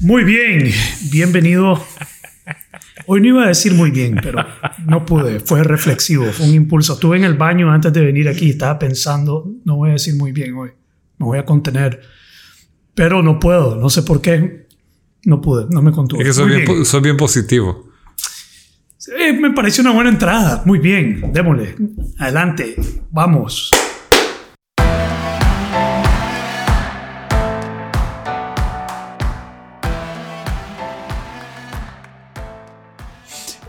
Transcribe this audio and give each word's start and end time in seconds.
Muy 0.00 0.24
bien, 0.24 0.70
bienvenido. 1.10 1.82
Hoy 3.06 3.20
no 3.20 3.28
iba 3.28 3.44
a 3.44 3.48
decir 3.48 3.74
muy 3.74 3.90
bien, 3.90 4.18
pero 4.22 4.44
no 4.86 5.04
pude. 5.06 5.40
Fue 5.40 5.62
reflexivo, 5.62 6.26
fue 6.32 6.46
un 6.46 6.54
impulso. 6.54 6.94
Estuve 6.94 7.16
en 7.16 7.24
el 7.24 7.34
baño 7.34 7.70
antes 7.70 7.92
de 7.92 8.00
venir 8.00 8.28
aquí 8.28 8.46
y 8.46 8.50
estaba 8.50 8.78
pensando, 8.78 9.50
no 9.64 9.76
voy 9.76 9.90
a 9.90 9.92
decir 9.94 10.14
muy 10.16 10.32
bien 10.32 10.54
hoy, 10.54 10.70
me 11.18 11.26
voy 11.26 11.38
a 11.38 11.44
contener. 11.44 12.00
Pero 12.94 13.22
no 13.22 13.38
puedo, 13.38 13.76
no 13.76 13.90
sé 13.90 14.02
por 14.02 14.20
qué. 14.20 14.66
No 15.24 15.40
pude, 15.40 15.66
no 15.70 15.80
me 15.80 15.90
contuve. 15.90 16.22
Es 16.22 16.28
que 16.28 16.34
soy, 16.34 16.48
bien, 16.50 16.84
soy 16.84 17.00
bien, 17.00 17.16
positivo. 17.16 17.88
me 19.40 19.52
pareció 19.52 19.82
una 19.82 19.92
buena 19.92 20.10
entrada. 20.10 20.62
Muy 20.66 20.78
bien, 20.78 21.32
démosle. 21.32 21.76
Adelante, 22.18 22.76
vamos. 23.10 23.70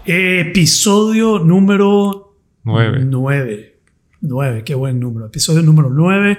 Episodio 0.07 1.39
número 1.39 2.37
9. 2.63 3.05
9. 3.05 3.79
9, 4.21 4.63
qué 4.63 4.75
buen 4.75 4.99
número. 4.99 5.25
Episodio 5.25 5.63
número 5.63 5.89
9, 5.89 6.37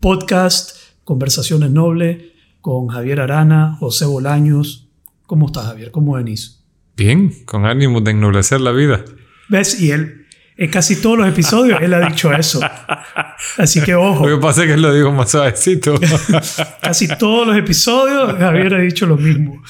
podcast 0.00 0.76
Conversaciones 1.02 1.70
Nobles 1.70 2.18
con 2.60 2.88
Javier 2.88 3.20
Arana, 3.20 3.74
José 3.80 4.04
Bolaños. 4.04 4.90
¿Cómo 5.26 5.46
estás, 5.46 5.64
Javier? 5.64 5.90
¿Cómo 5.92 6.16
venís? 6.16 6.62
Bien, 6.94 7.32
con 7.46 7.64
ánimo 7.64 8.02
de 8.02 8.10
ennoblecer 8.10 8.60
la 8.60 8.72
vida. 8.72 9.02
¿Ves? 9.48 9.80
Y 9.80 9.92
él, 9.92 10.26
en 10.58 10.70
casi 10.70 11.00
todos 11.00 11.16
los 11.16 11.26
episodios, 11.26 11.80
él 11.80 11.94
ha 11.94 12.06
dicho 12.06 12.30
eso. 12.34 12.60
Así 13.56 13.80
que 13.80 13.94
ojo. 13.94 14.28
Lo 14.28 14.36
que 14.36 14.42
pasa 14.42 14.60
es 14.60 14.66
que 14.66 14.74
él 14.74 14.82
lo 14.82 14.92
digo 14.92 15.10
más 15.10 15.30
suavecito. 15.30 15.94
casi 16.82 17.08
todos 17.16 17.46
los 17.46 17.56
episodios, 17.56 18.36
Javier 18.36 18.74
ha 18.74 18.80
dicho 18.80 19.06
lo 19.06 19.16
mismo 19.16 19.62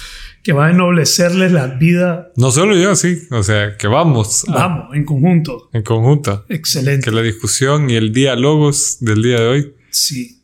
que 0.46 0.52
va 0.52 0.66
a 0.66 0.70
ennoblecerles 0.70 1.50
la 1.50 1.66
vida. 1.66 2.30
No 2.36 2.52
solo 2.52 2.77
yo, 2.77 2.95
sí. 2.95 3.18
O 3.32 3.43
sea, 3.43 3.76
que 3.76 3.88
vamos. 3.88 4.45
Vamos, 4.46 4.95
en 4.95 5.04
conjunto. 5.04 5.71
En 5.73 5.82
conjunto. 5.82 6.45
Excelente. 6.48 7.04
Que 7.04 7.10
la 7.10 7.23
discusión 7.23 7.90
y 7.90 7.96
el 7.96 8.12
diálogo 8.12 8.71
del 9.01 9.23
día 9.24 9.40
de 9.40 9.46
hoy. 9.48 9.74
Sí. 9.90 10.40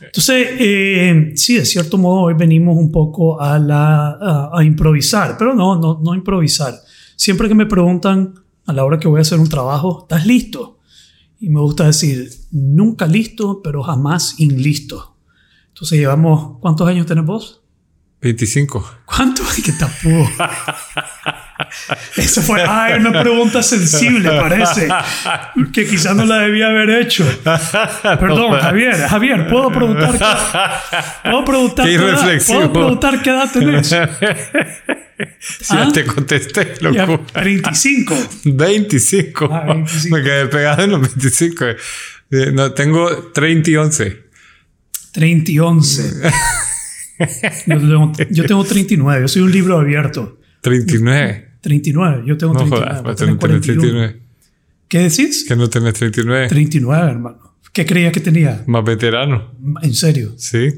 Entonces, 0.00 0.48
eh, 0.58 1.32
sí, 1.36 1.54
de 1.54 1.64
cierto 1.64 1.98
modo, 1.98 2.22
hoy 2.22 2.34
venimos 2.34 2.76
un 2.76 2.90
poco 2.90 3.40
a, 3.40 3.60
la, 3.60 4.50
a, 4.52 4.64
improvisar, 4.64 5.36
pero 5.38 5.54
no, 5.54 5.78
no, 5.78 6.00
no 6.02 6.16
improvisar. 6.16 6.74
Siempre 7.14 7.46
que 7.46 7.54
me 7.54 7.66
preguntan 7.66 8.34
a 8.66 8.72
la 8.72 8.84
hora 8.84 8.98
que 8.98 9.06
voy 9.06 9.18
a 9.18 9.22
hacer 9.22 9.38
un 9.38 9.48
trabajo, 9.48 10.00
¿estás 10.02 10.26
listo? 10.26 10.80
Y 11.38 11.48
me 11.48 11.60
gusta 11.60 11.86
decir, 11.86 12.28
nunca 12.50 13.06
listo, 13.06 13.60
pero 13.62 13.84
jamás 13.84 14.40
inlisto. 14.40 15.14
Entonces 15.68 15.96
llevamos, 15.96 16.58
¿cuántos 16.58 16.88
años 16.88 17.06
tenés 17.06 17.24
vos? 17.24 17.62
25. 18.20 19.00
¿Cuánto? 19.04 19.44
¿Qué 19.64 19.72
tapó? 19.72 20.28
Eso 22.16 22.42
fue 22.42 22.62
ay, 22.66 23.00
una 23.00 23.20
pregunta 23.22 23.62
sensible, 23.62 24.28
parece. 24.30 24.88
Que 25.72 25.86
quizás 25.86 26.16
no 26.16 26.24
la 26.24 26.38
debía 26.38 26.68
haber 26.68 26.90
hecho. 26.90 27.24
Perdón, 28.02 28.58
Javier. 28.60 29.08
Javier, 29.08 29.48
¿puedo 29.48 29.70
preguntar 29.70 30.18
qué, 30.18 31.30
¿puedo 31.30 31.44
preguntar 31.44 31.86
qué, 31.86 31.94
edad, 31.94 32.42
¿puedo 32.46 32.72
preguntar 32.72 33.22
qué 33.22 33.30
edad 33.30 33.52
tenés? 33.52 33.86
Si 35.38 35.74
ya 35.74 35.82
¿Ah? 35.82 35.92
te 35.92 36.04
contesté, 36.04 36.74
loco. 36.80 37.24
25. 37.34 38.14
25. 38.44 39.48
Ah, 39.50 39.64
25. 39.74 40.16
Me 40.16 40.22
quedé 40.22 40.46
pegado 40.46 40.82
en 40.82 40.90
los 40.90 41.00
25. 41.00 41.64
Eh, 42.30 42.52
no, 42.52 42.72
tengo 42.72 43.30
30 43.32 43.70
y 43.70 43.76
11. 43.76 44.22
30 45.12 45.50
y 45.50 45.58
11. 45.58 46.30
Yo 48.30 48.44
tengo, 48.46 48.64
39, 48.64 49.22
yo 49.22 49.28
soy 49.28 49.42
un 49.42 49.52
libro 49.52 49.78
abierto. 49.78 50.38
39. 50.62 51.48
39, 51.60 52.22
yo 52.26 52.36
tengo 52.36 52.54
39. 52.54 53.02
No, 53.02 53.14
tenés 53.14 53.38
39. 53.38 54.20
¿Qué 54.88 54.98
decís? 55.00 55.44
Que 55.46 55.56
no 55.56 55.68
tenés 55.68 55.94
39. 55.94 56.48
39, 56.48 57.10
hermano. 57.10 57.56
¿Qué 57.72 57.84
creías 57.84 58.12
que 58.12 58.20
tenía? 58.20 58.64
Más 58.66 58.84
veterano. 58.84 59.52
¿En 59.82 59.94
serio? 59.94 60.32
Sí. 60.36 60.70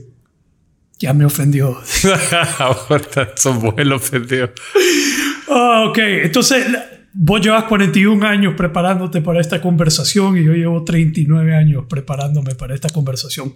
Ya 0.99 1.15
me 1.15 1.25
ofendió. 1.25 1.81
Ahora 2.59 3.33
son 3.37 3.61
buenos 3.61 4.03
ofendidos. 4.03 4.51
Oh, 5.49 5.87
ok, 5.89 5.99
entonces 5.99 6.67
vos 7.13 7.41
llevas 7.41 7.65
41 7.65 8.27
años 8.27 8.55
preparándote 8.57 9.21
para 9.21 9.41
esta 9.41 9.61
conversación 9.61 10.37
y 10.37 10.45
yo 10.45 10.53
llevo 10.53 10.85
39 10.85 11.57
años 11.57 11.85
preparándome 11.89 12.55
para 12.55 12.75
esta 12.75 12.89
conversación. 12.89 13.55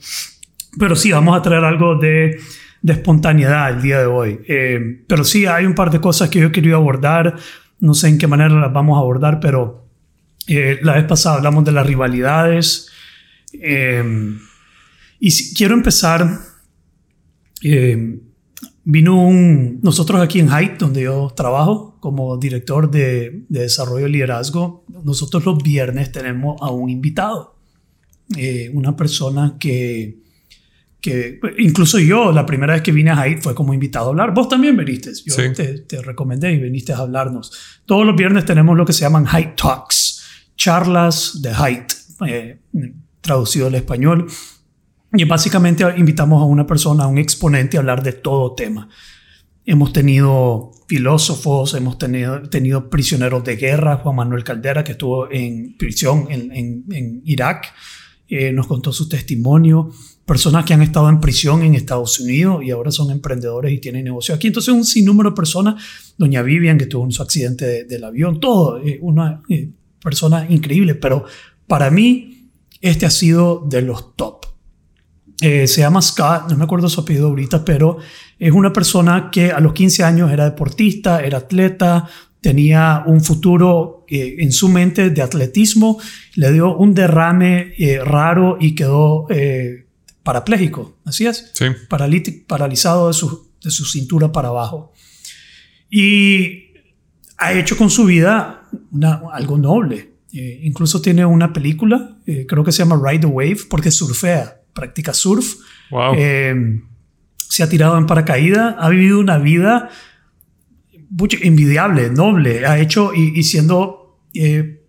Pero 0.78 0.96
sí, 0.96 1.12
vamos 1.12 1.36
a 1.36 1.42
traer 1.42 1.64
algo 1.64 1.96
de 1.96 2.40
de 2.84 2.92
espontaneidad 2.92 3.70
el 3.70 3.80
día 3.80 4.00
de 4.00 4.06
hoy. 4.06 4.40
Eh, 4.46 5.02
pero 5.08 5.24
sí, 5.24 5.46
hay 5.46 5.64
un 5.64 5.74
par 5.74 5.90
de 5.90 6.02
cosas 6.02 6.28
que 6.28 6.38
yo 6.38 6.52
querido 6.52 6.76
abordar. 6.76 7.34
No 7.80 7.94
sé 7.94 8.08
en 8.08 8.18
qué 8.18 8.26
manera 8.26 8.50
las 8.50 8.74
vamos 8.74 8.98
a 8.98 9.00
abordar, 9.00 9.40
pero 9.40 9.88
eh, 10.46 10.78
la 10.82 10.92
vez 10.92 11.04
pasada 11.04 11.36
hablamos 11.36 11.64
de 11.64 11.72
las 11.72 11.86
rivalidades. 11.86 12.90
Eh, 13.54 14.36
y 15.18 15.54
quiero 15.54 15.72
empezar. 15.72 16.40
vino 18.84 19.28
un. 19.28 19.80
Nosotros 19.82 20.20
aquí 20.20 20.40
en 20.40 20.50
Height, 20.50 20.76
donde 20.78 21.04
yo 21.04 21.32
trabajo 21.34 21.96
como 22.00 22.36
director 22.36 22.90
de, 22.90 23.46
de 23.48 23.60
desarrollo 23.60 24.08
y 24.08 24.12
liderazgo, 24.12 24.84
nosotros 25.04 25.46
los 25.46 25.62
viernes 25.62 26.12
tenemos 26.12 26.60
a 26.60 26.70
un 26.70 26.90
invitado. 26.90 27.56
una 28.74 28.94
persona 28.94 29.56
que 29.58 30.23
que 31.04 31.38
incluso 31.58 31.98
yo 31.98 32.32
la 32.32 32.46
primera 32.46 32.72
vez 32.72 32.80
que 32.80 32.90
vine 32.90 33.10
a 33.10 33.20
Haidt 33.20 33.42
fue 33.42 33.54
como 33.54 33.74
invitado 33.74 34.06
a 34.06 34.08
hablar. 34.08 34.32
Vos 34.32 34.48
también 34.48 34.74
viniste. 34.74 35.12
Yo 35.26 35.36
te, 35.52 36.00
recomendé 36.00 36.50
y 36.52 36.58
viniste 36.58 36.94
a 36.94 36.96
hablarnos. 36.96 37.52
Todos 37.84 38.06
los 38.06 38.16
viernes 38.16 38.46
tenemos 38.46 38.74
lo 38.74 38.86
que 38.86 38.94
se 38.94 39.02
llaman 39.02 39.26
Haidt 39.30 39.54
Talks, 39.54 40.24
charlas 40.56 41.42
de 41.42 41.50
Haidt, 41.50 41.92
eh, 42.26 42.58
traducido 43.20 43.66
al 43.66 43.74
español. 43.74 44.28
Y 45.12 45.24
básicamente 45.24 45.84
invitamos 45.94 46.40
a 46.40 46.46
una 46.46 46.66
persona, 46.66 47.04
a 47.04 47.06
un 47.06 47.18
exponente 47.18 47.76
a 47.76 47.80
hablar 47.80 48.02
de 48.02 48.12
todo 48.12 48.54
tema. 48.54 48.88
Hemos 49.66 49.92
tenido 49.92 50.70
filósofos, 50.88 51.74
hemos 51.74 51.98
tenido, 51.98 52.48
tenido 52.48 52.88
prisioneros 52.88 53.44
de 53.44 53.56
guerra, 53.56 53.96
Juan 53.96 54.16
Manuel 54.16 54.42
Caldera, 54.42 54.82
que 54.82 54.92
estuvo 54.92 55.30
en 55.30 55.76
prisión 55.76 56.28
en, 56.30 56.50
en, 56.50 57.20
Irak, 57.26 57.74
eh, 58.26 58.52
nos 58.52 58.66
contó 58.66 58.90
su 58.90 59.06
testimonio 59.06 59.90
personas 60.26 60.64
que 60.64 60.72
han 60.72 60.82
estado 60.82 61.08
en 61.08 61.20
prisión 61.20 61.62
en 61.62 61.74
Estados 61.74 62.18
Unidos 62.18 62.64
y 62.64 62.70
ahora 62.70 62.90
son 62.90 63.10
emprendedores 63.10 63.72
y 63.72 63.78
tienen 63.78 64.04
negocio 64.04 64.34
aquí. 64.34 64.46
Entonces 64.46 64.72
un 64.72 64.84
sinnúmero 64.84 65.30
de 65.30 65.36
personas, 65.36 65.82
doña 66.16 66.42
Vivian 66.42 66.78
que 66.78 66.86
tuvo 66.86 67.02
un 67.02 67.12
accidente 67.18 67.84
del 67.84 68.04
avión, 68.04 68.40
todo, 68.40 68.78
eh, 68.78 68.98
una 69.02 69.42
eh, 69.48 69.70
persona 70.02 70.46
increíble, 70.48 70.94
pero 70.94 71.24
para 71.66 71.90
mí 71.90 72.48
este 72.80 73.06
ha 73.06 73.10
sido 73.10 73.64
de 73.68 73.82
los 73.82 74.16
top. 74.16 74.46
Eh, 75.42 75.66
se 75.66 75.80
llama 75.80 76.00
Scott, 76.00 76.50
no 76.50 76.56
me 76.56 76.64
acuerdo 76.64 76.88
su 76.88 77.00
apellido 77.00 77.28
ahorita, 77.28 77.64
pero 77.64 77.98
es 78.38 78.52
una 78.52 78.72
persona 78.72 79.30
que 79.30 79.50
a 79.50 79.60
los 79.60 79.74
15 79.74 80.04
años 80.04 80.32
era 80.32 80.44
deportista, 80.44 81.22
era 81.22 81.38
atleta, 81.38 82.08
tenía 82.40 83.02
un 83.06 83.22
futuro 83.22 84.04
en 84.06 84.52
su 84.52 84.68
mente 84.68 85.10
de 85.10 85.22
atletismo, 85.22 85.98
le 86.36 86.52
dio 86.52 86.76
un 86.76 86.94
derrame 86.94 87.72
raro 88.04 88.58
y 88.60 88.74
quedó 88.74 89.26
parapléjico, 90.24 90.96
así 91.04 91.26
es, 91.26 91.52
sí. 91.54 91.66
paralizado 92.48 93.08
de 93.08 93.14
su, 93.14 93.52
de 93.62 93.70
su 93.70 93.84
cintura 93.84 94.32
para 94.32 94.48
abajo. 94.48 94.92
Y 95.90 96.72
ha 97.36 97.52
hecho 97.52 97.76
con 97.76 97.90
su 97.90 98.04
vida 98.04 98.68
algo 99.32 99.58
noble. 99.58 100.14
Eh, 100.32 100.60
incluso 100.64 101.00
tiene 101.00 101.24
una 101.24 101.52
película, 101.52 102.18
eh, 102.26 102.46
creo 102.48 102.64
que 102.64 102.72
se 102.72 102.78
llama 102.78 103.00
Ride 103.00 103.20
the 103.20 103.26
Wave, 103.26 103.58
porque 103.70 103.92
surfea, 103.92 104.62
practica 104.72 105.14
surf. 105.14 105.54
Wow. 105.90 106.14
Eh, 106.16 106.80
se 107.36 107.62
ha 107.62 107.68
tirado 107.68 107.96
en 107.96 108.06
paracaídas, 108.06 108.74
ha 108.78 108.88
vivido 108.88 109.20
una 109.20 109.38
vida 109.38 109.90
envidiable, 111.42 112.10
noble, 112.10 112.66
ha 112.66 112.80
hecho 112.80 113.12
y, 113.14 113.38
y 113.38 113.44
siendo 113.44 114.00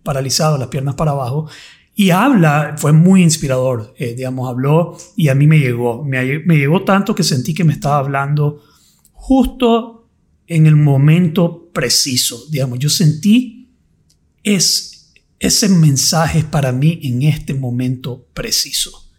paralizado, 0.02 0.58
las 0.58 0.68
piernas 0.68 0.96
para 0.96 1.12
abajo, 1.12 1.48
y 1.98 2.10
habla, 2.10 2.74
fue 2.76 2.92
muy 2.92 3.22
inspirador, 3.22 3.94
eh, 3.96 4.14
digamos, 4.14 4.50
habló 4.50 4.98
y 5.16 5.28
a 5.28 5.34
mí 5.34 5.46
me 5.46 5.58
llegó, 5.58 6.04
me, 6.04 6.40
me, 6.40 6.58
llegó 6.58 6.84
tanto 6.84 7.14
que 7.14 7.22
sentí 7.22 7.54
que 7.54 7.64
me 7.64 7.72
estaba 7.72 7.96
hablando 7.96 8.62
justo 9.12 10.06
en 10.46 10.66
el 10.66 10.76
momento 10.76 11.70
preciso, 11.72 12.44
digamos, 12.50 12.80
yo 12.80 12.90
sentí 12.90 13.70
es, 14.42 15.14
ese 15.38 15.70
mensaje 15.70 16.44
para 16.44 16.70
mí 16.70 17.00
en 17.02 17.22
este 17.22 17.54
momento 17.54 18.28
preciso. 18.34 19.10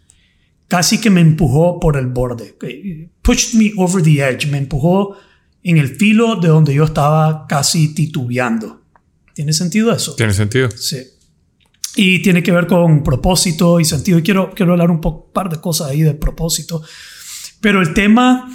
Casi 0.68 1.00
que 1.00 1.10
me 1.10 1.20
empujó 1.20 1.80
por 1.80 1.96
el 1.96 2.06
borde, 2.06 2.56
pushed 3.22 3.58
me 3.58 3.72
over 3.76 4.04
the 4.04 4.20
edge, 4.22 4.46
me 4.46 4.58
empujó 4.58 5.16
en 5.64 5.78
el 5.78 5.96
filo 5.96 6.36
de 6.36 6.46
donde 6.46 6.74
yo 6.74 6.84
estaba 6.84 7.44
casi 7.48 7.92
titubeando. 7.92 8.82
¿Tiene 9.34 9.52
sentido 9.52 9.92
eso? 9.92 10.14
Tiene 10.14 10.32
sentido. 10.32 10.70
Sí 10.70 10.98
y 12.00 12.22
tiene 12.22 12.44
que 12.44 12.52
ver 12.52 12.68
con 12.68 13.02
propósito 13.02 13.80
y 13.80 13.84
sentido. 13.84 14.20
Y 14.20 14.22
quiero, 14.22 14.52
quiero 14.54 14.70
hablar 14.70 14.88
un 14.88 15.00
par 15.32 15.48
de 15.48 15.60
cosas 15.60 15.90
ahí 15.90 16.02
de 16.02 16.14
propósito. 16.14 16.80
Pero 17.60 17.82
el 17.82 17.92
tema 17.92 18.48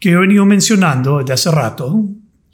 que 0.00 0.12
he 0.12 0.16
venido 0.16 0.46
mencionando 0.46 1.18
desde 1.18 1.34
hace 1.34 1.50
rato, 1.50 1.94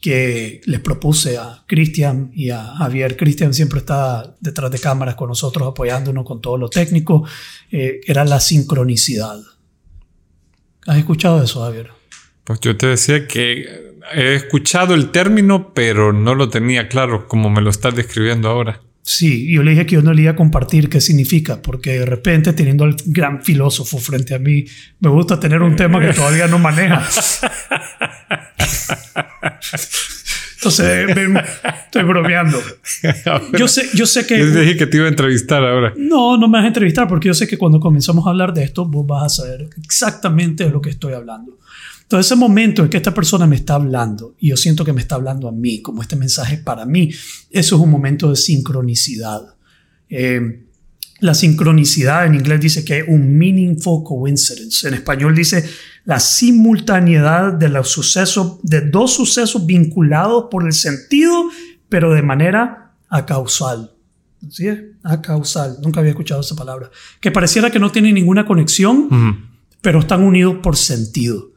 que 0.03 0.63
les 0.65 0.81
propuse 0.81 1.39
a 1.39 1.63
Cristian 1.65 2.33
y 2.35 2.51
a 2.51 2.75
Javier. 2.75 3.17
Cristian 3.17 3.55
siempre 3.55 3.79
está 3.79 4.35
detrás 4.41 4.73
de 4.73 4.81
cámaras 4.81 5.15
con 5.15 5.29
nosotros 5.29 5.69
apoyándonos 5.69 6.25
con 6.25 6.41
todo 6.41 6.57
lo 6.57 6.69
técnico. 6.69 7.25
Eh, 7.71 8.01
era 8.05 8.25
la 8.25 8.41
sincronicidad. 8.41 9.39
¿Has 10.89 10.97
escuchado 10.97 11.41
eso, 11.41 11.63
Javier? 11.63 11.91
Pues 12.43 12.59
yo 12.59 12.77
te 12.77 12.89
decía 12.89 13.29
que 13.29 13.95
he 14.13 14.35
escuchado 14.35 14.95
el 14.95 15.13
término, 15.13 15.73
pero 15.73 16.13
no 16.13 16.35
lo 16.35 16.49
tenía 16.49 16.89
claro 16.89 17.29
como 17.29 17.49
me 17.49 17.61
lo 17.61 17.71
estás 17.71 17.95
describiendo 17.95 18.49
ahora. 18.49 18.81
Sí, 19.03 19.51
yo 19.51 19.63
le 19.63 19.71
dije 19.73 19.87
que 19.87 19.95
yo 19.95 20.03
no 20.03 20.13
le 20.13 20.23
iba 20.23 20.33
a 20.33 20.37
compartir 20.37 20.89
qué 20.89 21.01
significa, 21.01 21.63
porque 21.63 21.99
de 22.01 22.07
repente 22.07 22.53
teniendo 22.53 22.85
al 22.85 22.97
gran 23.07 23.43
filósofo 23.43 23.99
frente 23.99 24.35
a 24.35 24.39
mí, 24.39 24.65
me 25.01 25.09
gusta 25.09 25.41
tener 25.41 25.63
un 25.63 25.75
tema 25.75 26.01
que 26.01 26.13
todavía 26.13 26.47
no 26.47 26.59
maneja. 26.59 27.09
Entonces, 30.61 31.09
estoy 31.85 32.03
bromeando. 32.03 32.59
Yo 33.59 33.67
sé, 33.67 33.89
yo 33.95 34.05
sé 34.05 34.27
que... 34.27 34.39
Yo 34.39 34.61
dije 34.61 34.77
que 34.77 34.87
te 34.87 34.99
iba 34.99 35.07
a 35.07 35.09
entrevistar 35.09 35.65
ahora. 35.65 35.95
No, 35.97 36.37
no 36.37 36.49
me 36.49 36.59
vas 36.59 36.65
a 36.65 36.69
entrevistar 36.69 37.09
porque 37.09 37.29
yo 37.29 37.35
sé 37.35 37.49
que 37.49 37.57
cuando 37.57 37.81
comenzamos 37.81 38.27
a 38.27 38.31
hablar 38.31 38.53
de 38.53 38.65
esto, 38.65 38.85
vos 38.85 39.07
vas 39.07 39.25
a 39.25 39.29
saber 39.43 39.71
exactamente 39.83 40.65
de 40.65 40.71
lo 40.71 40.83
que 40.83 40.91
estoy 40.91 41.15
hablando. 41.15 41.60
Entonces, 42.11 42.33
ese 42.33 42.41
momento 42.41 42.83
en 42.83 42.89
que 42.89 42.97
esta 42.97 43.15
persona 43.15 43.47
me 43.47 43.55
está 43.55 43.77
hablando 43.77 44.35
y 44.41 44.49
yo 44.49 44.57
siento 44.57 44.85
que 44.85 44.93
me 44.93 45.01
está 45.01 45.15
hablando 45.15 45.47
a 45.47 45.53
mí, 45.53 45.81
como 45.81 46.03
este 46.03 46.17
mensaje 46.17 46.57
para 46.57 46.85
mí, 46.85 47.09
eso 47.51 47.77
es 47.77 47.81
un 47.81 47.89
momento 47.89 48.31
de 48.31 48.35
sincronicidad. 48.35 49.55
Eh, 50.09 50.67
la 51.21 51.35
sincronicidad 51.35 52.27
en 52.27 52.35
inglés 52.35 52.63
dice 52.63 52.85
que 52.85 52.99
es 52.99 53.05
un 53.07 53.39
meaningful 53.39 54.03
coincidence. 54.03 54.89
En 54.89 54.95
español 54.95 55.37
dice 55.37 55.65
la 56.05 56.19
simultaneidad 56.19 57.53
de 57.53 57.69
los 57.69 57.89
sucesos, 57.89 58.59
de 58.65 58.81
dos 58.81 59.15
sucesos 59.15 59.65
vinculados 59.65 60.47
por 60.51 60.67
el 60.67 60.73
sentido, 60.73 61.45
pero 61.89 62.13
de 62.13 62.23
manera 62.23 62.97
acausal. 63.09 63.93
¿Sí? 64.49 64.67
Acausal. 65.05 65.77
Nunca 65.81 66.01
había 66.01 66.11
escuchado 66.11 66.41
esa 66.41 66.57
palabra. 66.57 66.91
Que 67.21 67.31
pareciera 67.31 67.71
que 67.71 67.79
no 67.79 67.93
tienen 67.93 68.17
ninguna 68.17 68.47
conexión, 68.47 69.49
pero 69.81 70.01
están 70.01 70.25
unidos 70.25 70.57
por 70.61 70.77
sentido. 70.77 71.51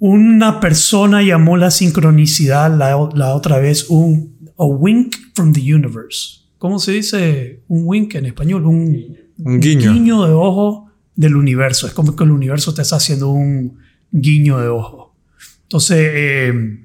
Una 0.00 0.60
persona 0.60 1.22
llamó 1.22 1.56
la 1.56 1.70
sincronicidad 1.70 2.76
la, 2.76 2.96
otra 3.34 3.58
vez 3.58 3.86
un 3.88 4.36
a 4.56 4.64
wink 4.64 5.16
from 5.34 5.52
the 5.52 5.60
universe. 5.60 6.40
¿Cómo 6.58 6.78
se 6.78 6.92
dice 6.92 7.62
un 7.68 7.82
wink 7.84 8.14
en 8.14 8.26
español? 8.26 8.66
Un, 8.66 9.16
guiño. 9.60 9.92
guiño 9.92 10.26
de 10.26 10.32
ojo 10.32 10.90
del 11.14 11.36
universo. 11.36 11.86
Es 11.86 11.94
como 11.94 12.14
que 12.14 12.24
el 12.24 12.30
universo 12.30 12.74
te 12.74 12.82
está 12.82 12.96
haciendo 12.96 13.28
un 13.28 13.78
guiño 14.10 14.58
de 14.58 14.68
ojo. 14.68 15.16
Entonces, 15.62 15.98
eh, 16.00 16.80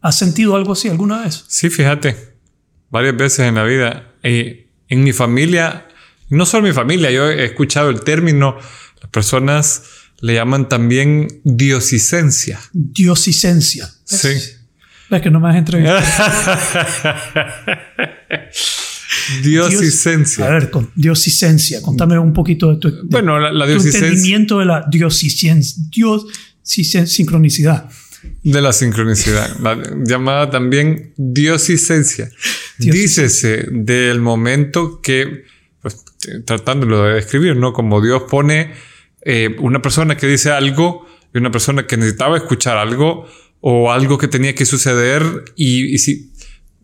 ¿has 0.00 0.18
sentido 0.18 0.56
algo 0.56 0.72
así 0.72 0.88
alguna 0.88 1.22
vez? 1.22 1.44
Sí, 1.48 1.70
fíjate. 1.70 2.16
Varias 2.90 3.16
veces 3.16 3.40
en 3.40 3.56
la 3.56 3.64
vida. 3.64 4.12
Eh, 4.22 4.68
en 4.88 5.04
mi 5.04 5.12
familia, 5.12 5.88
no 6.30 6.46
solo 6.46 6.66
mi 6.66 6.72
familia, 6.72 7.10
yo 7.10 7.28
he 7.28 7.44
escuchado 7.44 7.90
el 7.90 8.00
término, 8.00 8.56
las 9.00 9.10
personas 9.10 9.82
le 10.20 10.34
llaman 10.34 10.68
también 10.68 11.28
diosicencia. 11.44 12.58
Diosicencia. 12.72 13.88
Sí. 14.04 14.28
Es 15.10 15.22
que 15.22 15.30
no 15.30 15.40
me 15.40 15.50
has 15.50 15.56
entrevistado. 15.56 16.00
diosicencia. 19.42 20.46
a 20.46 20.50
ver, 20.50 20.70
con 20.70 20.90
diosicencia. 20.94 21.80
Contame 21.80 22.18
un 22.18 22.32
poquito 22.32 22.74
de 22.74 22.78
tu, 22.78 22.92
bueno, 23.04 23.38
la, 23.38 23.66
tu 23.66 23.72
entendimiento 23.72 24.58
de 24.58 24.66
la 24.66 24.84
diosicencia. 24.90 25.82
Dios, 25.90 26.26
sincronicidad. 26.62 27.88
De 28.42 28.60
la 28.60 28.72
sincronicidad, 28.72 29.48
llamada 30.04 30.50
también 30.50 31.14
diosicencia. 31.16 32.28
Dícese 32.78 33.68
del 33.70 34.20
momento 34.20 35.00
que, 35.00 35.44
pues, 35.80 36.04
tratándolo 36.44 37.04
de 37.04 37.14
describir, 37.14 37.56
¿no? 37.56 37.72
Como 37.72 38.02
Dios 38.02 38.24
pone 38.28 38.72
eh, 39.22 39.56
una 39.58 39.82
persona 39.82 40.16
que 40.16 40.26
dice 40.26 40.50
algo 40.50 41.06
y 41.34 41.38
una 41.38 41.50
persona 41.50 41.86
que 41.86 41.96
necesitaba 41.96 42.36
escuchar 42.36 42.76
algo 42.76 43.26
o 43.60 43.90
algo 43.90 44.18
que 44.18 44.28
tenía 44.28 44.54
que 44.54 44.64
suceder 44.64 45.22
y, 45.56 45.98
si 45.98 46.32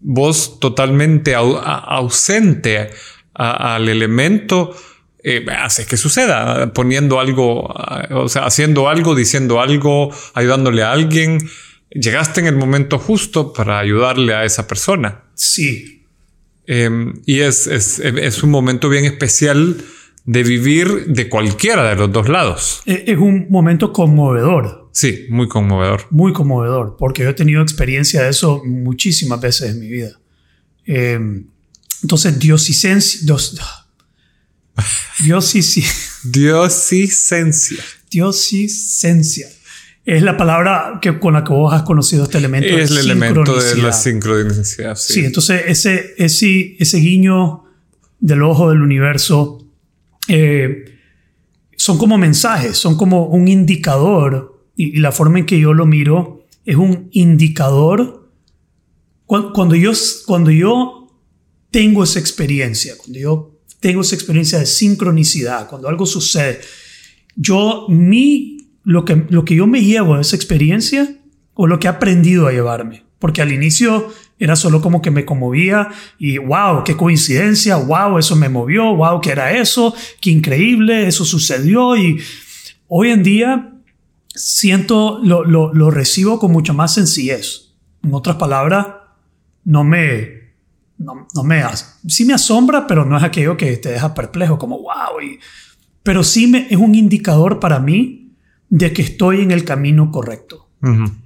vos 0.01 0.59
totalmente 0.61 1.35
ausente 1.35 2.91
al 3.33 3.89
elemento, 3.89 4.77
eh, 5.23 5.45
hace 5.59 5.87
que 5.87 5.97
suceda, 5.97 6.73
poniendo 6.75 7.19
algo, 7.21 7.75
o 8.11 8.29
sea, 8.29 8.45
haciendo 8.45 8.89
algo, 8.89 9.15
diciendo 9.15 9.61
algo, 9.61 10.11
ayudándole 10.35 10.83
a 10.83 10.93
alguien. 10.93 11.39
Llegaste 11.91 12.41
en 12.41 12.47
el 12.49 12.57
momento 12.57 12.99
justo 12.99 13.53
para 13.53 13.79
ayudarle 13.79 14.35
a 14.35 14.45
esa 14.45 14.67
persona. 14.67 15.23
Sí. 15.35 16.05
Em, 16.67 17.23
y 17.25 17.41
es, 17.41 17.67
es, 17.67 17.99
es 18.01 18.43
un 18.43 18.51
momento 18.51 18.89
bien 18.89 19.05
especial 19.05 19.77
de 20.27 20.43
vivir 20.43 21.07
de 21.07 21.29
cualquiera 21.29 21.89
de 21.91 21.97
los 21.97 22.11
dos 22.11 22.29
lados. 22.29 22.83
E-, 22.87 23.05
es 23.07 23.19
un 23.19 23.47
momento 23.51 23.93
conmovedor. 23.93 24.89
Sí, 24.93 25.27
muy 25.29 25.49
conmovedor. 25.49 26.07
Muy 26.11 26.33
conmovedor, 26.33 26.97
porque 26.99 27.25
yo 27.25 27.31
he 27.31 27.35
tenido 27.35 27.63
experiencia 27.63 28.23
de 28.23 28.31
eso 28.31 28.63
muchísimas 28.65 29.41
veces 29.41 29.73
en 29.73 29.81
mi 29.81 29.89
vida. 29.89 30.19
Eh, 30.87 31.19
entonces, 32.03 32.39
diosicencia. 32.39 33.21
Dios, 33.25 33.61
diosicencia. 35.25 35.85
Diosicencia. 36.25 37.85
Diosicencia. 38.11 39.49
Es 40.05 40.23
la 40.23 40.37
palabra 40.37 40.99
que, 41.01 41.19
con 41.19 41.33
la 41.33 41.45
que 41.45 41.53
vos 41.53 41.73
has 41.73 41.83
conocido 41.83 42.25
este 42.25 42.39
elemento. 42.39 42.69
Es 42.69 42.91
el 42.91 42.99
elemento 42.99 43.57
de 43.57 43.77
la 43.77 43.93
sincronicidad. 43.93 44.97
Sí. 44.97 45.15
sí, 45.15 45.25
entonces 45.25 45.63
ese, 45.67 46.15
ese, 46.19 46.77
ese 46.79 46.99
guiño 46.99 47.65
del 48.21 48.43
ojo 48.43 48.69
del 48.69 48.83
universo 48.83 49.64
eh, 50.29 50.85
son 51.77 51.99
como 51.99 52.19
mensajes, 52.19 52.77
son 52.77 52.97
como 52.97 53.27
un 53.27 53.49
indicador, 53.49 54.69
y, 54.77 54.99
la 54.99 55.13
forma 55.13 55.39
en 55.39 55.47
que 55.47 55.59
yo 55.59 55.75
lo 55.75 55.87
miro 55.87 56.47
es 56.65 56.77
un 56.77 57.09
indicador. 57.13 58.31
Cuando, 59.27 59.75
yo, 59.75 59.93
cuando 60.27 60.51
yo 60.51 61.09
tengo 61.71 62.05
esa 62.05 62.21
experiencia, 62.21 62.95
cuando 62.97 63.19
yo 63.19 63.61
tengo 63.81 64.03
esa 64.03 64.15
experiencia 64.15 64.59
de 64.59 64.67
sincronicidad, 64.67 65.69
cuando 65.69 65.89
algo 65.89 66.07
sucede, 66.07 66.61
yo, 67.37 67.87
mi, 67.89 68.59
lo, 68.85 69.05
que, 69.05 69.27
lo 69.29 69.45
que 69.45 69.57
yo 69.57 69.67
me 69.67 69.83
llevo 69.83 70.15
de 70.15 70.23
esa 70.23 70.37
experiencia 70.37 71.17
o 71.55 71.67
lo 71.67 71.79
que 71.79 71.87
he 71.87 71.91
aprendido 71.91 72.47
a 72.47 72.53
llevarme, 72.53 73.05
porque 73.19 73.43
al 73.43 73.53
inicio 73.53 74.13
era 74.45 74.57
solo 74.57 74.81
como 74.81 75.01
que 75.01 75.11
me 75.11 75.25
conmovía 75.25 75.89
y 76.19 76.39
wow, 76.39 76.85
qué 76.85 76.97
coincidencia, 76.97 77.77
wow, 77.77 78.19
eso 78.19 78.37
me 78.37 78.49
movió, 78.49 78.95
wow, 78.95 79.21
qué 79.21 79.31
era 79.31 79.53
eso, 79.53 79.95
qué 80.21 80.31
increíble, 80.31 81.07
eso 81.07 81.25
sucedió 81.25 81.97
y 81.97 82.21
hoy 82.89 83.11
en 83.11 83.23
día 83.23 83.73
siento, 84.29 85.21
lo, 85.23 85.45
lo, 85.45 85.73
lo 85.73 85.91
recibo 85.91 86.39
con 86.39 86.53
mucha 86.53 86.73
más 86.73 86.95
sencillez. 86.95 87.75
En 88.03 88.13
otras 88.13 88.37
palabras, 88.37 88.87
no 89.65 89.85
me, 89.85 90.53
no, 90.99 91.27
no, 91.35 91.43
me, 91.43 91.63
sí 92.07 92.25
me 92.25 92.35
asombra, 92.35 92.87
pero 92.87 93.05
no 93.05 93.17
es 93.17 93.23
aquello 93.23 93.57
que 93.57 93.77
te 93.77 93.91
deja 93.91 94.15
perplejo, 94.15 94.59
como 94.59 94.79
wow, 94.79 95.21
y, 95.23 95.39
pero 96.03 96.23
sí 96.23 96.47
me, 96.47 96.67
es 96.69 96.77
un 96.77 96.95
indicador 96.95 97.61
para 97.61 97.79
mí 97.81 98.33
de 98.69 98.93
que 98.93 99.03
estoy 99.03 99.41
en 99.41 99.51
el 99.51 99.65
camino 99.65 100.11
correcto. 100.11 100.69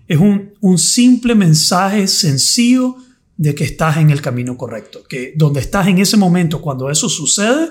Es 0.07 0.19
un, 0.19 0.53
un, 0.61 0.79
simple 0.79 1.35
mensaje 1.35 2.07
sencillo 2.07 2.95
de 3.39 3.55
que 3.55 3.65
estás 3.65 3.97
en 3.97 4.11
el 4.11 4.21
camino 4.21 4.57
correcto, 4.57 5.05
que 5.09 5.33
donde 5.37 5.61
estás 5.61 5.87
en 5.87 5.99
ese 5.99 6.17
momento, 6.17 6.61
cuando 6.61 6.91
eso 6.91 7.09
sucede, 7.09 7.71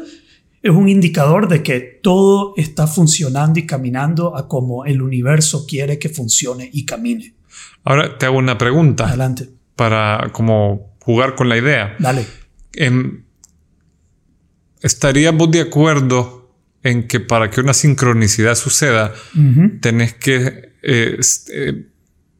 es 0.63 0.71
un 0.71 0.89
indicador 0.89 1.47
de 1.47 1.61
que 1.61 1.79
todo 2.01 2.53
está 2.57 2.87
funcionando 2.87 3.59
y 3.59 3.67
caminando 3.67 4.35
a 4.35 4.47
como 4.47 4.85
el 4.85 5.01
universo 5.01 5.67
quiere 5.67 5.99
que 5.99 6.09
funcione 6.09 6.69
y 6.71 6.85
camine. 6.85 7.35
Ahora 7.83 8.17
te 8.17 8.25
hago 8.25 8.37
una 8.37 8.57
pregunta. 8.57 9.07
Adelante. 9.07 9.49
Para 9.75 10.31
como 10.31 10.95
jugar 11.01 11.35
con 11.35 11.49
la 11.49 11.57
idea. 11.57 11.95
Dale. 11.99 12.25
Em, 12.73 13.23
¿Estaríamos 14.81 15.51
de 15.51 15.61
acuerdo 15.61 16.49
en 16.81 17.07
que 17.07 17.19
para 17.19 17.49
que 17.49 17.59
una 17.59 17.73
sincronicidad 17.73 18.55
suceda, 18.55 19.13
tenés 19.81 20.13
que 20.13 20.73
eh, 20.81 21.19
eh, 21.53 21.87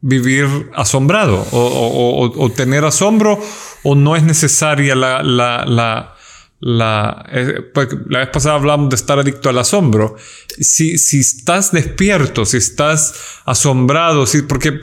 vivir 0.00 0.70
asombrado 0.74 1.46
o, 1.50 2.52
tener 2.54 2.84
asombro 2.84 3.40
o 3.82 3.94
no 3.94 4.16
es 4.16 4.22
necesaria 4.22 4.94
la... 4.94 5.22
la, 5.22 5.64
la, 5.66 6.14
la, 6.60 7.24
eh, 7.30 7.62
pues, 7.72 7.86
la 8.08 8.18
vez 8.18 8.30
pasada 8.30 8.56
hablamos 8.56 8.90
de 8.90 8.96
estar 8.96 9.16
adicto 9.16 9.48
al 9.48 9.58
asombro. 9.58 10.16
Si, 10.58 10.98
si 10.98 11.20
estás 11.20 11.70
despierto, 11.70 12.44
si 12.44 12.56
estás 12.56 13.14
asombrado, 13.44 14.26
si, 14.26 14.42
porque, 14.42 14.80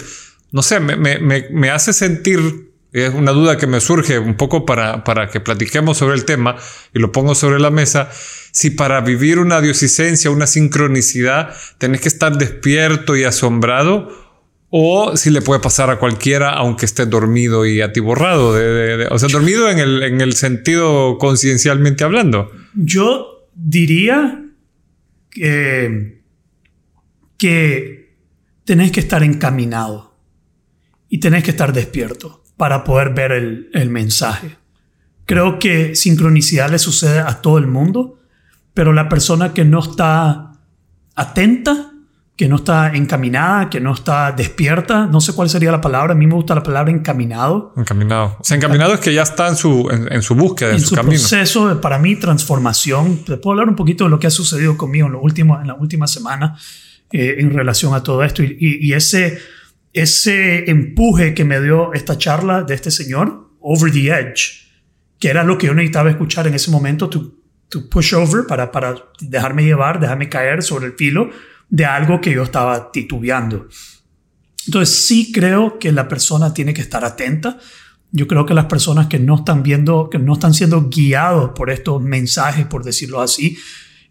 no 0.53 0.61
sé, 0.61 0.79
me, 0.79 0.95
me, 0.95 1.19
me 1.49 1.69
hace 1.71 1.91
sentir 1.91 2.65
es 2.95 3.13
una 3.13 3.33
duda 3.33 3.57
que 3.57 3.67
me 3.67 3.81
surge 3.81 4.19
un 4.19 4.35
poco 4.35 4.65
para, 4.65 5.03
para 5.03 5.29
que 5.29 5.41
platiquemos 5.41 5.97
sobre 5.97 6.15
el 6.15 6.23
tema 6.23 6.55
y 6.93 6.99
lo 6.99 7.11
pongo 7.11 7.35
sobre 7.35 7.59
la 7.59 7.69
mesa, 7.69 8.09
si 8.53 8.69
para 8.69 9.01
vivir 9.01 9.37
una 9.39 9.59
diosicencia, 9.59 10.31
una 10.31 10.47
sincronicidad, 10.47 11.53
tenés 11.77 11.99
que 11.99 12.07
estar 12.07 12.37
despierto 12.37 13.17
y 13.17 13.25
asombrado 13.25 14.24
o 14.77 15.15
si 15.15 15.29
le 15.29 15.41
puede 15.41 15.61
pasar 15.61 15.89
a 15.89 15.99
cualquiera 15.99 16.49
aunque 16.49 16.85
esté 16.85 17.05
dormido 17.05 17.65
y 17.65 17.79
atiborrado, 17.79 18.49
o 19.09 19.19
sea, 19.19 19.29
dormido 19.29 19.69
en 19.69 19.79
el, 19.79 20.03
en 20.03 20.19
el 20.19 20.33
sentido 20.33 21.17
conciencialmente 21.17 22.03
hablando. 22.03 22.51
Yo 22.73 23.47
diría 23.53 24.43
que, 25.29 26.21
que 27.37 28.17
tenés 28.65 28.91
que 28.91 28.99
estar 28.99 29.23
encaminado 29.23 30.13
y 31.07 31.21
tenés 31.21 31.45
que 31.45 31.51
estar 31.51 31.71
despierto 31.71 32.43
para 32.57 32.83
poder 32.83 33.13
ver 33.13 33.31
el, 33.31 33.69
el 33.71 33.89
mensaje. 33.89 34.57
Creo 35.25 35.57
que 35.57 35.95
sincronicidad 35.95 36.69
le 36.69 36.79
sucede 36.79 37.19
a 37.19 37.41
todo 37.41 37.59
el 37.59 37.67
mundo, 37.67 38.19
pero 38.73 38.91
la 38.91 39.07
persona 39.07 39.53
que 39.53 39.63
no 39.63 39.79
está 39.79 40.51
atenta, 41.15 41.93
que 42.35 42.49
no 42.49 42.57
está 42.57 42.93
encaminada, 42.95 43.69
que 43.69 43.79
no 43.79 43.93
está 43.93 44.31
despierta, 44.33 45.07
no 45.07 45.21
sé 45.21 45.33
cuál 45.33 45.49
sería 45.49 45.71
la 45.71 45.79
palabra, 45.79 46.13
a 46.13 46.15
mí 46.15 46.27
me 46.27 46.35
gusta 46.35 46.53
la 46.53 46.63
palabra 46.63 46.91
encaminado. 46.91 47.73
Encaminado. 47.77 48.37
O 48.39 48.43
sea, 48.43 48.57
encaminado 48.57 48.93
es 48.93 48.99
que 48.99 49.13
ya 49.13 49.23
está 49.23 49.47
en 49.47 49.55
su, 49.55 49.89
en, 49.89 50.21
su 50.21 50.35
búsqueda, 50.35 50.71
en, 50.71 50.75
en 50.75 50.81
su, 50.81 50.95
camino. 50.95 51.11
proceso 51.15 51.69
de, 51.69 51.75
para 51.75 51.97
mí, 51.97 52.17
transformación. 52.17 53.23
Te 53.23 53.37
puedo 53.37 53.53
hablar 53.53 53.69
un 53.69 53.75
poquito 53.75 54.03
de 54.03 54.09
lo 54.09 54.19
que 54.19 54.27
ha 54.27 54.31
sucedido 54.31 54.75
conmigo 54.75 55.07
en, 55.07 55.13
lo 55.13 55.21
último, 55.21 55.59
en 55.61 55.67
la 55.67 55.75
última 55.75 56.07
semana 56.07 56.57
eh, 57.11 57.35
en 57.39 57.51
relación 57.51 57.93
a 57.93 58.03
todo 58.03 58.21
esto 58.23 58.43
y, 58.43 58.57
y, 58.59 58.87
y 58.89 58.93
ese 58.93 59.39
ese 59.95 60.69
empuje 60.69 61.33
que 61.33 61.45
me 61.45 61.61
dio 61.61 61.93
esta 61.93 62.17
charla 62.17 62.63
de 62.63 62.75
este 62.75 62.91
señor, 62.91 63.49
Over 63.61 63.91
the 63.93 64.09
Edge, 64.09 64.67
que 65.19 65.29
era 65.29 65.45
lo 65.45 65.57
que 65.57 65.67
yo 65.67 65.73
necesitaba 65.73 66.09
escuchar 66.09 66.47
en 66.47 66.53
ese 66.53 66.69
momento, 66.69 67.09
to, 67.09 67.31
to 67.69 67.89
push 67.89 68.13
over, 68.13 68.45
para, 68.45 68.73
para 68.73 68.95
dejarme 69.21 69.63
llevar, 69.63 70.01
dejarme 70.01 70.27
caer 70.27 70.63
sobre 70.63 70.87
el 70.87 70.93
filo 70.93 71.29
de 71.69 71.85
algo 71.85 72.21
que 72.21 72.31
yo 72.31 72.43
estaba 72.43 72.91
titubeando. 72.91 73.67
Entonces 74.67 74.95
sí 74.95 75.31
creo 75.31 75.77
que 75.79 75.91
la 75.91 76.07
persona 76.07 76.53
tiene 76.53 76.73
que 76.73 76.81
estar 76.81 77.05
atenta. 77.05 77.57
Yo 78.11 78.27
creo 78.27 78.45
que 78.45 78.53
las 78.53 78.65
personas 78.65 79.07
que 79.07 79.19
no 79.19 79.35
están 79.35 79.61
viendo, 79.61 80.09
que 80.09 80.19
no 80.19 80.33
están 80.33 80.53
siendo 80.53 80.89
guiados 80.89 81.51
por 81.55 81.69
estos 81.69 82.01
mensajes, 82.01 82.65
por 82.65 82.83
decirlo 82.83 83.21
así, 83.21 83.57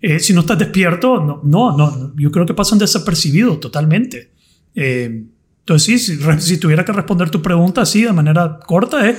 eh, 0.00 0.20
si 0.20 0.32
no 0.32 0.40
estás 0.40 0.58
despierto, 0.58 1.20
no, 1.20 1.40
no, 1.42 1.76
no, 1.76 2.14
yo 2.16 2.30
creo 2.30 2.44
que 2.44 2.54
pasan 2.54 2.78
desapercibidos 2.78 3.58
totalmente. 3.60 4.32
Eh, 4.74 5.24
entonces, 5.60 6.04
sí, 6.06 6.18
si, 6.40 6.58
tuviera 6.58 6.84
que 6.84 6.92
responder 6.92 7.30
tu 7.30 7.40
pregunta 7.40 7.80
así 7.80 8.02
de 8.02 8.12
manera 8.12 8.60
corta, 8.66 9.08
es 9.08 9.16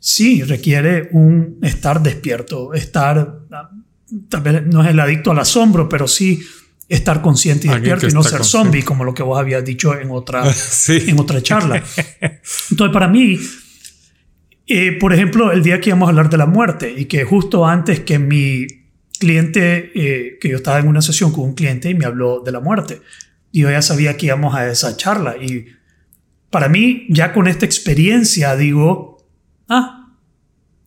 sí, 0.00 0.42
requiere 0.42 1.10
un 1.12 1.58
estar 1.62 2.02
despierto, 2.02 2.74
estar, 2.74 3.42
tal 4.28 4.40
vez 4.40 4.66
no 4.66 4.82
es 4.82 4.88
el 4.88 4.98
adicto 4.98 5.30
al 5.30 5.38
asombro, 5.38 5.88
pero 5.88 6.08
sí 6.08 6.40
estar 6.90 7.22
consciente 7.22 7.68
y 7.68 7.70
despierto 7.70 8.08
y 8.08 8.10
no 8.10 8.24
ser 8.24 8.44
zombie, 8.44 8.82
como 8.82 9.04
lo 9.04 9.14
que 9.14 9.22
vos 9.22 9.38
habías 9.38 9.64
dicho 9.64 9.98
en 9.98 10.10
otra, 10.10 10.42
en 10.88 11.20
otra 11.20 11.40
charla. 11.40 11.82
Entonces, 12.70 12.92
para 12.92 13.06
mí, 13.06 13.38
eh, 14.66 14.98
por 14.98 15.14
ejemplo, 15.14 15.52
el 15.52 15.62
día 15.62 15.80
que 15.80 15.90
íbamos 15.90 16.08
a 16.08 16.10
hablar 16.10 16.28
de 16.28 16.36
la 16.36 16.46
muerte 16.46 16.92
y 16.94 17.04
que 17.04 17.24
justo 17.24 17.64
antes 17.64 18.00
que 18.00 18.18
mi 18.18 18.66
cliente, 19.20 19.92
eh, 19.94 20.38
que 20.40 20.48
yo 20.48 20.56
estaba 20.56 20.80
en 20.80 20.88
una 20.88 21.00
sesión 21.00 21.30
con 21.30 21.44
un 21.44 21.54
cliente 21.54 21.88
y 21.90 21.94
me 21.94 22.06
habló 22.06 22.40
de 22.40 22.50
la 22.50 22.58
muerte, 22.58 23.00
y 23.52 23.60
yo 23.60 23.70
ya 23.70 23.82
sabía 23.82 24.16
que 24.16 24.26
íbamos 24.26 24.56
a 24.56 24.68
esa 24.68 24.96
charla. 24.96 25.36
Y 25.36 25.66
para 26.50 26.68
mí, 26.68 27.06
ya 27.08 27.32
con 27.32 27.46
esta 27.46 27.66
experiencia, 27.66 28.56
digo, 28.56 29.24
ah, 29.68 30.12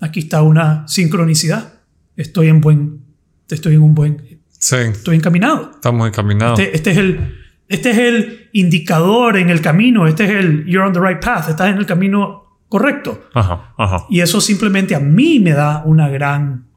aquí 0.01 0.19
está 0.19 0.41
una 0.41 0.85
sincronicidad. 0.89 1.75
Estoy 2.17 2.49
en 2.49 2.59
buen, 2.59 3.05
estoy 3.49 3.75
en 3.75 3.83
un 3.83 3.95
buen, 3.95 4.32
sí. 4.63 4.75
estoy 4.75 5.17
encaminado. 5.17 5.71
Estamos 5.75 6.07
encaminados. 6.07 6.59
Este, 6.59 6.75
este, 6.75 6.91
es 6.91 6.97
el, 6.97 7.35
este 7.67 7.91
es 7.91 7.97
el 7.97 8.49
indicador 8.53 9.37
en 9.37 9.49
el 9.49 9.61
camino. 9.61 10.07
Este 10.07 10.25
es 10.25 10.31
el, 10.31 10.65
you're 10.65 10.85
on 10.87 10.93
the 10.93 10.99
right 10.99 11.23
path. 11.23 11.49
Estás 11.49 11.69
en 11.69 11.77
el 11.77 11.85
camino 11.85 12.59
correcto. 12.69 13.25
Ajá, 13.33 13.73
ajá. 13.77 14.05
Y 14.09 14.21
eso 14.21 14.39
simplemente 14.41 14.95
a 14.95 14.99
mí 14.99 15.39
me 15.39 15.51
da 15.51 15.83
una 15.85 16.09
gran 16.09 16.67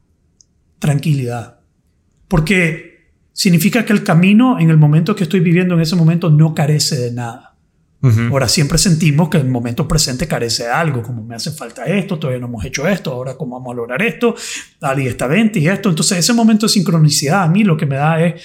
tranquilidad. 0.79 1.59
Porque 2.27 3.11
significa 3.31 3.85
que 3.85 3.93
el 3.93 4.03
camino 4.03 4.59
en 4.59 4.69
el 4.69 4.77
momento 4.77 5.15
que 5.15 5.23
estoy 5.23 5.39
viviendo 5.39 5.75
en 5.75 5.81
ese 5.81 5.95
momento 5.95 6.29
no 6.29 6.53
carece 6.53 6.97
de 6.97 7.11
nada. 7.11 7.46
Ahora 8.01 8.47
siempre 8.47 8.77
sentimos 8.77 9.27
que 9.27 9.37
el 9.37 9.47
momento 9.47 9.87
presente 9.87 10.27
carece 10.27 10.63
de 10.63 10.69
algo, 10.69 11.01
como 11.01 11.23
me 11.23 11.35
hace 11.35 11.51
falta 11.51 11.83
esto, 11.85 12.19
todavía 12.19 12.39
no 12.39 12.45
hemos 12.45 12.63
hecho 12.63 12.87
esto, 12.87 13.11
ahora 13.11 13.35
cómo 13.35 13.57
vamos 13.57 13.73
a 13.73 13.75
lograr 13.75 14.01
esto, 14.03 14.35
dale 14.79 15.07
esta 15.07 15.25
venta 15.25 15.57
y 15.57 15.67
esto. 15.67 15.89
Entonces 15.89 16.19
ese 16.19 16.31
momento 16.33 16.67
de 16.67 16.73
sincronicidad 16.73 17.43
a 17.43 17.47
mí 17.47 17.63
lo 17.63 17.75
que 17.75 17.87
me 17.87 17.95
da 17.95 18.23
es, 18.23 18.41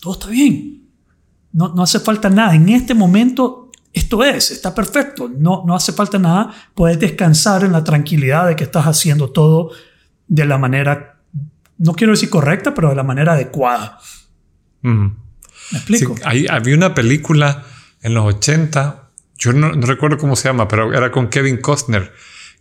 todo 0.00 0.14
está 0.14 0.28
bien, 0.28 0.88
no, 1.52 1.74
no 1.74 1.82
hace 1.82 2.00
falta 2.00 2.30
nada. 2.30 2.54
En 2.54 2.70
este 2.70 2.94
momento 2.94 3.70
esto 3.92 4.24
es, 4.24 4.50
está 4.50 4.74
perfecto, 4.74 5.28
no, 5.28 5.64
no 5.66 5.76
hace 5.76 5.92
falta 5.92 6.18
nada, 6.18 6.54
puedes 6.74 6.98
descansar 6.98 7.64
en 7.64 7.72
la 7.72 7.84
tranquilidad 7.84 8.48
de 8.48 8.56
que 8.56 8.64
estás 8.64 8.86
haciendo 8.86 9.30
todo 9.30 9.72
de 10.26 10.46
la 10.46 10.56
manera 10.56 11.12
no 11.82 11.94
quiero 11.94 12.12
decir 12.12 12.30
correcta, 12.30 12.74
pero 12.74 12.90
de 12.90 12.94
la 12.94 13.02
manera 13.02 13.32
adecuada. 13.32 13.98
¿Me 14.82 15.12
explico? 15.72 16.14
había 16.24 16.76
una 16.76 16.94
película 16.94 17.64
en 18.02 18.14
los 18.14 18.24
80, 18.24 19.10
yo 19.38 19.52
no, 19.52 19.72
recuerdo 19.72 20.18
cómo 20.18 20.36
se 20.36 20.48
llama, 20.48 20.68
pero 20.68 20.92
era 20.92 21.10
con 21.10 21.28
Kevin 21.28 21.58
Costner, 21.58 22.12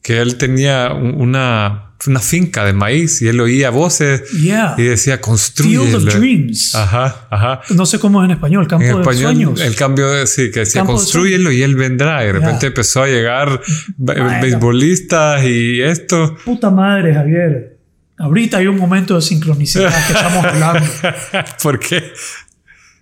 que 0.02 0.20
él 0.20 0.38
tenía 0.38 0.94
una, 0.94 1.94
una 2.08 2.20
finca 2.20 2.66
de 2.66 2.74
maíz 2.74 3.22
y 3.22 3.28
él 3.28 3.40
oía 3.40 3.70
voces 3.70 4.24
y 4.34 4.82
decía 4.82 5.22
construye. 5.22 5.78
Field 5.78 5.96
of 5.96 6.16
Dreams. 6.16 6.76
Ajá, 6.76 7.28
ajá. 7.30 7.62
No 7.70 7.86
sé 7.86 8.00
cómo 8.00 8.22
es 8.22 8.26
en 8.26 8.32
español, 8.32 8.68
campo 8.68 8.86
en 8.86 9.00
español, 9.00 9.38
de 9.38 9.44
sueños. 9.44 9.62
El 9.62 9.76
cambio 9.76 10.10
de, 10.12 10.26
sí, 10.26 10.50
que 10.52 10.62
decía 10.62 10.84
construyelo 10.84 11.52
y 11.52 11.62
él 11.62 11.76
vendrá. 11.76 12.24
Y 12.24 12.28
de 12.28 12.34
repente 12.34 12.68
empezó 12.68 13.04
a 13.04 13.08
llegar 13.08 13.62
beisbolistas 13.98 15.44
y 15.44 15.82
esto. 15.82 16.36
Puta 16.44 16.72
madre, 16.72 17.14
Javier. 17.14 17.78
Ahorita 18.22 18.58
hay 18.58 18.68
un 18.68 18.78
momento 18.78 19.16
de 19.16 19.22
sincronicidad 19.22 19.92
que 20.06 20.14
estamos 20.14 20.46
hablando. 20.46 20.88
¿Por 21.64 21.80
qué? 21.80 22.12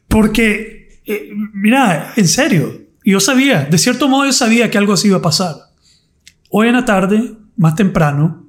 Porque, 0.08 0.79
eh, 1.10 1.32
mira, 1.54 2.14
en 2.16 2.28
serio, 2.28 2.84
yo 3.04 3.20
sabía, 3.20 3.66
de 3.66 3.80
cierto 3.80 4.08
modo 4.08 4.26
yo 4.26 4.32
sabía 4.32 4.70
que 4.70 4.78
algo 4.78 4.94
así 4.94 5.08
iba 5.08 5.18
a 5.18 5.22
pasar. 5.24 5.56
Hoy 6.52 6.68
en 6.68 6.76
la 6.76 6.86
tarde, 6.86 7.34
más 7.58 7.74
temprano, 7.74 8.46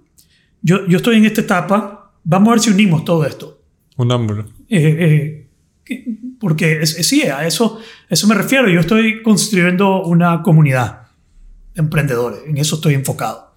yo, 0.61 0.87
yo 0.87 0.99
estoy 0.99 1.17
en 1.17 1.25
esta 1.25 1.41
etapa, 1.41 2.13
vamos 2.23 2.49
a 2.49 2.53
ver 2.53 2.61
si 2.61 2.71
unimos 2.71 3.03
todo 3.07 3.25
esto. 3.25 3.63
Un 3.97 4.13
hambre. 4.13 4.45
Eh, 4.69 5.47
eh, 5.89 6.17
porque 6.39 6.85
sí, 6.87 7.23
a 7.23 7.47
eso, 7.47 7.81
eso 8.11 8.27
me 8.27 8.35
refiero. 8.35 8.69
Yo 8.69 8.81
estoy 8.81 9.23
construyendo 9.23 10.03
una 10.03 10.43
comunidad 10.43 11.09
de 11.75 11.81
emprendedores, 11.81 12.41
en 12.47 12.59
eso 12.59 12.77
estoy 12.77 12.93
enfocado. 12.93 13.55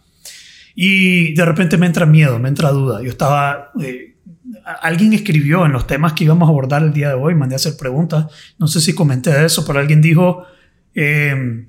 Y 0.76 1.34
de 1.34 1.44
repente 1.44 1.78
me 1.78 1.88
entra 1.88 2.06
miedo, 2.06 2.40
me 2.40 2.48
entra 2.48 2.72
duda. 2.72 3.02
Yo 3.02 3.10
estaba... 3.10 3.72
Eh, 3.82 4.12
alguien 4.82 5.13
escribió 5.13 5.65
en 5.65 5.72
los 5.72 5.88
temas 5.88 6.13
que 6.13 6.24
íbamos 6.24 6.48
a 6.48 6.51
abordar 6.51 6.84
el 6.84 6.93
día 6.93 7.10
de 7.10 7.15
hoy, 7.15 7.36
mandé 7.36 7.55
a 7.55 7.58
hacer 7.58 7.77
preguntas, 7.77 8.27
no 8.58 8.67
sé 8.67 8.82
si 8.82 8.93
comenté 8.93 9.46
eso, 9.46 9.65
pero 9.65 9.79
alguien 9.79 10.01
dijo, 10.01 10.43
eh, 10.96 11.67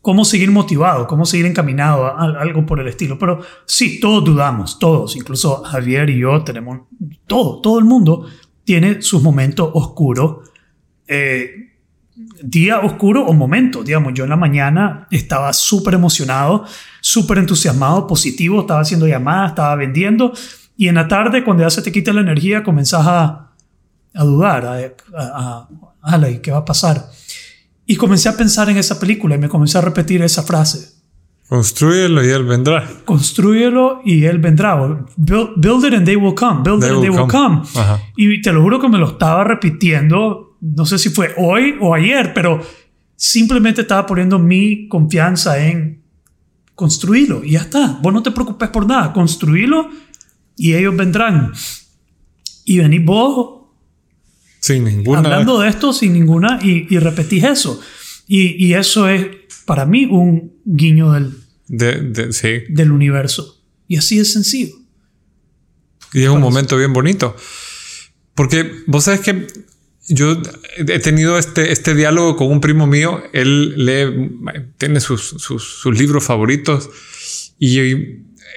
¿cómo 0.00 0.24
seguir 0.24 0.50
motivado? 0.50 1.06
¿Cómo 1.06 1.24
seguir 1.24 1.46
encaminado? 1.46 2.16
algo 2.16 2.66
por 2.66 2.80
el 2.80 2.88
estilo. 2.88 3.18
Pero 3.18 3.40
sí, 3.66 4.00
todos 4.00 4.24
dudamos, 4.24 4.78
todos, 4.78 5.16
incluso 5.16 5.62
Javier 5.64 6.10
y 6.10 6.18
yo 6.18 6.42
tenemos, 6.44 6.80
todo, 7.26 7.60
todo 7.60 7.78
el 7.78 7.84
mundo 7.84 8.26
tiene 8.64 9.02
sus 9.02 9.22
momentos 9.22 9.70
oscuros. 9.72 10.50
Eh, 11.06 11.64
día 12.42 12.80
oscuro 12.80 13.24
o 13.26 13.32
momento. 13.32 13.82
Digamos, 13.82 14.14
yo 14.14 14.24
en 14.24 14.30
la 14.30 14.36
mañana 14.36 15.06
estaba 15.10 15.52
súper 15.52 15.94
emocionado, 15.94 16.64
súper 17.00 17.38
entusiasmado, 17.38 18.06
positivo, 18.06 18.60
estaba 18.60 18.80
haciendo 18.80 19.06
llamadas, 19.06 19.50
estaba 19.50 19.74
vendiendo. 19.76 20.32
Y 20.76 20.88
en 20.88 20.96
la 20.96 21.08
tarde, 21.08 21.44
cuando 21.44 21.62
ya 21.62 21.70
se 21.70 21.82
te 21.82 21.92
quita 21.92 22.12
la 22.12 22.20
energía, 22.20 22.62
comenzás 22.62 23.06
a, 23.06 23.52
a 24.14 24.24
dudar, 24.24 24.66
a, 24.66 24.78
a, 25.16 25.68
a, 26.02 26.40
¿qué 26.42 26.50
va 26.50 26.58
a 26.58 26.64
pasar? 26.64 27.08
Y 27.86 27.96
comencé 27.96 28.28
a 28.28 28.36
pensar 28.36 28.68
en 28.70 28.76
esa 28.76 28.98
película 28.98 29.34
y 29.34 29.38
me 29.38 29.48
comencé 29.48 29.78
a 29.78 29.82
repetir 29.82 30.22
esa 30.22 30.42
frase. 30.42 30.94
Construyelo 31.48 32.24
y 32.24 32.30
él 32.30 32.44
vendrá. 32.44 32.88
Construyelo 33.04 34.00
y 34.04 34.24
él 34.24 34.38
vendrá. 34.38 34.76
Build, 35.16 35.84
it 35.84 35.94
and 35.94 36.06
they 36.06 36.16
will 36.16 36.34
come. 36.34 36.62
Build 36.62 36.82
it 36.82 36.90
and 36.90 37.02
they 37.02 37.10
will 37.10 37.28
come. 37.28 37.62
Y 38.16 38.40
te 38.40 38.52
lo 38.52 38.62
juro 38.62 38.80
que 38.80 38.88
me 38.88 38.98
lo 38.98 39.10
estaba 39.10 39.44
repitiendo 39.44 40.54
no 40.64 40.86
sé 40.86 40.98
si 40.98 41.10
fue 41.10 41.34
hoy 41.36 41.76
o 41.80 41.94
ayer, 41.94 42.32
pero 42.32 42.60
simplemente 43.16 43.82
estaba 43.82 44.06
poniendo 44.06 44.38
mi 44.38 44.88
confianza 44.88 45.62
en 45.62 46.02
construirlo 46.74 47.44
y 47.44 47.52
ya 47.52 47.60
está. 47.60 47.98
Vos 48.02 48.12
no 48.12 48.22
te 48.22 48.30
preocupes 48.30 48.70
por 48.70 48.86
nada, 48.86 49.12
construirlo 49.12 49.90
y 50.56 50.74
ellos 50.74 50.96
vendrán. 50.96 51.52
Y 52.64 52.78
venís 52.78 53.04
vos 53.04 53.62
sin 54.60 54.84
ninguna. 54.84 55.18
Hablando 55.20 55.60
de 55.60 55.68
esto 55.68 55.92
sin 55.92 56.12
ninguna 56.14 56.58
y, 56.62 56.86
y 56.88 56.98
repetís 56.98 57.44
eso. 57.44 57.80
Y, 58.26 58.64
y, 58.66 58.72
eso 58.74 59.06
es 59.08 59.26
para 59.66 59.84
mí 59.84 60.06
un 60.06 60.54
guiño 60.64 61.12
del, 61.12 61.32
De, 61.68 62.00
de- 62.00 62.32
sí. 62.32 62.62
del 62.70 62.90
universo. 62.92 63.62
Y 63.86 63.96
así 63.98 64.18
es 64.18 64.32
sencillo. 64.32 64.74
Y 66.14 66.22
es 66.22 66.28
un 66.30 66.40
momento 66.40 66.76
bien 66.78 66.92
bonito. 66.94 67.36
Porque 68.34 68.70
vos 68.86 69.04
sabes 69.04 69.20
que 69.20 69.46
yo 70.08 70.40
he 70.78 70.98
tenido 71.00 71.38
este, 71.38 71.70
este 71.72 71.94
diálogo 71.94 72.36
con 72.36 72.50
un 72.50 72.60
primo 72.62 72.86
mío. 72.86 73.22
Él 73.34 73.74
lee, 73.84 74.30
tiene 74.78 75.00
sus, 75.00 75.22
sus, 75.38 75.62
sus 75.62 75.98
libros 75.98 76.24
favoritos 76.24 76.88
y 77.58 77.78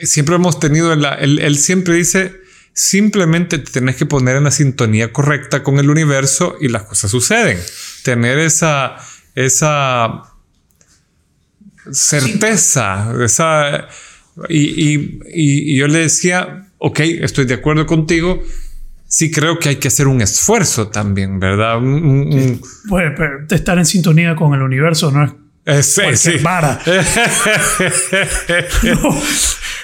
siempre 0.02 0.36
hemos 0.36 0.60
tenido, 0.60 0.96
la, 0.96 1.16
él, 1.16 1.58
siempre 1.58 1.96
dice, 1.96 2.36
simplemente 2.74 3.58
te 3.58 3.72
tenés 3.72 3.96
que 3.96 4.06
poner 4.06 4.38
en 4.38 4.44
la 4.46 4.52
sintonía 4.52 5.12
correcta 5.12 5.64
con 5.64 5.80
el 5.80 5.90
universo 5.90 6.56
y 6.62 6.68
las 6.68 6.84
cosas 6.84 7.12
suceden. 7.12 7.58
Tener 8.04 8.40
esa, 8.40 8.96
esa 9.36 10.24
certeza, 11.92 13.14
esa... 13.24 13.88
Y, 14.50 15.76
yo 15.76 15.88
le 15.88 16.00
decía, 16.00 16.68
ok, 16.78 17.00
estoy 17.00 17.46
de 17.46 17.56
acuerdo 17.56 17.88
contigo, 17.88 18.44
sí 19.08 19.32
creo 19.32 19.58
que 19.58 19.70
hay 19.70 19.76
que 19.78 19.88
hacer 19.88 20.08
un 20.08 20.22
esfuerzo 20.22 20.90
también, 20.90 21.40
¿verdad? 21.40 21.78
Un- 21.78 22.62
pero 22.90 23.46
estar 23.50 23.80
en 23.80 23.86
sintonía 23.86 24.36
con 24.36 24.54
el 24.54 24.62
universo 24.62 25.10
no 25.12 25.26
es 25.26 25.32
sí, 25.82 26.02
cualquier 26.02 26.18
sí. 26.38 26.44
vara. 26.44 26.80
No. 28.84 29.22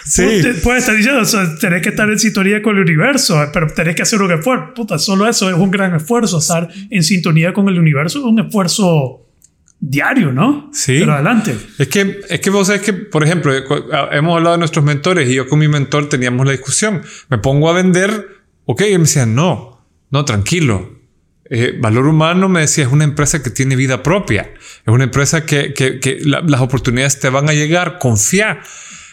Sí. 0.06 0.42
Puedes- 0.64 0.82
estar 0.84 0.96
diciendo, 0.96 1.22
o 1.22 1.26
sea, 1.26 1.56
tenés 1.60 1.82
que 1.82 1.90
estar 1.90 2.10
en 2.10 2.20
sintonía 2.20 2.62
con 2.62 2.76
el 2.76 2.82
universo, 2.82 3.42
pero 3.54 3.68
tenés 3.68 3.96
que 3.96 4.02
hacer 4.02 4.22
un 4.22 4.32
esfuerzo. 4.32 4.74
Puta, 4.76 5.00
solo 5.00 5.28
eso 5.28 5.50
es 5.50 5.56
un 5.56 5.72
gran 5.72 5.96
esfuerzo. 5.96 6.40
Estar 6.40 6.68
en 6.90 7.04
sintonía 7.04 7.54
con 7.54 7.70
el 7.70 7.80
universo 7.80 8.20
es 8.20 8.26
un 8.26 8.40
esfuerzo 8.40 9.28
diario, 9.80 10.32
¿no? 10.32 10.70
Sí. 10.74 10.98
Pero 11.00 11.14
adelante. 11.14 11.56
Es 11.78 11.88
que, 11.88 12.20
es 12.30 12.40
que 12.40 12.50
vos 12.50 12.68
sabés 12.68 12.82
que, 12.82 12.94
por 12.94 13.24
ejemplo, 13.24 13.54
eh, 13.56 13.64
ah, 13.94 14.10
hemos 14.12 14.36
hablado 14.38 14.56
de 14.56 14.60
nuestros 14.60 14.84
mentores 14.84 15.30
y 15.30 15.36
yo 15.36 15.48
con 15.48 15.60
mi 15.60 15.68
mentor 15.68 16.10
teníamos 16.10 16.46
la 16.46 16.52
discusión. 16.54 17.02
Me 17.30 17.38
pongo 17.38 17.70
a 17.70 17.74
vender, 17.74 18.28
ok, 18.66 18.82
y 18.82 18.86
él 18.94 19.00
me 19.00 19.06
decía, 19.06 19.26
no, 19.26 19.86
no, 20.12 20.26
tranquilo. 20.26 21.00
Eh, 21.50 21.78
Valor 21.80 22.08
Humano 22.08 22.48
me 22.50 22.62
decía, 22.62 22.86
es 22.86 22.92
una 22.92 23.04
empresa 23.04 23.44
que 23.44 23.50
tiene 23.50 23.76
vida 23.76 24.02
propia. 24.02 24.54
Es 24.86 24.94
una 24.94 25.04
empresa 25.04 25.46
que, 25.46 25.74
que- 25.74 26.00
que 26.00 26.20
la- 26.24 26.42
las 26.42 26.62
oportunidades 26.62 27.20
te 27.20 27.30
van 27.30 27.50
a 27.50 27.54
llegar, 27.54 28.00
confía. 28.00 28.60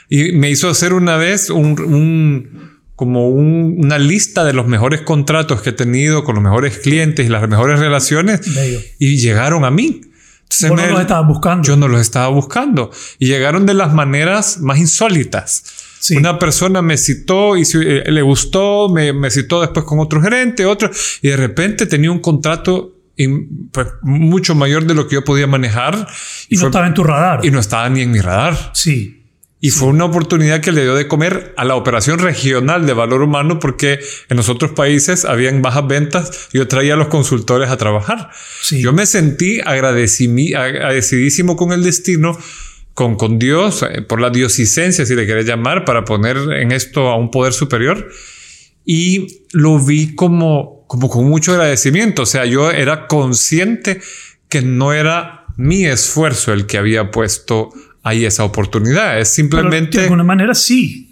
Y 0.09 0.33
me 0.33 0.51
hizo 0.51 0.69
hacer 0.69 0.93
una 0.93 1.17
vez 1.17 1.51
un, 1.51 1.81
un- 1.81 2.71
como 2.97 3.29
un- 3.31 3.77
una 3.79 3.99
lista 3.99 4.45
de 4.45 4.53
los 4.53 4.67
mejores 4.67 5.01
contratos 5.03 5.63
que 5.63 5.71
he 5.71 5.73
tenido 5.73 6.23
con 6.25 6.35
los 6.35 6.45
mejores 6.45 6.79
clientes 6.79 7.27
y 7.27 7.29
las 7.29 7.49
mejores 7.49 7.81
relaciones 7.81 8.41
Bello. 8.55 8.81
y 8.99 9.17
llegaron 9.19 9.65
a 9.65 9.71
mí. 9.71 10.03
Entonces 10.43 10.69
Vos 10.71 10.79
no 10.81 10.85
me- 10.87 10.93
los 10.93 11.01
estabas 11.01 11.27
buscando. 11.29 11.63
yo 11.67 11.77
no 11.77 11.89
los 11.89 12.01
estaba 12.01 12.29
buscando 12.29 12.91
y 13.19 13.27
llegaron 13.27 13.67
de 13.67 13.75
las 13.75 13.95
maneras 13.95 14.59
más 14.61 14.79
insólitas. 14.79 15.65
Sí. 16.01 16.17
Una 16.17 16.39
persona 16.39 16.81
me 16.83 16.97
citó 16.97 17.57
y 17.57 17.63
eh, 17.75 18.05
le 18.07 18.23
gustó, 18.23 18.89
me, 18.89 19.13
me 19.13 19.31
citó 19.31 19.61
después 19.61 19.85
con 19.85 19.99
otro 20.01 20.21
gerente, 20.23 20.65
otro, 20.65 20.91
y 21.23 21.29
de 21.29 21.37
repente 21.37 21.87
tenía 21.87 22.11
un 22.11 22.21
contrato 22.21 22.97
in- 23.17 23.69
pues, 23.71 23.87
mucho 24.03 24.55
mayor 24.55 24.85
de 24.87 24.95
lo 24.95 25.07
que 25.07 25.17
yo 25.17 25.25
podía 25.25 25.47
manejar 25.47 26.07
y 26.49 26.55
no 26.57 26.61
fue- 26.61 26.69
estaba 26.71 26.87
en 26.87 26.95
tu 26.95 27.05
radar. 27.05 27.41
y 27.45 27.51
no 27.51 27.61
estaba 27.61 27.89
ni 27.91 28.01
en 28.01 28.11
mi 28.11 28.21
radar. 28.21 28.71
sí. 28.75 29.17
Y 29.63 29.69
fue 29.69 29.89
una 29.89 30.07
oportunidad 30.07 30.63
que 30.63 30.73
le 30.73 30.85
dio 30.85 30.95
de 30.95 31.07
comer 31.07 31.53
a 31.59 31.67
la 31.67 31.75
operación 31.75 32.19
regional 32.19 32.87
de 32.87 32.95
valor 32.95 33.21
humano 33.21 33.59
porque 33.59 34.01
en 34.31 34.39
los 34.39 34.49
otros 34.49 34.71
países 34.71 35.27
habían 35.27 35.61
bajas 35.61 35.87
ventas 35.87 36.49
yo 36.55 36.67
traía 36.67 36.95
a 36.95 36.97
los 36.97 37.09
consultores 37.09 37.69
a 37.69 37.77
trabajar. 37.77 38.31
Sí. 38.63 38.81
Yo 38.81 38.95
me 38.95 39.05
sentí 39.05 39.61
agradecidísimo 39.61 41.57
con 41.57 41.73
el 41.73 41.83
destino, 41.83 42.39
con, 42.95 43.17
con 43.17 43.39
Dios, 43.39 43.83
eh, 43.83 44.03
por 44.03 44.21
la 44.21 44.31
diosicencia, 44.31 45.07
si 45.07 45.15
le 45.15 45.27
querés 45.27 45.47
llamar, 45.47 45.85
para 45.85 46.05
poner 46.05 46.37
en 46.37 46.73
esto 46.73 47.09
a 47.09 47.17
un 47.17 47.31
poder 47.31 47.53
superior. 47.53 48.09
Y 48.85 49.45
lo 49.53 49.79
vi 49.79 50.15
como, 50.15 50.85
como 50.87 51.09
con 51.09 51.29
mucho 51.29 51.53
agradecimiento. 51.53 52.23
O 52.23 52.27
sea, 52.27 52.45
yo 52.45 52.71
era 52.71 53.07
consciente 53.07 54.01
que 54.49 54.63
no 54.63 54.93
era 54.93 55.47
mi 55.57 55.85
esfuerzo 55.85 56.53
el 56.53 56.67
que 56.67 56.79
había 56.79 57.11
puesto 57.11 57.71
ahí 58.03 58.25
esa 58.25 58.45
oportunidad. 58.45 59.19
Es 59.19 59.35
Pero 59.37 59.51
simplemente... 59.51 59.99
de 59.99 60.05
alguna 60.05 60.25
manera 60.25 60.55
sí. 60.55 61.10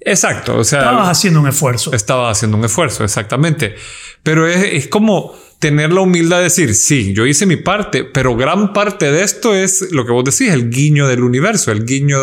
Exacto. 0.00 0.56
O 0.58 0.64
sea, 0.64 0.80
Estabas 0.80 1.08
haciendo 1.08 1.40
un 1.40 1.48
esfuerzo. 1.48 1.92
estaba 1.92 2.30
haciendo 2.30 2.56
un 2.56 2.64
esfuerzo, 2.64 3.04
exactamente. 3.04 3.74
Pero 4.22 4.46
es, 4.46 4.64
es 4.72 4.88
como 4.88 5.34
tener 5.58 5.92
la 5.92 6.02
humildad 6.02 6.38
de 6.38 6.44
decir, 6.44 6.74
sí, 6.74 7.12
yo 7.14 7.26
hice 7.26 7.44
mi 7.44 7.56
parte, 7.56 8.04
pero 8.04 8.36
gran 8.36 8.72
parte 8.72 9.10
de 9.10 9.22
esto 9.24 9.54
es 9.54 9.88
lo 9.90 10.06
que 10.06 10.12
vos 10.12 10.24
decís, 10.24 10.52
el 10.52 10.70
guiño 10.70 11.08
del 11.08 11.22
universo, 11.24 11.72
el 11.72 11.84
guiño, 11.84 12.16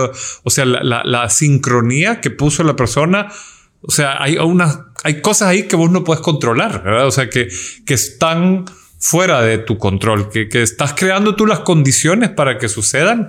o 0.43 0.49
sea, 0.49 0.65
la, 0.65 0.81
la- 0.83 1.03
la 1.03 1.29
sincronía 1.29 2.21
que 2.21 2.29
puso 2.31 2.63
la 2.63 2.75
persona. 2.77 3.27
O 3.81 3.91
sea, 3.91 4.21
hay, 4.23 4.37
una, 4.37 4.87
hay 5.03 5.21
cosas 5.21 5.49
ahí 5.49 5.63
que 5.63 5.75
vos 5.75 5.91
no 5.91 6.03
puedes 6.03 6.21
controlar, 6.23 6.81
¿verdad? 6.83 7.05
O 7.07 7.11
sea, 7.11 7.29
que, 7.29 7.49
que 7.85 7.93
están 7.93 8.65
fuera 8.99 9.41
de 9.41 9.57
tu 9.59 9.77
control, 9.77 10.29
que, 10.29 10.47
que 10.49 10.63
estás 10.63 10.93
creando 10.93 11.35
tú 11.35 11.45
las 11.45 11.59
condiciones 11.59 12.29
para 12.29 12.57
que 12.57 12.69
sucedan, 12.69 13.27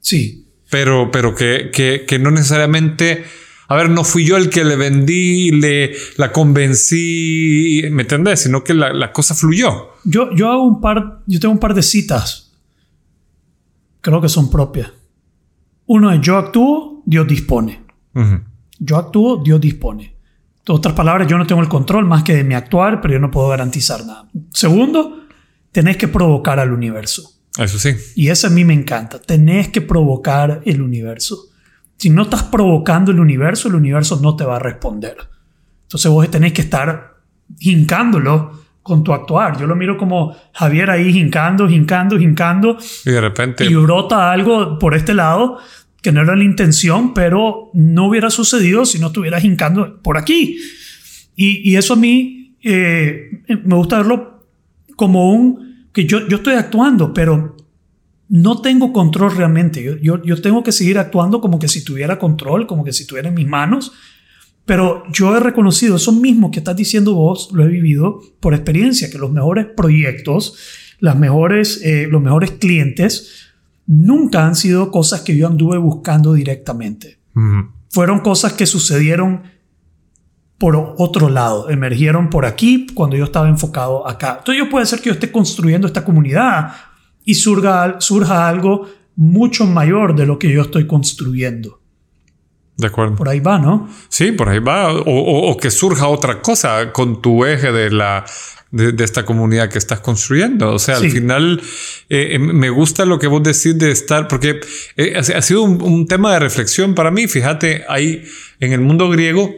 Sí. 0.00 0.46
pero, 0.70 1.10
pero 1.12 1.34
que, 1.34 1.70
que, 1.72 2.04
que 2.08 2.18
no 2.18 2.30
necesariamente. 2.30 3.24
A 3.68 3.76
ver, 3.76 3.90
no 3.90 4.02
fui 4.02 4.24
yo 4.24 4.38
el 4.38 4.48
que 4.48 4.64
le 4.64 4.76
vendí, 4.76 5.50
le 5.50 5.94
la 6.16 6.32
convencí, 6.32 7.82
¿me 7.90 8.02
entendés? 8.02 8.40
Sino 8.40 8.64
que 8.64 8.72
la, 8.72 8.94
la 8.94 9.12
cosa 9.12 9.34
fluyó. 9.34 9.90
Yo, 10.04 10.34
yo 10.34 10.50
hago 10.50 10.62
un 10.64 10.80
par, 10.80 11.22
yo 11.26 11.38
tengo 11.38 11.52
un 11.52 11.60
par 11.60 11.74
de 11.74 11.82
citas. 11.82 12.52
Creo 14.00 14.22
que 14.22 14.28
son 14.30 14.50
propias. 14.50 14.90
Uno 15.84 16.10
es 16.10 16.20
yo 16.22 16.38
actúo, 16.38 17.02
Dios 17.04 17.26
dispone. 17.26 17.84
Yo 18.78 18.96
actúo, 18.96 19.42
Dios 19.44 19.60
dispone. 19.60 20.16
En 20.66 20.74
otras 20.74 20.94
palabras, 20.94 21.28
yo 21.28 21.38
no 21.38 21.46
tengo 21.46 21.60
el 21.60 21.68
control 21.68 22.06
más 22.06 22.22
que 22.22 22.34
de 22.34 22.44
mi 22.44 22.54
actuar, 22.54 23.00
pero 23.00 23.14
yo 23.14 23.20
no 23.20 23.30
puedo 23.30 23.48
garantizar 23.48 24.04
nada. 24.04 24.28
Segundo, 24.52 25.24
tenés 25.72 25.96
que 25.96 26.08
provocar 26.08 26.58
al 26.58 26.72
universo. 26.72 27.32
Eso 27.58 27.78
sí. 27.78 27.94
Y 28.16 28.28
eso 28.28 28.46
a 28.46 28.50
mí 28.50 28.64
me 28.64 28.74
encanta. 28.74 29.20
Tenés 29.20 29.68
que 29.68 29.80
provocar 29.80 30.62
el 30.64 30.82
universo. 30.82 31.47
Si 31.98 32.10
no 32.10 32.22
estás 32.22 32.44
provocando 32.44 33.10
el 33.10 33.20
universo, 33.20 33.68
el 33.68 33.74
universo 33.74 34.20
no 34.22 34.36
te 34.36 34.44
va 34.44 34.56
a 34.56 34.60
responder. 34.60 35.16
Entonces 35.82 36.10
vos 36.10 36.30
tenés 36.30 36.52
que 36.52 36.62
estar 36.62 37.16
hincándolo 37.58 38.52
con 38.82 39.04
tu 39.04 39.12
actuar. 39.12 39.58
Yo 39.58 39.66
lo 39.66 39.76
miro 39.76 39.96
como 39.96 40.34
Javier 40.54 40.90
ahí 40.90 41.08
hincando, 41.18 41.68
hincando, 41.68 42.18
hincando 42.18 42.78
Y 43.04 43.10
de 43.10 43.20
repente. 43.20 43.64
y 43.66 43.74
brota 43.74 44.32
algo 44.32 44.78
por 44.78 44.94
este 44.94 45.12
lado 45.12 45.58
que 46.00 46.12
no 46.12 46.22
era 46.22 46.36
la 46.36 46.44
intención, 46.44 47.12
pero 47.12 47.70
no 47.74 48.06
hubiera 48.06 48.30
sucedido 48.30 48.86
si 48.86 48.98
no 48.98 49.08
estuvieras 49.08 49.44
hincando 49.44 50.00
por 50.00 50.16
aquí. 50.16 50.58
Y, 51.36 51.70
y 51.70 51.76
eso 51.76 51.94
a 51.94 51.96
mí 51.96 52.56
eh, 52.62 53.42
me 53.64 53.74
gusta 53.74 53.98
verlo 53.98 54.46
como 54.96 55.32
un 55.32 55.88
que 55.92 56.06
yo, 56.06 56.26
yo 56.28 56.38
estoy 56.38 56.54
actuando, 56.54 57.12
pero 57.12 57.56
no 58.28 58.60
tengo 58.60 58.92
control 58.92 59.36
realmente. 59.36 59.82
Yo, 59.82 59.96
yo, 59.96 60.22
yo 60.22 60.40
tengo 60.40 60.62
que 60.62 60.72
seguir 60.72 60.98
actuando 60.98 61.40
como 61.40 61.58
que 61.58 61.68
si 61.68 61.84
tuviera 61.84 62.18
control, 62.18 62.66
como 62.66 62.84
que 62.84 62.92
si 62.92 63.06
tuviera 63.06 63.28
en 63.28 63.34
mis 63.34 63.46
manos. 63.46 63.92
Pero 64.64 65.02
yo 65.10 65.34
he 65.34 65.40
reconocido 65.40 65.96
eso 65.96 66.12
mismo 66.12 66.50
que 66.50 66.58
estás 66.58 66.76
diciendo 66.76 67.14
vos, 67.14 67.48
lo 67.52 67.64
he 67.64 67.68
vivido 67.68 68.20
por 68.40 68.52
experiencia, 68.52 69.10
que 69.10 69.16
los 69.16 69.32
mejores 69.32 69.66
proyectos, 69.74 70.58
las 71.00 71.16
mejores, 71.16 71.80
eh, 71.82 72.06
los 72.10 72.20
mejores 72.20 72.50
clientes, 72.50 73.48
nunca 73.86 74.46
han 74.46 74.54
sido 74.54 74.90
cosas 74.90 75.22
que 75.22 75.34
yo 75.34 75.46
anduve 75.46 75.78
buscando 75.78 76.34
directamente. 76.34 77.18
Fueron 77.90 78.20
cosas 78.20 78.52
que 78.54 78.66
sucedieron 78.66 79.42
por 80.58 80.94
otro 80.98 81.28
lado, 81.30 81.70
emergieron 81.70 82.30
por 82.30 82.44
aquí 82.44 82.88
cuando 82.92 83.16
yo 83.16 83.24
estaba 83.24 83.48
enfocado 83.48 84.06
acá. 84.06 84.38
Entonces 84.40 84.64
yo 84.64 84.68
puede 84.68 84.86
ser 84.86 85.00
que 85.00 85.06
yo 85.06 85.12
esté 85.12 85.30
construyendo 85.30 85.86
esta 85.86 86.04
comunidad 86.04 86.72
y 87.30 87.34
surga, 87.34 87.96
surja 88.00 88.48
algo 88.48 88.88
mucho 89.16 89.66
mayor 89.66 90.14
de 90.16 90.24
lo 90.24 90.38
que 90.38 90.50
yo 90.50 90.62
estoy 90.62 90.86
construyendo. 90.86 91.80
De 92.76 92.86
acuerdo. 92.86 93.16
Por 93.16 93.28
ahí 93.28 93.40
va, 93.40 93.58
¿no? 93.58 93.88
Sí, 94.08 94.32
por 94.32 94.48
ahí 94.48 94.60
va. 94.60 94.92
O, 94.92 95.02
o- 95.02 95.50
o 95.50 95.56
que 95.56 95.70
surja 95.70 96.06
otra 96.06 96.40
cosa 96.40 96.92
con 96.92 97.20
tu 97.20 97.44
eje 97.44 97.70
de 97.72 97.90
la 97.90 98.24
de, 98.70 98.92
de 98.92 99.02
esta 99.04 99.24
comunidad 99.24 99.68
que 99.70 99.78
estás 99.78 100.00
construyendo. 100.00 100.72
O 100.72 100.78
sea, 100.78 100.96
Sí. 100.98 101.06
al 101.06 101.10
final 101.10 101.60
eh, 102.08 102.28
eh, 102.34 102.38
me 102.38 102.70
gusta 102.70 103.04
lo 103.04 103.18
que 103.18 103.26
vos 103.26 103.42
decís 103.42 103.76
de 103.78 103.90
estar, 103.90 104.28
porque 104.28 104.60
eh, 104.96 105.14
ha, 105.16 105.42
sido 105.42 105.62
un, 105.62 105.82
un 105.82 106.06
tema 106.06 106.32
de 106.34 106.38
reflexión 106.38 106.94
para 106.94 107.10
mí. 107.10 107.26
Fíjate, 107.28 107.84
hay 107.88 108.24
en 108.60 108.72
el 108.72 108.80
mundo 108.80 109.08
griego 109.10 109.52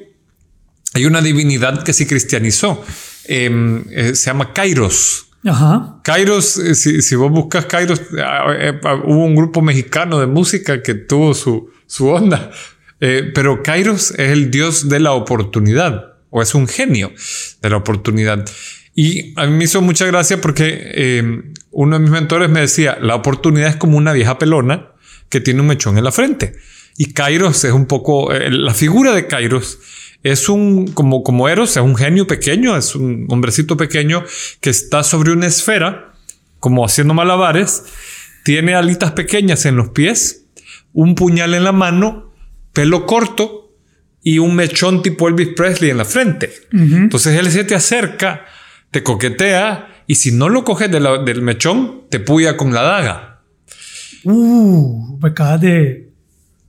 hay 0.95 1.05
una 1.07 1.21
divinidad 1.21 1.85
que 1.85 1.93
se 1.93 2.07
cristianizó. 2.07 2.83
Eh, 3.27 3.83
eh, 3.91 4.15
se 4.17 4.27
llama 4.27 4.53
Kairos. 4.53 5.27
Ajá. 5.45 6.01
Kairos, 6.05 6.59
eh, 6.59 6.75
si, 6.75 7.03
si 7.03 7.15
vos 7.17 7.31
buscas 7.31 7.67
Kairos, 7.67 8.01
eh, 8.01 8.81
ah, 8.85 8.95
hubo 9.05 9.25
un 9.25 9.35
grupo 9.35 9.63
mexicano 9.63 10.21
de 10.21 10.27
música 10.27 10.83
que 10.83 10.95
tuvo 10.95 11.35
su, 11.35 11.71
su 11.87 12.09
onda. 12.09 12.51
Eh, 13.01 13.31
pero 13.35 13.63
Kairos 13.63 14.11
es 14.13 14.31
el 14.31 14.51
dios 14.51 14.89
de 14.89 15.01
la 15.01 15.13
oportunidad, 15.13 16.15
o 16.29 16.43
es 16.43 16.55
un 16.55 16.69
genio 16.69 17.13
de 17.63 17.71
la 17.71 17.79
oportunidad. 17.79 18.45
Y 18.95 19.33
a 19.41 19.47
mí 19.47 19.57
me 19.57 19.65
hizo 19.65 19.81
mucha 19.81 20.05
gracia 20.07 20.41
porque 20.41 20.79
eh, 20.95 21.43
uno 21.71 21.97
de 21.97 22.03
mis 22.03 22.11
mentores 22.11 22.51
me 22.51 22.61
decía, 22.61 22.99
la 23.01 23.15
oportunidad 23.15 23.71
es 23.71 23.77
como 23.77 23.97
una 23.97 24.13
vieja 24.13 24.39
pelona 24.39 24.91
que 25.29 25.41
tiene 25.41 25.61
un 25.61 25.69
mechón 25.69 25.97
en 25.97 26.05
la 26.05 26.13
frente. 26.13 26.57
Y 26.97 27.13
Kairos 27.13 27.65
es 27.65 27.73
un 27.73 27.87
poco, 27.87 28.33
eh, 28.33 28.51
la 28.51 28.75
figura 28.75 29.15
de 29.15 29.27
Kairos 29.27 29.79
es 30.23 30.49
un, 30.49 30.89
como, 30.89 31.23
como 31.23 31.49
Eros, 31.49 31.77
es 31.77 31.83
un 31.83 31.97
genio 31.97 32.27
pequeño, 32.27 32.77
es 32.77 32.95
un 32.95 33.27
hombrecito 33.31 33.77
pequeño 33.77 34.25
que 34.61 34.71
está 34.71 35.03
sobre 35.03 35.33
una 35.33 35.47
esfera, 35.47 36.13
como 36.59 36.85
haciendo 36.85 37.15
malabares, 37.15 37.85
tiene 38.45 38.75
alitas 38.75 39.13
pequeñas 39.13 39.65
en 39.67 39.77
los 39.77 39.91
pies, 39.91 40.47
un 40.93 41.15
puñal 41.15 41.55
en 41.55 41.65
la 41.65 41.73
mano, 41.73 42.33
pelo 42.73 43.07
corto 43.07 43.75
y 44.23 44.39
un 44.39 44.55
mechón 44.55 45.03
tipo 45.03 45.29
Elvis 45.29 45.51
Presley 45.57 45.91
en 45.91 45.99
la 45.99 46.05
frente. 46.05 46.53
Entonces 46.73 47.39
él 47.39 47.51
se 47.51 47.65
te 47.65 47.75
acerca, 47.75 48.45
te 48.91 49.03
coquetea 49.03 50.05
y 50.07 50.17
si 50.17 50.33
no 50.33 50.49
lo 50.49 50.65
coges 50.65 50.91
del 50.91 51.43
mechón, 51.43 52.03
te 52.11 52.21
puya 52.21 52.57
con 52.57 52.75
la 52.75 52.83
daga. 52.83 53.43
Uh, 54.25 55.19
me 55.19 55.29
acabas 55.31 55.61
de, 55.61 56.13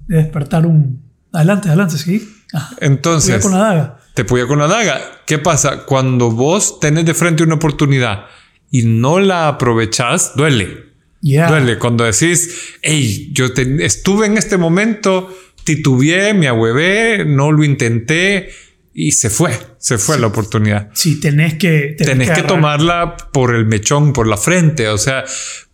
despertar 0.08 0.66
un... 0.66 1.02
Adelante, 1.34 1.70
adelante, 1.70 1.98
sí. 1.98 2.28
Entonces... 2.80 3.38
Te 3.38 3.42
con 3.42 3.52
la 3.52 3.58
daga. 3.60 4.00
Te 4.14 4.26
puya 4.26 4.46
con 4.46 4.60
la 4.60 4.68
daga. 4.68 5.02
¿Qué 5.26 5.38
pasa? 5.38 5.86
Cuando 5.86 6.32
vos 6.32 6.80
tenés 6.80 7.06
de 7.06 7.14
frente 7.14 7.44
una 7.44 7.56
oportunidad 7.56 8.26
y 8.70 8.84
no 8.84 9.20
la 9.20 9.48
aprovechás, 9.48 10.36
duele. 10.36 10.92
Duele. 11.22 11.78
Cuando 11.78 12.04
decís, 12.04 12.76
hey, 12.82 13.30
yo 13.32 13.48
estuve 13.56 14.26
en 14.26 14.38
este 14.38 14.58
momento, 14.58 15.34
titubeé, 15.64 16.34
me 16.34 16.48
ahuevé, 16.48 17.26
no 17.26 17.52
lo 17.52 17.64
intenté 17.64 18.50
y 18.94 19.12
se 19.12 19.30
fue, 19.30 19.52
se 19.78 19.98
fue 19.98 20.20
la 20.20 20.28
oportunidad. 20.28 20.90
Sí, 20.94 21.20
tenés 21.20 21.54
que... 21.56 21.96
Tenés, 21.98 22.32
que, 22.32 22.44
tomarla 22.44 23.16
por 23.32 23.56
el 23.56 23.66
mechón, 23.66 24.14
por 24.14 24.28
la 24.28 24.38
frente, 24.38 24.90
o 24.90 24.98
sea, 24.98 25.24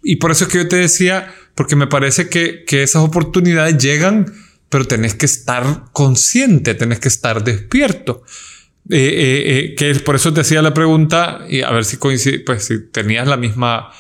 y 0.03 0.17
por 0.17 0.31
eso 0.31 0.45
es 0.45 0.51
que 0.51 0.59
yo 0.59 0.67
te 0.67 0.75
decía, 0.75 1.33
porque 1.55 1.75
me 1.75 1.87
parece 1.87 2.29
que, 2.29 2.63
que 2.65 2.83
esas 2.83 3.01
oportunidades 3.03 3.77
llegan, 3.77 4.33
pero 4.69 4.85
tenés 4.85 5.15
que 5.15 5.25
estar 5.25 5.85
consciente, 5.93 6.75
tenés 6.75 6.99
que 6.99 7.07
estar 7.07 7.43
despierto. 7.43 8.23
Eh, 8.89 8.95
eh, 8.95 9.43
eh, 9.45 9.75
que 9.75 9.99
por 9.99 10.15
eso 10.15 10.33
te 10.33 10.41
hacía 10.41 10.61
la 10.61 10.73
pregunta 10.73 11.41
y 11.49 11.61
a 11.61 11.71
ver 11.71 11.83
si 11.83 11.97
coincide, 11.97 12.39
pues 12.39 12.65
si 12.65 12.87
tenías 12.87 13.27
la 13.27 13.35
misma 13.35 13.91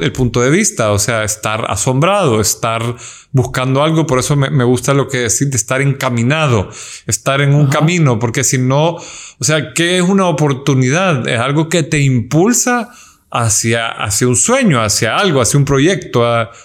el 0.00 0.12
punto 0.12 0.40
de 0.40 0.50
vista, 0.50 0.92
o 0.92 0.98
sea, 0.98 1.24
estar 1.24 1.68
asombrado, 1.68 2.40
estar 2.40 2.96
buscando 3.32 3.82
algo, 3.82 4.06
por 4.06 4.20
eso 4.20 4.36
me, 4.36 4.64
gusta 4.64 4.94
lo 4.94 5.08
que 5.08 5.18
decís 5.18 5.50
de 5.50 5.56
estar 5.56 5.80
encaminado, 5.82 6.70
estar 7.06 7.40
en 7.40 7.52
un 7.52 7.66
camino, 7.66 8.20
porque 8.20 8.44
si 8.44 8.58
no, 8.58 8.90
o 8.90 9.04
sea, 9.40 9.74
¿qué 9.74 9.98
es 9.98 10.02
una 10.02 10.26
oportunidad? 10.26 11.26
Es 11.26 11.40
algo 11.40 11.68
que 11.68 11.82
te 11.82 11.98
impulsa 11.98 12.90
hacia, 13.28 13.88
hacia 13.88 14.28
un 14.28 14.36
sueño, 14.36 14.80
hacia 14.80 15.16
algo, 15.16 15.40
hacia 15.40 15.58
un 15.58 15.64
proyecto, 15.64 16.22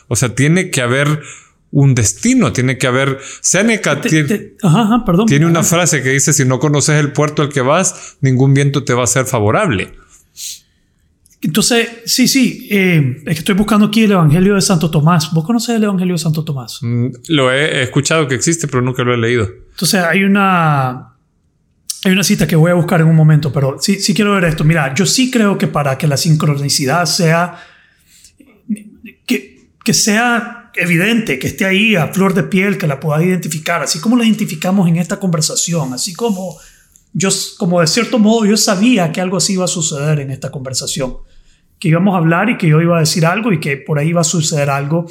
o 0.07 0.15
sea, 0.15 0.35
tiene 0.35 0.69
que 0.69 0.81
haber 0.81 1.21
un 1.71 1.95
destino, 1.95 2.53
tiene 2.53 2.77
que 2.77 2.87
haber... 2.87 3.19
Seneca 3.41 4.01
tiene, 4.01 4.53
perdón, 5.05 5.25
tiene 5.27 5.45
una 5.45 5.63
frase 5.63 6.01
que 6.01 6.09
dice, 6.09 6.33
si 6.33 6.45
no 6.45 6.59
conoces 6.59 6.99
el 6.99 7.11
puerto 7.11 7.41
al 7.41 7.49
que 7.49 7.61
vas, 7.61 8.17
ningún 8.21 8.53
viento 8.53 8.83
te 8.83 8.93
va 8.93 9.03
a 9.03 9.07
ser 9.07 9.25
favorable. 9.25 9.91
Entonces, 11.41 11.87
sí, 12.05 12.27
sí, 12.27 12.67
eh, 12.71 13.17
es 13.25 13.35
que 13.35 13.39
estoy 13.39 13.55
buscando 13.55 13.87
aquí 13.87 14.03
el 14.03 14.11
Evangelio 14.11 14.55
de 14.55 14.61
Santo 14.61 14.89
Tomás. 14.89 15.31
¿Vos 15.33 15.45
conoces 15.45 15.75
el 15.75 15.83
Evangelio 15.83 16.15
de 16.15 16.17
Santo 16.17 16.43
Tomás? 16.43 16.79
Mm, 16.81 17.07
lo 17.27 17.51
he, 17.51 17.83
escuchado 17.83 18.27
que 18.27 18.35
existe, 18.35 18.67
pero 18.67 18.81
nunca 18.81 19.03
lo 19.03 19.13
he 19.13 19.17
leído. 19.17 19.47
Entonces, 19.71 20.01
hay 20.01 20.23
una, 20.23 21.15
hay 22.03 22.11
una 22.11 22.23
cita 22.23 22.47
que 22.47 22.55
voy 22.55 22.71
a 22.71 22.73
buscar 22.73 23.01
en 23.01 23.07
un 23.07 23.15
momento, 23.15 23.53
pero 23.53 23.77
sí, 23.79 23.99
sí 23.99 24.15
quiero 24.15 24.33
ver 24.33 24.45
esto. 24.45 24.63
Mira, 24.63 24.95
yo 24.95 25.05
sí 25.05 25.29
creo 25.29 25.59
que 25.59 25.67
para 25.67 25.95
que 25.97 26.07
la 26.07 26.17
sincronicidad 26.17 27.05
sea, 27.05 27.59
que, 29.27 29.69
que 29.83 29.93
sea 29.93 30.66
evidente, 30.77 31.39
que 31.39 31.47
esté 31.47 31.65
ahí 31.65 31.95
a 31.95 32.07
flor 32.07 32.33
de 32.33 32.43
piel, 32.43 32.77
que 32.77 32.87
la 32.87 32.99
puedas 32.99 33.23
identificar, 33.23 33.81
así 33.81 33.99
como 33.99 34.17
la 34.17 34.25
identificamos 34.25 34.87
en 34.87 34.97
esta 34.97 35.19
conversación, 35.19 35.93
así 35.93 36.13
como 36.13 36.57
yo, 37.13 37.29
como 37.57 37.81
de 37.81 37.87
cierto 37.87 38.19
modo, 38.19 38.45
yo 38.45 38.57
sabía 38.57 39.11
que 39.11 39.21
algo 39.21 39.37
así 39.37 39.53
iba 39.53 39.65
a 39.65 39.69
suceder 39.69 40.19
en 40.19 40.31
esta 40.31 40.51
conversación, 40.51 41.17
que 41.79 41.89
íbamos 41.89 42.13
a 42.15 42.17
hablar 42.17 42.49
y 42.49 42.57
que 42.57 42.67
yo 42.67 42.81
iba 42.81 42.97
a 42.97 42.99
decir 42.99 43.25
algo 43.25 43.51
y 43.51 43.59
que 43.59 43.77
por 43.77 43.99
ahí 43.99 44.09
iba 44.09 44.21
a 44.21 44.23
suceder 44.23 44.69
algo. 44.69 45.05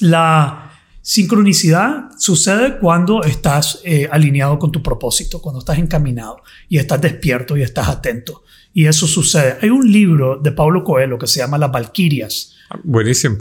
La 0.00 0.72
sincronicidad 1.02 2.10
sucede 2.18 2.78
cuando 2.78 3.22
estás 3.22 3.80
eh, 3.84 4.08
alineado 4.10 4.58
con 4.58 4.72
tu 4.72 4.82
propósito, 4.82 5.40
cuando 5.40 5.60
estás 5.60 5.78
encaminado 5.78 6.42
y 6.68 6.78
estás 6.78 7.00
despierto 7.00 7.56
y 7.56 7.62
estás 7.62 7.88
atento. 7.88 8.42
Y 8.72 8.86
eso 8.86 9.06
sucede. 9.06 9.56
Hay 9.60 9.70
un 9.70 9.90
libro 9.90 10.38
de 10.38 10.52
Pablo 10.52 10.84
Coelho 10.84 11.18
que 11.18 11.26
se 11.26 11.40
llama 11.40 11.58
Las 11.58 11.72
Valquirias. 11.72 12.54
Buenísimo. 12.84 13.38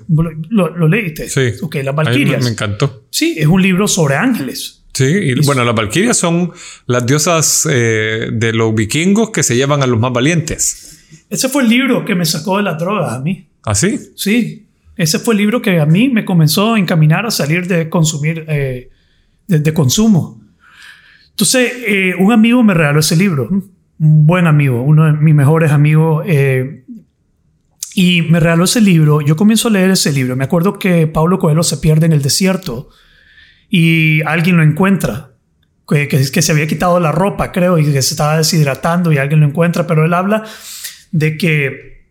¿Lo, 0.49 0.87
leíste? 0.87 1.29
Sí. 1.29 1.51
Ok, 1.61 1.75
Las 1.83 1.95
Valquirias. 1.95 2.43
Me 2.43 2.49
encantó. 2.49 3.05
Sí, 3.11 3.35
es 3.37 3.47
un 3.47 3.61
libro 3.61 3.87
sobre 3.87 4.15
ángeles. 4.15 4.79
Sí, 4.93 5.05
y 5.05 5.45
bueno, 5.45 5.63
las 5.63 5.75
valquirias 5.75 6.17
son 6.17 6.51
las 6.85 7.05
diosas 7.05 7.65
eh, 7.71 8.31
de 8.33 8.51
los 8.51 8.75
vikingos 8.75 9.29
que 9.29 9.43
se 9.43 9.55
llevan 9.55 9.81
a 9.81 9.87
los 9.87 9.97
más 9.97 10.11
valientes. 10.11 11.05
Ese 11.29 11.47
fue 11.47 11.63
el 11.63 11.69
libro 11.69 12.03
que 12.03 12.15
me 12.15 12.25
sacó 12.25 12.57
de 12.57 12.63
las 12.63 12.77
drogas 12.77 13.13
a 13.13 13.19
mí. 13.21 13.47
¿Ah, 13.63 13.75
sí? 13.75 13.97
Sí, 14.15 14.67
ese 14.97 15.19
fue 15.19 15.33
el 15.33 15.37
libro 15.37 15.61
que 15.61 15.79
a 15.79 15.85
mí 15.85 16.09
me 16.09 16.25
comenzó 16.25 16.73
a 16.73 16.79
encaminar 16.79 17.25
a 17.25 17.31
salir 17.31 17.67
de 17.67 17.87
consumir, 17.87 18.43
eh, 18.49 18.89
de, 19.47 19.73
consumo. 19.73 20.41
Entonces, 21.29 21.71
eh, 21.87 22.15
un 22.19 22.33
amigo 22.33 22.61
me 22.63 22.73
regaló 22.73 22.99
ese 22.99 23.15
libro, 23.15 23.49
un 23.99 24.25
buen 24.25 24.47
amigo, 24.47 24.81
uno 24.81 25.05
de 25.05 25.13
mis 25.13 25.35
mejores 25.35 25.71
amigos, 25.71 26.25
y 27.95 28.21
me 28.23 28.39
regaló 28.39 28.63
ese 28.63 28.81
libro. 28.81 29.21
Yo 29.21 29.35
comienzo 29.35 29.67
a 29.67 29.71
leer 29.71 29.91
ese 29.91 30.11
libro. 30.11 30.35
Me 30.35 30.45
acuerdo 30.45 30.79
que 30.79 31.07
Pablo 31.07 31.39
Coelho 31.39 31.63
se 31.63 31.77
pierde 31.77 32.05
en 32.05 32.13
el 32.13 32.21
desierto 32.21 32.89
y 33.69 34.21
alguien 34.23 34.57
lo 34.57 34.63
encuentra, 34.63 35.33
que, 35.87 36.41
se 36.41 36.51
había 36.51 36.67
quitado 36.67 36.99
la 36.99 37.11
ropa, 37.11 37.51
creo, 37.51 37.77
y 37.77 37.83
que 37.83 38.01
se 38.01 38.13
estaba 38.13 38.37
deshidratando 38.37 39.11
y 39.11 39.17
alguien 39.17 39.41
lo 39.41 39.47
encuentra, 39.47 39.85
pero 39.85 40.05
él 40.05 40.13
habla 40.13 40.43
de 41.11 41.37
que 41.37 42.05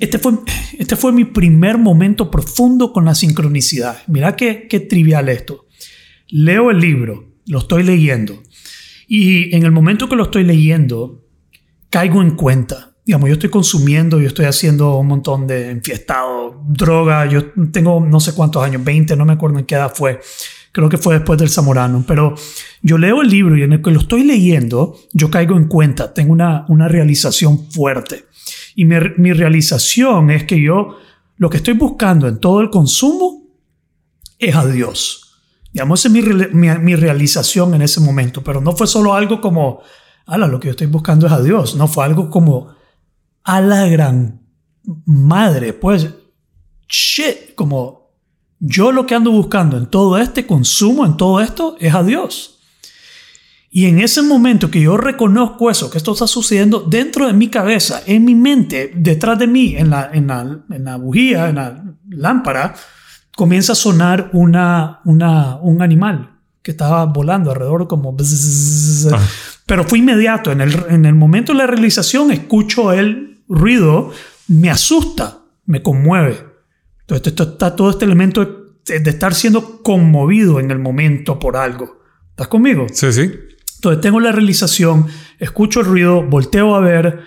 este 0.00 0.18
fue, 0.18 0.32
este 0.78 0.96
fue 0.96 1.12
mi 1.12 1.24
primer 1.24 1.78
momento 1.78 2.30
profundo 2.30 2.92
con 2.92 3.04
la 3.04 3.14
sincronicidad. 3.14 3.98
Mira 4.06 4.36
qué, 4.36 4.66
qué 4.68 4.80
trivial 4.80 5.28
esto. 5.28 5.66
Leo 6.28 6.70
el 6.70 6.78
libro, 6.78 7.32
lo 7.46 7.60
estoy 7.60 7.82
leyendo, 7.84 8.42
y 9.12 9.56
en 9.56 9.64
el 9.64 9.72
momento 9.72 10.08
que 10.08 10.14
lo 10.14 10.22
estoy 10.22 10.44
leyendo, 10.44 11.26
caigo 11.90 12.22
en 12.22 12.30
cuenta. 12.36 12.92
Digamos, 13.04 13.28
yo 13.28 13.32
estoy 13.32 13.50
consumiendo, 13.50 14.20
yo 14.20 14.28
estoy 14.28 14.46
haciendo 14.46 14.96
un 14.98 15.08
montón 15.08 15.48
de 15.48 15.70
enfiestado, 15.70 16.62
droga, 16.68 17.26
yo 17.26 17.50
tengo 17.72 17.98
no 18.00 18.20
sé 18.20 18.34
cuántos 18.34 18.62
años, 18.62 18.84
20, 18.84 19.16
no 19.16 19.24
me 19.24 19.32
acuerdo 19.32 19.58
en 19.58 19.66
qué 19.66 19.74
edad 19.74 19.92
fue 19.92 20.20
creo 20.72 20.88
que 20.88 20.98
fue 20.98 21.14
después 21.14 21.38
del 21.38 21.48
Zamorano, 21.48 22.04
pero 22.06 22.34
yo 22.82 22.98
leo 22.98 23.22
el 23.22 23.28
libro 23.28 23.56
y 23.56 23.62
en 23.62 23.72
el 23.72 23.82
que 23.82 23.90
lo 23.90 24.00
estoy 24.00 24.22
leyendo, 24.24 24.96
yo 25.12 25.28
caigo 25.30 25.56
en 25.56 25.66
cuenta, 25.66 26.14
tengo 26.14 26.32
una, 26.32 26.64
una 26.68 26.86
realización 26.86 27.70
fuerte. 27.70 28.26
Y 28.76 28.84
mi, 28.84 28.94
mi 29.16 29.32
realización 29.32 30.30
es 30.30 30.44
que 30.44 30.60
yo 30.60 30.96
lo 31.36 31.50
que 31.50 31.56
estoy 31.56 31.74
buscando 31.74 32.28
en 32.28 32.38
todo 32.38 32.60
el 32.60 32.70
consumo 32.70 33.48
es 34.38 34.54
a 34.54 34.66
Dios. 34.66 35.29
Digamos, 35.72 36.04
es 36.04 36.10
mi, 36.10 36.96
realización 36.96 37.74
en 37.74 37.82
ese 37.82 38.00
momento, 38.00 38.42
pero 38.42 38.60
no 38.60 38.72
fue 38.72 38.86
solo 38.86 39.14
algo 39.14 39.40
como, 39.40 39.80
ala, 40.26 40.48
lo 40.48 40.58
que 40.58 40.66
yo 40.66 40.72
estoy 40.72 40.88
buscando 40.88 41.26
es 41.26 41.32
a 41.32 41.42
Dios, 41.42 41.76
no 41.76 41.86
fue 41.86 42.04
algo 42.04 42.28
como, 42.28 42.74
a 43.44 43.60
la 43.60 43.86
gran 43.86 44.42
madre, 45.04 45.72
pues, 45.72 46.08
shit, 46.88 47.54
como 47.54 48.10
yo 48.58 48.90
lo 48.90 49.06
que 49.06 49.14
ando 49.14 49.30
buscando 49.30 49.76
en 49.76 49.86
todo 49.86 50.18
este 50.18 50.44
consumo, 50.44 51.06
en 51.06 51.16
todo 51.16 51.40
esto, 51.40 51.76
es 51.78 51.94
a 51.94 52.02
Dios. 52.02 52.58
Y 53.70 53.86
en 53.86 54.00
ese 54.00 54.22
momento 54.22 54.72
que 54.72 54.80
yo 54.80 54.96
reconozco 54.96 55.70
eso, 55.70 55.88
que 55.88 55.98
esto 55.98 56.12
está 56.12 56.26
sucediendo 56.26 56.80
dentro 56.80 57.28
de 57.28 57.32
mi 57.32 57.48
cabeza, 57.48 58.02
en 58.04 58.24
mi 58.24 58.34
mente, 58.34 58.90
detrás 58.96 59.38
de 59.38 59.46
mí, 59.46 59.76
en 59.76 59.90
la, 59.90 60.10
en 60.12 60.84
la 60.84 60.96
bujía, 60.96 61.48
en 61.48 61.54
la 61.54 61.84
lámpara, 62.08 62.74
comienza 63.40 63.72
a 63.72 63.74
sonar 63.74 64.28
una, 64.34 65.00
una, 65.06 65.56
un 65.62 65.80
animal 65.80 66.40
que 66.60 66.72
estaba 66.72 67.06
volando 67.06 67.50
alrededor 67.50 67.88
como... 67.88 68.14
Ah. 68.14 69.18
Pero 69.64 69.84
fue 69.84 69.98
inmediato. 69.98 70.52
En 70.52 70.60
el, 70.60 70.74
en 70.90 71.06
el 71.06 71.14
momento 71.14 71.52
de 71.52 71.58
la 71.60 71.66
realización 71.66 72.32
escucho 72.32 72.92
el 72.92 73.42
ruido, 73.48 74.12
me 74.48 74.68
asusta, 74.68 75.38
me 75.64 75.82
conmueve. 75.82 76.36
Entonces, 77.00 77.28
esto 77.28 77.44
está 77.44 77.74
todo 77.74 77.88
este 77.88 78.04
elemento 78.04 78.44
de, 78.84 78.96
estar 79.08 79.32
siendo 79.32 79.82
conmovido 79.82 80.60
en 80.60 80.70
el 80.70 80.78
momento 80.78 81.38
por 81.38 81.56
algo. 81.56 82.02
¿Estás 82.32 82.48
conmigo? 82.48 82.88
Sí, 82.92 83.10
sí. 83.10 83.30
Entonces 83.76 84.02
tengo 84.02 84.20
la 84.20 84.32
realización, 84.32 85.06
escucho 85.38 85.80
el 85.80 85.86
ruido, 85.86 86.22
volteo 86.24 86.74
a 86.74 86.80
ver 86.80 87.20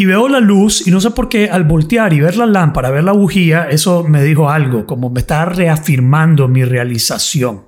y 0.00 0.06
veo 0.06 0.30
la 0.30 0.40
luz 0.40 0.86
y 0.86 0.90
no 0.90 0.98
sé 0.98 1.10
por 1.10 1.28
qué 1.28 1.50
al 1.50 1.64
voltear 1.64 2.14
y 2.14 2.20
ver 2.20 2.34
la 2.34 2.46
lámpara, 2.46 2.88
ver 2.88 3.04
la 3.04 3.12
bujía, 3.12 3.68
eso 3.68 4.02
me 4.02 4.24
dijo 4.24 4.48
algo, 4.48 4.86
como 4.86 5.10
me 5.10 5.20
está 5.20 5.44
reafirmando 5.44 6.48
mi 6.48 6.64
realización. 6.64 7.66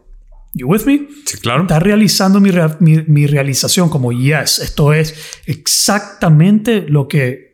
You 0.54 0.66
with 0.66 0.86
me? 0.86 1.08
Sí, 1.26 1.36
claro. 1.36 1.60
Está 1.60 1.78
realizando 1.78 2.40
mi, 2.40 2.50
mi 2.80 3.26
realización 3.26 3.90
como, 3.90 4.12
yes, 4.12 4.60
esto 4.60 4.94
es 4.94 5.14
exactamente 5.44 6.86
lo 6.88 7.06
que 7.06 7.52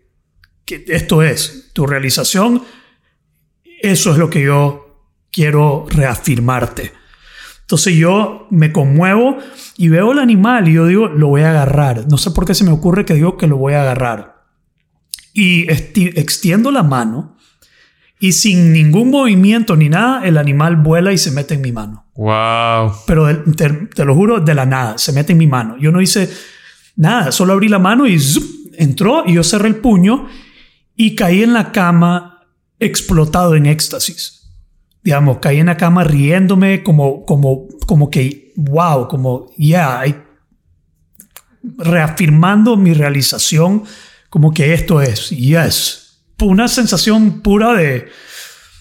que 0.65 0.85
esto 0.87 1.25
es 1.25 1.71
tu 1.73 1.85
realización, 1.85 2.63
eso 3.83 4.13
es 4.13 4.19
lo 4.19 4.31
que 4.31 4.43
yo 4.43 5.09
quiero 5.33 5.87
reafirmarte. 5.91 6.93
Entonces 7.63 7.97
yo 7.97 8.47
me 8.51 8.71
conmuevo 8.71 9.39
y 9.77 9.89
veo 9.89 10.13
el 10.13 10.21
animal 10.21 10.69
y 10.69 10.75
yo 10.75 10.87
digo, 10.87 11.09
lo 11.09 11.27
voy 11.27 11.43
a 11.43 11.51
agarrar. 11.51 12.07
No 12.09 12.17
sé 12.17 12.31
por 12.31 12.45
qué 12.45 12.55
se 12.55 12.63
me 12.63 12.71
ocurre 12.71 13.05
que 13.05 13.15
digo 13.15 13.37
que 13.37 13.49
lo 13.49 13.57
voy 13.57 13.75
a 13.75 13.83
agarrar. 13.83 14.38
Y 15.41 15.71
extiendo 15.71 16.73
la 16.73 16.83
mano 16.83 17.37
y 18.19 18.33
sin 18.33 18.73
ningún 18.73 19.11
movimiento 19.11 19.77
ni 19.77 19.89
nada, 19.89 20.27
el 20.27 20.37
animal 20.37 20.75
vuela 20.75 21.13
y 21.13 21.19
se 21.19 21.31
mete 21.31 21.55
en 21.55 21.61
mi 21.61 21.71
mano. 21.71 22.07
Wow. 22.17 22.93
Pero 23.07 23.45
te, 23.55 24.05
lo 24.05 24.17
juro, 24.17 24.41
de 24.41 24.53
la 24.53 24.67
nada, 24.67 24.99
se 24.99 25.13
mete 25.13 25.33
en 25.33 25.39
mi 25.39 25.47
mano. 25.47 25.77
Yo 25.79 25.93
no 25.93 26.01
hice 26.01 26.29
nada, 26.97 27.31
solo 27.31 27.53
abrí 27.53 27.69
la 27.69 27.79
mano 27.79 28.05
y 28.09 28.21
entró 28.77 29.23
y 29.27 29.35
yo 29.35 29.45
cerré 29.45 29.69
el 29.69 29.77
puño 29.77 30.27
y 30.97 31.15
caí 31.15 31.45
en 31.45 31.53
la 31.53 31.71
cama 31.71 32.43
explotado 32.81 33.55
en 33.55 33.67
éxtasis. 33.67 34.51
Digamos, 35.05 35.39
caí 35.39 35.61
en 35.61 35.67
la 35.67 35.77
cama 35.77 36.03
riéndome 36.03 36.83
como, 36.83 37.25
como, 37.25 37.69
como 37.87 38.11
que, 38.11 38.53
wow, 38.57 39.07
como, 39.07 39.53
yeah, 39.57 40.03
reafirmando 41.63 42.77
mi 42.77 42.93
realización 42.93 43.85
como 44.29 44.53
que 44.53 44.75
esto 44.75 45.01
es, 45.01 45.31
yes 45.31 46.09
una 46.47 46.69
sensación 46.69 47.41
pura 47.41 47.75
de, 47.75 48.09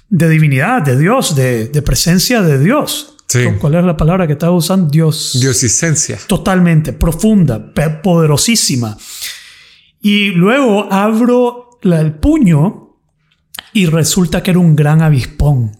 de 0.09 0.29
divinidad, 0.29 0.81
de 0.81 0.97
Dios, 0.97 1.35
de, 1.35 1.67
de, 1.67 1.81
presencia 1.81 2.41
de 2.41 2.59
Dios. 2.59 3.15
¿Cuál 3.59 3.75
es 3.75 3.83
la 3.83 3.97
palabra 3.97 4.25
que 4.25 4.33
estaba 4.33 4.53
usando? 4.53 4.89
Dios. 4.89 5.37
Diosicencia. 5.39 6.17
Totalmente, 6.27 6.93
profunda, 6.93 7.73
poderosísima. 8.01 8.97
Y 10.01 10.29
luego 10.29 10.91
abro 10.91 11.79
el 11.81 12.13
puño 12.15 12.95
y 13.73 13.85
resulta 13.87 14.41
que 14.41 14.51
era 14.51 14.59
un 14.59 14.75
gran 14.75 15.01
avispón. 15.01 15.77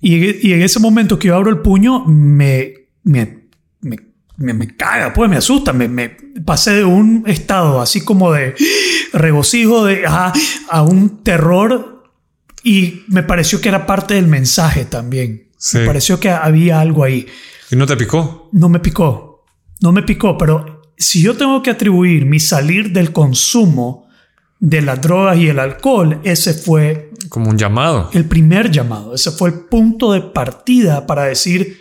Y, 0.00 0.48
y, 0.48 0.52
en 0.52 0.62
ese 0.62 0.80
momento 0.80 1.18
que 1.18 1.28
yo 1.28 1.36
abro 1.36 1.48
el 1.48 1.60
puño, 1.60 2.04
me, 2.04 2.88
me, 3.04 3.48
me, 3.80 3.96
me, 4.42 4.76
caga, 4.76 5.12
pues 5.12 5.30
me 5.30 5.36
asusta. 5.36 5.72
Me, 5.72 5.88
me 5.88 6.16
pasé 6.44 6.72
de 6.72 6.84
un 6.84 7.24
estado 7.26 7.80
así 7.80 8.02
como 8.02 8.32
de 8.32 8.54
regocijo 9.12 9.84
de, 9.84 10.04
a 10.06 10.82
un 10.82 11.22
terror 11.22 11.92
y 12.64 13.04
me 13.08 13.22
pareció 13.22 13.60
que 13.60 13.68
era 13.68 13.86
parte 13.86 14.14
del 14.14 14.28
mensaje 14.28 14.84
también. 14.84 15.48
Me 15.74 15.86
pareció 15.86 16.18
que 16.18 16.30
había 16.30 16.80
algo 16.80 17.04
ahí. 17.04 17.26
¿Y 17.70 17.76
no 17.76 17.86
te 17.86 17.96
picó? 17.96 18.48
No 18.52 18.68
me 18.68 18.80
picó. 18.80 19.44
No 19.80 19.92
me 19.92 20.02
picó, 20.02 20.36
pero 20.38 20.82
si 20.96 21.22
yo 21.22 21.36
tengo 21.36 21.62
que 21.62 21.70
atribuir 21.70 22.24
mi 22.26 22.40
salir 22.40 22.92
del 22.92 23.12
consumo 23.12 24.08
de 24.60 24.82
las 24.82 25.00
drogas 25.00 25.38
y 25.38 25.48
el 25.48 25.58
alcohol, 25.58 26.20
ese 26.22 26.54
fue... 26.54 27.10
Como 27.28 27.50
un 27.50 27.58
llamado. 27.58 28.10
El 28.12 28.26
primer 28.26 28.70
llamado. 28.70 29.14
Ese 29.14 29.30
fue 29.30 29.50
el 29.50 29.60
punto 29.60 30.12
de 30.12 30.20
partida 30.20 31.06
para 31.06 31.24
decir, 31.24 31.78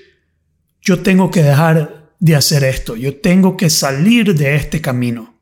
yo 0.81 1.01
tengo 1.01 1.29
que 1.29 1.43
dejar 1.43 2.00
de 2.21 2.35
hacer 2.35 2.63
esto. 2.63 2.95
Yo 2.95 3.19
tengo 3.19 3.57
que 3.57 3.69
salir 3.69 4.35
de 4.35 4.55
este 4.55 4.79
camino. 4.79 5.33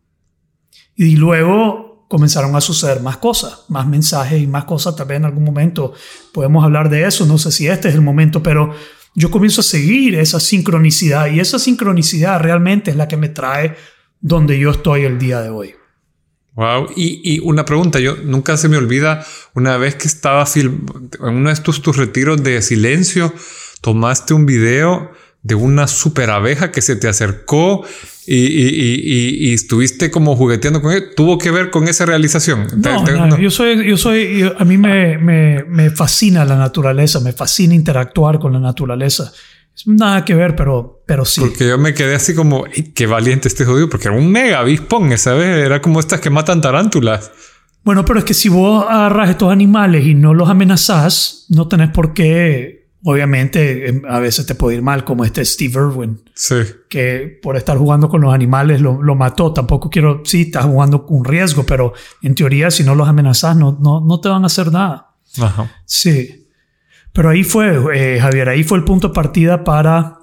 Y 0.96 1.18
luego 1.18 2.08
comenzaron 2.08 2.56
a 2.56 2.62
suceder 2.62 3.02
más 3.02 3.18
cosas, 3.18 3.66
más 3.68 3.86
mensajes 3.86 4.42
y 4.42 4.48
más 4.48 4.64
cosas. 4.64 4.96
Tal 4.96 5.06
vez 5.06 5.18
en 5.18 5.26
algún 5.26 5.44
momento 5.44 5.94
podemos 6.34 6.64
hablar 6.64 6.90
de 6.90 7.06
eso. 7.06 7.26
No 7.26 7.38
sé 7.38 7.52
si 7.52 7.68
este 7.68 7.90
es 7.90 7.96
el 7.96 8.02
momento, 8.02 8.42
pero 8.42 8.74
yo 9.14 9.30
comienzo 9.30 9.60
a 9.60 9.66
seguir 9.66 10.16
esa 10.16 10.40
sincronicidad 10.40 11.28
y 11.28 11.42
esa 11.42 11.60
sincronicidad 11.60 12.40
realmente 12.40 12.92
es 12.92 12.98
la 12.98 13.10
que 13.10 13.18
me 13.18 13.28
trae 13.28 13.76
donde 14.22 14.58
yo 14.58 14.72
estoy 14.72 15.04
el 15.04 15.20
día 15.20 15.42
de 15.42 15.50
hoy. 15.50 15.76
Wow, 16.54 16.88
y, 16.96 17.40
una 17.40 17.66
pregunta, 17.66 18.00
yo 18.00 18.16
nunca 18.16 18.58
se 18.58 18.70
me 18.70 18.78
olvida, 18.78 19.26
una 19.54 19.78
vez 19.78 19.96
que 19.96 20.08
estaba 20.08 20.46
en 20.56 20.82
uno 21.22 21.50
de 21.50 21.54
estos 21.54 21.82
tus 21.82 21.96
retiros 21.96 22.42
de 22.44 22.62
silencio, 22.62 23.34
tomaste 23.82 24.34
un 24.34 24.46
video 24.46 25.12
de 25.42 25.56
una 25.56 25.88
super 25.88 26.30
abeja 26.30 26.72
que 26.72 26.82
se 26.82 26.96
te 26.96 27.08
acercó 27.08 27.86
y, 28.32 29.54
estuviste 29.54 30.12
como 30.12 30.36
jugueteando 30.36 30.82
con 30.82 30.92
él, 30.92 31.10
tuvo 31.16 31.38
que 31.38 31.50
ver 31.50 31.72
con 31.72 31.88
esa 31.88 32.06
realización. 32.06 32.68
No, 32.78 33.40
yo 33.40 33.50
soy, 33.50 33.88
yo 33.88 33.98
soy, 33.98 34.52
a 34.58 34.64
mí 34.66 34.78
me, 34.78 35.18
me, 35.18 35.90
fascina 35.90 36.46
la 36.46 36.56
naturaleza, 36.56 37.20
me 37.22 37.34
fascina 37.34 37.74
interactuar 37.74 38.40
con 38.40 38.54
la 38.54 38.60
naturaleza. 38.60 39.32
Nada 39.86 40.26
que 40.26 40.36
ver, 40.36 40.56
pero, 40.56 41.04
pero 41.06 41.24
sí. 41.24 41.40
Porque 41.40 41.70
yo 41.70 41.78
me 41.78 41.94
quedé 41.94 42.16
así 42.16 42.36
como, 42.36 42.66
qué 42.94 43.08
valiente 43.08 43.48
este 43.48 43.66
jodido, 43.66 43.90
porque 43.90 44.10
era 44.10 44.18
un 44.18 44.30
mega 44.30 44.60
avispón, 44.60 45.18
¿sabes? 45.18 45.66
Era 45.66 45.82
como 45.82 46.02
estas 46.02 46.20
que 46.20 46.30
matan 46.30 46.60
tarántulas. 46.60 47.32
Bueno, 47.84 48.04
pero 48.04 48.20
es 48.20 48.26
que 48.26 48.34
si 48.34 48.50
vos 48.50 48.86
agarras 48.88 49.30
estos 49.30 49.52
animales 49.52 50.06
y 50.06 50.14
no 50.14 50.34
los 50.34 50.50
amenazás, 50.50 51.46
no 51.50 51.68
tenés 51.70 51.90
por 51.90 52.14
qué 52.14 52.79
obviamente 53.04 53.90
em, 53.90 54.02
a 54.08 54.20
veces 54.20 54.46
te 54.46 54.56
puede 54.56 54.78
ir 54.78 54.82
mal, 54.82 55.04
como 55.04 55.26
este 55.26 55.44
Steve 55.46 55.74
Irwin, 55.76 56.22
sí. 56.34 56.56
que 56.90 57.40
por 57.42 57.56
estar 57.56 57.78
jugando 57.78 58.10
con 58.10 58.22
los 58.22 58.34
animales 58.34 58.82
lo, 58.82 58.98
mató. 59.16 59.54
Tampoco 59.54 59.90
quiero, 59.90 60.22
sí, 60.26 60.44
estás 60.44 60.66
jugando 60.66 61.06
con 61.06 61.18
un 61.18 61.26
riesgo, 61.26 61.66
pero 61.66 61.94
en 62.22 62.36
teoría 62.36 62.72
si 62.72 62.84
no 62.84 62.96
los 62.96 63.08
amenazas 63.08 63.56
no, 63.56 63.78
no, 63.80 64.02
no 64.02 64.20
te 64.20 64.30
van 64.30 64.44
a 64.44 64.48
hacer 64.48 64.72
nada. 64.72 65.16
Ajá. 65.42 65.72
Sí. 65.86 66.48
Pero 67.14 67.30
ahí 67.30 67.44
fue, 67.44 67.78
eh, 67.94 68.20
Javier, 68.20 68.50
ahí 68.50 68.64
fue 68.64 68.78
el 68.78 68.84
punto 68.84 69.10
de 69.10 69.14
partida 69.14 69.64
para 69.64 70.20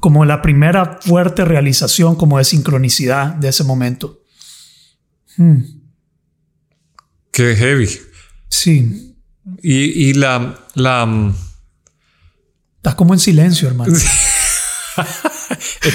como 0.00 0.24
la 0.24 0.40
primera 0.40 0.98
fuerte 1.02 1.44
realización 1.44 2.16
como 2.16 2.38
de 2.38 2.44
sincronicidad 2.44 3.34
de 3.34 3.48
ese 3.48 3.64
momento. 3.64 4.22
Hmm. 5.36 5.58
Qué 7.30 7.54
heavy. 7.56 7.88
Sí. 8.48 9.09
Y, 9.62 10.14
la, 10.14 10.58
la... 10.74 11.06
Mm, 11.06 11.34
Estás 12.76 12.94
como 12.94 13.14
en 13.14 13.20
silencio, 13.20 13.68
hermano. 13.68 13.94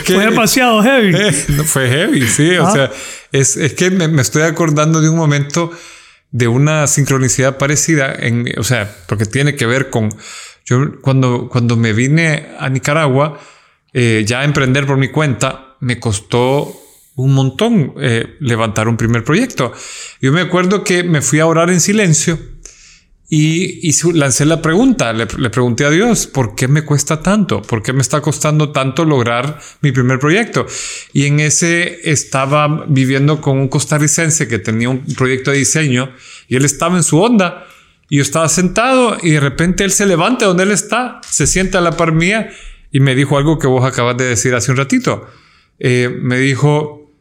fue 0.06 0.26
demasiado 0.26 0.84
heavy. 0.84 1.14
fue 1.66 1.90
heavy, 1.90 2.28
sí. 2.28 2.56
O 2.58 2.68
ah. 2.68 2.72
sea, 2.72 2.92
es, 3.32 3.58
es 3.58 3.74
que 3.74 3.90
me, 3.90 4.22
estoy 4.22 4.44
acordando 4.44 5.02
de 5.02 5.10
un 5.10 5.16
momento 5.16 5.72
de 6.32 6.48
una 6.48 6.86
sincronicidad 6.88 7.58
parecida, 7.58 8.14
en, 8.14 8.48
o 8.58 8.64
sea, 8.64 8.94
porque 9.08 9.26
tiene 9.26 9.56
que 9.56 9.66
ver 9.66 9.90
con... 9.90 10.14
Yo 10.66 11.00
cuando, 11.02 11.48
cuando 11.50 11.76
me 11.76 11.94
vine 11.94 12.50
a 12.60 12.70
Nicaragua, 12.70 13.40
eh, 13.94 14.24
ya 14.26 14.44
emprender 14.44 14.86
por 14.86 14.98
mi 14.98 15.10
cuenta, 15.10 15.78
me 15.80 16.00
costó 16.00 16.76
un 17.16 17.34
montón 17.34 17.94
eh, 18.00 18.36
levantar 18.40 18.88
un 18.88 18.98
primer 18.98 19.24
proyecto. 19.24 19.72
Yo 20.22 20.32
me 20.32 20.42
acuerdo 20.42 20.84
que 20.84 21.04
me 21.04 21.22
fui 21.22 21.40
a 21.40 21.46
orar 21.46 21.70
en 21.70 21.80
silencio 21.80 22.38
y, 23.28 23.92
lancé 24.14 24.46
la 24.46 24.62
pregunta, 24.62 25.12
le, 25.12 25.26
pregunté 25.26 25.84
a 25.86 25.90
Dios, 25.90 26.28
¿por 26.28 26.54
qué 26.54 26.68
me 26.68 26.84
cuesta 26.84 27.24
tanto? 27.24 27.62
¿Por 27.62 27.82
qué 27.82 27.92
me 27.92 28.02
está 28.02 28.22
costando 28.22 28.72
tanto 28.72 29.04
lograr 29.04 29.60
mi 29.82 29.92
primer 29.92 30.20
proyecto? 30.20 30.68
Y 31.12 31.26
en 31.26 31.40
ese 31.40 32.10
estaba 32.10 32.86
viviendo 32.88 33.42
con 33.42 33.58
un 33.58 33.68
costarricense 33.68 34.48
que 34.48 34.60
tenía 34.60 34.90
un 34.90 35.04
proyecto 35.16 35.50
de 35.50 35.58
diseño 35.58 36.12
y 36.48 36.56
él 36.56 36.66
estaba 36.66 36.98
en 36.98 37.04
su 37.04 37.20
onda 37.20 37.66
y 38.10 38.18
yo 38.18 38.22
estaba 38.22 38.48
sentado 38.48 39.18
y 39.24 39.32
de 39.32 39.40
repente 39.40 39.84
él 39.84 39.92
se 39.92 40.06
levanta 40.06 40.46
donde 40.46 40.64
él 40.64 40.72
está, 40.72 41.20
se 41.28 41.48
sienta 41.48 41.80
a 41.80 41.82
la 41.82 41.98
par 41.98 42.12
mía 42.12 42.52
y 42.92 43.00
me 43.00 43.16
dijo 43.16 43.40
algo 43.40 43.58
que 43.58 43.66
vos 43.66 43.84
acabas 43.84 44.18
de 44.18 44.26
decir 44.26 44.54
hace 44.54 44.70
un 44.70 44.78
ratito. 44.78 45.28
Eh, 45.80 46.16
me 46.22 46.38
dijo, 46.38 47.12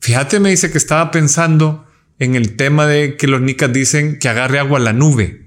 fíjate, 0.00 0.40
me 0.40 0.50
dice 0.50 0.72
que 0.72 0.78
estaba 0.78 1.12
pensando 1.12 1.86
en 2.18 2.34
el 2.34 2.56
tema 2.56 2.86
de 2.86 3.16
que 3.16 3.28
los 3.28 3.40
nicas 3.40 3.72
dicen 3.72 4.18
que 4.18 4.28
agarre 4.28 4.58
agua 4.58 4.78
a 4.78 4.82
la 4.82 4.92
nube. 4.92 5.41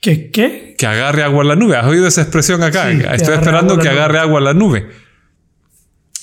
¿Qué 0.00 0.30
qué? 0.30 0.74
Que 0.78 0.86
agarre 0.86 1.22
agua 1.22 1.42
a 1.42 1.46
la 1.46 1.56
nube. 1.56 1.76
¿Has 1.76 1.86
oído 1.86 2.06
esa 2.06 2.22
expresión 2.22 2.62
acá? 2.62 2.90
Estoy 2.90 3.34
esperando 3.34 3.78
que 3.78 3.88
agarre 3.88 4.18
agua 4.18 4.40
a 4.40 4.42
la 4.42 4.54
nube. 4.54 4.88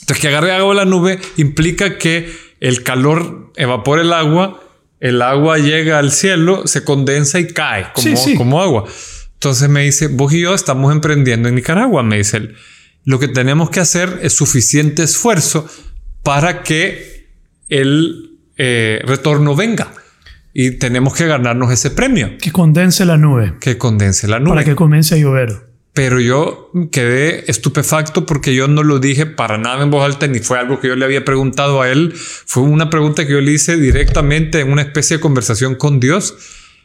Entonces, 0.02 0.22
que 0.22 0.28
agarre 0.28 0.52
agua 0.52 0.74
a 0.74 0.76
la 0.76 0.86
nube 0.86 1.20
implica 1.38 1.98
que 1.98 2.32
el 2.60 2.84
calor 2.84 3.52
evapora 3.56 4.02
el 4.02 4.14
agua, 4.14 4.62
el 5.00 5.22
agua 5.22 5.58
llega 5.58 6.00
al 6.00 6.12
cielo, 6.12 6.68
se 6.68 6.84
condensa 6.84 7.40
y 7.40 7.48
cae 7.48 7.88
como, 7.94 8.38
como 8.38 8.62
agua. 8.62 8.86
Entonces 9.34 9.68
me 9.68 9.84
dice, 9.84 10.08
vos 10.08 10.32
y 10.34 10.42
yo 10.42 10.54
estamos 10.54 10.92
emprendiendo 10.92 11.50
en 11.50 11.56
Nicaragua, 11.56 12.04
me 12.04 12.18
dice 12.18 12.38
él. 12.38 12.56
Lo 13.04 13.20
que 13.20 13.28
tenemos 13.28 13.70
que 13.70 13.80
hacer 13.80 14.20
es 14.22 14.34
suficiente 14.34 15.04
esfuerzo 15.04 15.68
para 16.24 16.64
que 16.64 17.28
el 17.70 18.40
eh, 18.58 19.02
retorno 19.06 19.56
venga 19.56 19.92
y 20.58 20.72
tenemos 20.72 21.14
que 21.14 21.28
ganarnos 21.28 21.70
ese 21.74 21.92
premio. 21.92 22.38
Que 22.40 22.54
condense 22.54 23.04
la 23.04 23.18
nube. 23.18 23.56
Que 23.60 23.78
condense 23.78 24.26
la 24.26 24.40
nube. 24.40 24.52
Para 24.52 24.64
que 24.64 24.74
comience 24.74 25.14
a 25.14 25.18
llover. 25.18 25.68
Pero 25.92 26.22
yo 26.22 26.72
quedé 26.94 27.52
estupefacto 27.52 28.26
porque 28.26 28.56
yo 28.56 28.70
no 28.70 28.82
lo 28.82 29.00
dije 29.00 29.26
para 29.26 29.58
nada 29.58 29.84
en 29.84 29.92
voz 29.92 30.06
alta 30.06 30.28
ni 30.28 30.40
fue 30.40 30.58
algo 30.58 30.80
que 30.80 30.88
yo 30.88 30.96
le 30.96 31.04
había 31.04 31.26
preguntado 31.26 31.82
a 31.82 31.92
él. 31.92 32.14
Fue 32.16 32.64
una 32.64 32.90
pregunta 32.90 33.28
que 33.28 33.34
yo 33.34 33.42
le 33.42 33.52
hice 33.52 33.76
directamente 33.76 34.62
en 34.62 34.72
una 34.72 34.82
especie 34.82 35.18
de 35.18 35.22
conversación 35.22 35.76
con 35.76 36.00
Dios, 36.00 36.36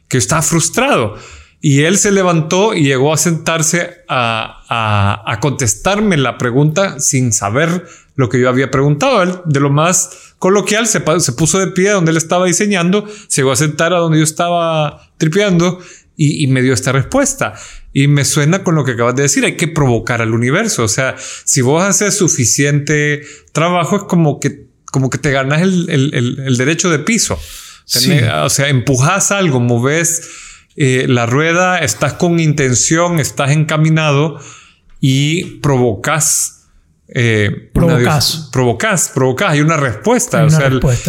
que 0.09 0.17
yo 0.17 0.19
estaba 0.19 0.43
frustrado. 0.43 1.17
Y 1.63 1.83
él 1.83 1.99
se 1.99 2.11
levantó 2.11 2.75
y 2.75 2.85
llegó 2.85 3.13
a 3.13 3.19
sentarse 3.19 4.05
a, 4.09 5.25
a, 5.27 5.41
contestarme 5.41 6.17
la 6.17 6.39
pregunta 6.39 6.99
sin 7.01 7.35
saber 7.35 7.87
lo 8.15 8.31
que 8.31 8.41
yo 8.41 8.49
había 8.49 8.71
preguntado. 8.71 9.23
Él, 9.23 9.35
de 9.45 9.61
lo 9.61 9.69
más 9.69 10.35
coloquial, 10.39 10.87
se, 10.87 11.03
se 11.19 11.33
puso 11.33 11.59
de 11.59 11.67
pie 11.67 11.91
donde 11.91 12.13
él 12.13 12.17
estaba 12.17 12.47
diseñando, 12.47 13.07
se 13.29 13.43
llegó 13.43 13.53
a 13.53 13.57
sentar 13.57 13.93
a 13.93 13.99
donde 13.99 14.19
yo 14.19 14.25
estaba 14.25 15.11
tripeando 15.19 15.81
y, 16.17 16.43
y, 16.43 16.47
me 16.47 16.63
dio 16.63 16.73
esta 16.73 16.93
respuesta. 16.93 17.53
Y 17.93 18.07
me 18.09 18.25
suena 18.25 18.65
con 18.65 18.75
lo 18.75 18.85
que 18.85 18.93
acabas 18.93 19.17
de 19.17 19.23
decir, 19.23 19.45
hay 19.45 19.57
que 19.57 19.69
provocar 19.69 20.23
al 20.23 20.33
universo. 20.33 20.85
O 20.85 20.89
sea, 20.89 21.17
si 21.19 21.61
vos 21.61 21.85
haces 21.85 22.17
suficiente 22.17 23.21
trabajo, 23.53 23.97
es 23.97 24.03
como 24.05 24.41
que, 24.41 24.67
como 24.91 25.11
que 25.11 25.19
te 25.19 25.31
ganas 25.31 25.61
el, 25.61 25.91
el, 25.91 26.41
el, 26.47 26.57
derecho 26.57 26.89
de 26.89 27.01
piso. 27.01 27.39
O 28.45 28.49
sea, 28.49 28.69
empujas 28.69 29.31
algo, 29.31 29.61
moves 29.61 30.50
eh, 30.83 31.05
la 31.07 31.27
rueda, 31.27 31.77
estás 31.81 32.15
con 32.15 32.41
intención, 32.41 33.21
estás 33.21 33.51
encaminado 33.51 34.41
y 34.99 35.59
provocas. 35.61 36.71
Eh, 37.07 37.69
provocas. 37.75 38.49
provocas, 38.51 39.13
provocas. 39.15 39.51
Hay 39.51 39.61
una 39.61 39.77
respuesta. 39.77 40.43
o 40.43 40.49
sea, 40.49 40.69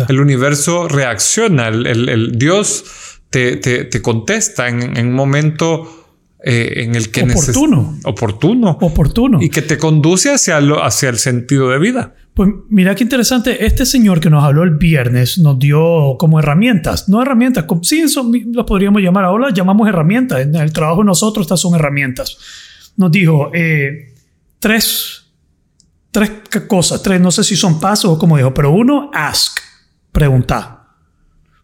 El, 0.10 0.20
universo 0.20 0.90
reacciona. 0.90 1.70
El, 1.70 2.38
Dios 2.38 2.84
te, 3.30 3.56
te, 3.56 4.02
contesta 4.02 4.68
en, 4.68 5.08
un 5.08 5.14
momento 5.14 6.01
eh, 6.44 6.84
en 6.84 6.96
el 6.96 7.12
que 7.12 7.24
oportuno. 7.24 8.00
Oportuno. 8.04 8.78
Oportuno. 8.82 9.42
Y 9.42 9.50
que 9.50 9.62
te 9.62 9.78
conduce 9.78 10.32
hacia, 10.32 10.60
lo, 10.60 10.84
hacia 10.84 11.10
el 11.10 11.18
sentido 11.18 11.70
de 11.70 11.80
vida. 11.80 12.16
Pues 12.34 12.50
mira 12.70 12.96
qué 12.96 13.04
interesante, 13.04 13.66
este 13.66 13.86
señor 13.86 14.22
que 14.22 14.30
nos 14.30 14.44
habló 14.44 14.64
el 14.64 14.78
viernes 14.78 15.38
nos 15.38 15.60
dio 15.60 16.16
como 16.18 16.40
herramientas, 16.40 17.10
no 17.10 17.22
herramientas, 17.22 17.66
sí, 17.82 18.00
eso 18.00 18.32
lo 18.54 18.66
podríamos 18.66 19.02
llamar 19.02 19.26
ahora, 19.26 19.54
llamamos 19.54 19.90
herramientas, 19.90 20.40
en 20.40 20.56
el 20.56 20.72
trabajo 20.72 21.02
de 21.02 21.08
nosotros 21.08 21.44
estas 21.44 21.60
son 21.60 21.76
herramientas. 21.76 22.38
Nos 22.96 23.12
dijo 23.12 23.52
eh, 23.54 24.14
tres, 24.60 25.26
tres 26.10 26.32
cosas, 26.68 27.04
tres, 27.04 27.20
no 27.20 27.32
sé 27.32 27.44
si 27.44 27.58
son 27.58 27.82
pasos 27.82 28.12
o 28.12 28.18
como 28.18 28.38
dijo, 28.38 28.54
pero 28.54 28.72
uno, 28.72 29.12
ask, 29.14 29.60
preguntar. 30.14 30.82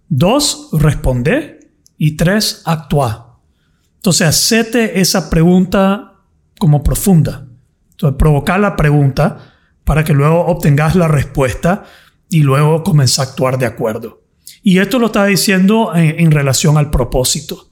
Dos, 0.09 0.69
responder. 0.73 1.59
Y 1.97 2.15
tres, 2.15 2.61
actuar. 2.65 3.26
Entonces, 3.97 4.27
hacete 4.27 4.99
esa 4.99 5.29
pregunta 5.29 6.13
como 6.57 6.83
profunda. 6.83 7.47
Entonces, 7.91 8.17
provocar 8.17 8.59
la 8.59 8.75
pregunta 8.75 9.53
para 9.83 10.03
que 10.03 10.13
luego 10.13 10.45
obtengas 10.45 10.95
la 10.95 11.07
respuesta 11.07 11.83
y 12.29 12.41
luego 12.41 12.83
comiences 12.83 13.19
a 13.19 13.23
actuar 13.23 13.57
de 13.57 13.65
acuerdo. 13.65 14.21
Y 14.61 14.79
esto 14.79 14.99
lo 14.99 15.07
está 15.07 15.25
diciendo 15.25 15.91
en, 15.95 16.31
relación 16.31 16.77
al 16.77 16.91
propósito. 16.91 17.69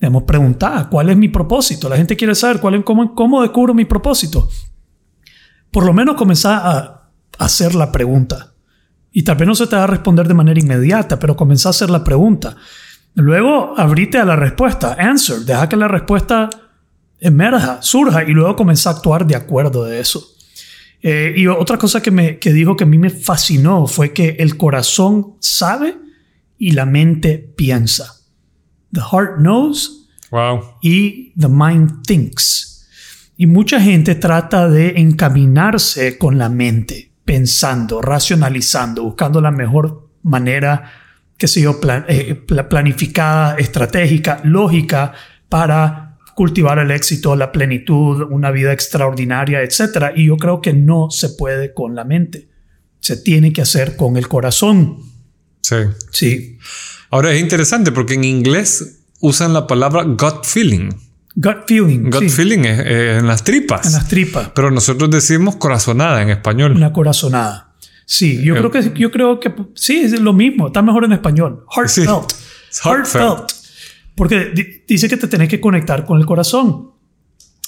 Debemos 0.00 0.22
preguntar, 0.22 0.88
¿cuál 0.88 1.10
es 1.10 1.16
mi 1.16 1.28
propósito? 1.28 1.88
La 1.88 1.96
gente 1.96 2.16
quiere 2.16 2.34
saber 2.34 2.58
cuál 2.58 2.76
es, 2.76 2.84
cómo, 2.84 3.14
cómo 3.14 3.42
descubro 3.42 3.74
mi 3.74 3.84
propósito. 3.84 4.48
Por 5.70 5.84
lo 5.84 5.92
menos 5.92 6.16
comenzar 6.16 6.60
a 6.64 7.10
hacer 7.38 7.74
la 7.74 7.92
pregunta. 7.92 8.54
Y 9.12 9.22
tal 9.24 9.36
vez 9.36 9.46
no 9.46 9.54
se 9.54 9.66
te 9.66 9.76
va 9.76 9.84
a 9.84 9.86
responder 9.86 10.26
de 10.26 10.34
manera 10.34 10.58
inmediata, 10.58 11.18
pero 11.18 11.36
comenzar 11.36 11.68
a 11.68 11.70
hacer 11.70 11.90
la 11.90 12.02
pregunta. 12.02 12.56
Luego 13.14 13.74
abrite 13.78 14.18
a 14.18 14.24
la 14.24 14.36
respuesta, 14.36 14.96
answer, 14.98 15.40
deja 15.40 15.68
que 15.68 15.76
la 15.76 15.88
respuesta 15.88 16.48
emerja, 17.20 17.82
surja 17.82 18.24
y 18.24 18.32
luego 18.32 18.56
comenzar 18.56 18.94
a 18.94 18.96
actuar 18.96 19.26
de 19.26 19.36
acuerdo 19.36 19.84
de 19.84 20.00
eso. 20.00 20.26
Eh, 21.02 21.34
y 21.36 21.46
otra 21.46 21.78
cosa 21.78 22.00
que, 22.00 22.10
me, 22.10 22.38
que 22.38 22.52
dijo 22.52 22.76
que 22.76 22.84
a 22.84 22.86
mí 22.86 22.98
me 22.98 23.10
fascinó 23.10 23.86
fue 23.86 24.12
que 24.12 24.36
el 24.38 24.56
corazón 24.56 25.34
sabe 25.40 25.96
y 26.58 26.72
la 26.72 26.86
mente 26.86 27.38
piensa. 27.38 28.20
The 28.92 29.00
heart 29.00 29.38
knows 29.38 30.08
y 30.80 31.32
the 31.38 31.48
mind 31.48 32.02
thinks. 32.06 32.88
Y 33.36 33.46
mucha 33.46 33.80
gente 33.80 34.14
trata 34.14 34.68
de 34.68 35.00
encaminarse 35.00 36.18
con 36.18 36.38
la 36.38 36.48
mente, 36.48 37.12
pensando, 37.24 38.00
racionalizando, 38.00 39.02
buscando 39.02 39.40
la 39.40 39.50
mejor 39.50 40.10
manera, 40.22 41.01
que 41.42 41.48
sé 41.48 41.60
yo, 41.60 41.80
eh, 42.06 42.36
planificada, 42.70 43.56
estratégica, 43.56 44.40
lógica 44.44 45.12
para 45.48 46.18
cultivar 46.36 46.78
el 46.78 46.92
éxito, 46.92 47.34
la 47.34 47.50
plenitud, 47.50 48.28
una 48.30 48.52
vida 48.52 48.72
extraordinaria, 48.72 49.60
etc. 49.60 50.12
Y 50.14 50.26
yo 50.26 50.36
creo 50.36 50.60
que 50.60 50.72
no 50.72 51.10
se 51.10 51.30
puede 51.30 51.74
con 51.74 51.96
la 51.96 52.04
mente. 52.04 52.48
Se 53.00 53.16
tiene 53.16 53.52
que 53.52 53.60
hacer 53.60 53.96
con 53.96 54.16
el 54.16 54.28
corazón. 54.28 54.98
Sí. 55.62 55.78
Sí. 56.12 56.58
Ahora 57.10 57.32
es 57.32 57.40
interesante 57.40 57.90
porque 57.90 58.14
en 58.14 58.22
inglés 58.22 59.00
usan 59.18 59.52
la 59.52 59.66
palabra 59.66 60.04
gut 60.04 60.44
feeling. 60.44 60.90
Gut 61.34 61.66
feeling. 61.66 62.08
Gut 62.08 62.28
feeling 62.28 62.60
es, 62.60 63.18
en 63.18 63.26
las 63.26 63.42
tripas. 63.42 63.84
En 63.84 63.94
las 63.94 64.06
tripas. 64.06 64.50
Pero 64.54 64.70
nosotros 64.70 65.10
decimos 65.10 65.56
corazonada 65.56 66.22
en 66.22 66.30
español. 66.30 66.76
Una 66.76 66.92
corazonada. 66.92 67.71
Sí, 68.04 68.42
yo 68.42 68.54
eh, 68.54 68.58
creo 68.58 68.70
que 68.70 68.92
yo 68.94 69.10
creo 69.10 69.40
que 69.40 69.54
sí 69.74 70.00
es 70.00 70.20
lo 70.20 70.32
mismo. 70.32 70.66
Está 70.68 70.82
mejor 70.82 71.04
en 71.04 71.12
español. 71.12 71.64
Heartfelt. 71.74 72.32
Heartfelt. 72.84 73.52
Porque 74.14 74.84
dice 74.86 75.08
que 75.08 75.16
te 75.16 75.28
tenés 75.28 75.48
que 75.48 75.60
conectar 75.60 76.04
con 76.04 76.18
el 76.18 76.26
corazón. 76.26 76.92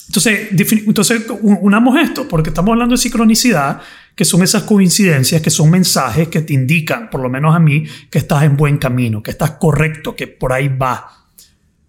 Entonces, 0.06 0.48
entonces, 0.86 1.24
unamos 1.40 1.98
esto, 1.98 2.28
porque 2.28 2.50
estamos 2.50 2.72
hablando 2.72 2.92
de 2.92 2.98
sincronicidad, 2.98 3.80
que 4.14 4.24
son 4.24 4.42
esas 4.42 4.64
coincidencias, 4.64 5.40
que 5.40 5.50
son 5.50 5.70
mensajes 5.70 6.28
que 6.28 6.42
te 6.42 6.52
indican, 6.52 7.08
por 7.08 7.20
lo 7.22 7.30
menos 7.30 7.56
a 7.56 7.58
mí, 7.58 7.84
que 8.10 8.18
estás 8.18 8.42
en 8.44 8.56
buen 8.56 8.76
camino, 8.76 9.22
que 9.22 9.30
estás 9.30 9.52
correcto, 9.52 10.14
que 10.14 10.26
por 10.26 10.52
ahí 10.52 10.68
va. 10.68 11.08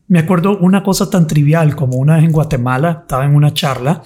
Me 0.08 0.19
acuerdo 0.19 0.58
una 0.58 0.81
cosa 0.81 1.10
tan 1.10 1.27
trivial 1.27 1.75
como 1.75 1.97
una 1.97 2.15
vez 2.15 2.23
en 2.23 2.31
Guatemala, 2.31 2.99
estaba 3.01 3.25
en 3.25 3.36
una 3.36 3.53
charla, 3.53 4.01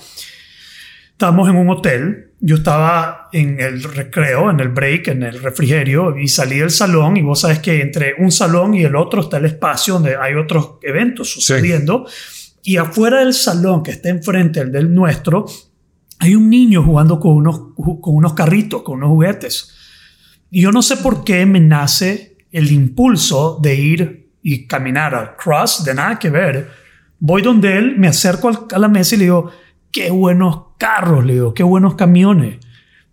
estábamos 1.12 1.47
en 1.47 1.58
un 1.58 1.69
hotel 1.69 2.29
yo 2.41 2.56
estaba 2.56 3.30
en 3.34 3.60
el 3.60 3.84
recreo, 3.84 4.49
en 4.49 4.60
el 4.60 4.69
break, 4.69 5.10
en 5.10 5.23
el 5.23 5.41
refrigerio 5.41 6.17
y 6.17 6.28
salí 6.28 6.60
del 6.60 6.71
salón 6.71 7.17
y 7.17 7.21
vos 7.21 7.41
sabes 7.41 7.60
que 7.60 7.82
entre 7.82 8.13
un 8.17 8.32
salón 8.32 8.73
y 8.73 8.84
el 8.84 8.95
otro 8.95 9.21
está 9.21 9.38
el 9.38 9.45
espacio 9.45 9.95
donde 9.95 10.15
hay 10.15 10.36
otros 10.36 10.75
eventos 10.82 11.32
sucediendo 11.32 12.08
y 12.63 12.78
afuera 12.78 13.19
del 13.19 13.34
salón 13.34 13.84
que 13.84 13.91
está 13.91 14.10
enfrente, 14.10 14.60
el 14.62 14.71
del 14.71 14.93
nuestro, 14.93 15.45
hay 16.19 16.36
un 16.36 16.49
niño 16.49 16.84
jugando 16.84 17.19
con 17.19 17.34
unos, 17.34 17.73
con 17.75 18.15
unos 18.15 18.34
carritos, 18.34 18.84
con 18.84 18.97
unos 18.97 19.10
juguetes. 19.10 19.75
Y 20.52 20.62
yo 20.62 20.71
no 20.71 20.82
sé 20.82 20.97
por 20.97 21.23
qué 21.23 21.45
me 21.45 21.60
nace 21.60 22.38
el 22.52 22.71
impulso 22.71 23.60
de 23.62 23.75
ir 23.75 24.32
y 24.41 24.67
caminar 24.67 25.15
al 25.15 25.36
cross, 25.36 25.84
de 25.84 25.93
nada 25.93 26.19
que 26.19 26.30
ver. 26.30 26.69
Voy 27.19 27.41
donde 27.41 27.78
él, 27.78 27.97
me 27.97 28.08
acerco 28.08 28.67
a 28.71 28.80
la 28.80 28.88
mesa 28.88 29.15
y 29.15 29.19
le 29.19 29.23
digo, 29.25 29.52
qué 29.91 30.12
buenos 30.12 30.68
carros, 30.80 31.24
le 31.24 31.34
digo, 31.34 31.54
qué 31.54 31.62
buenos 31.62 31.94
camiones. 31.94 32.58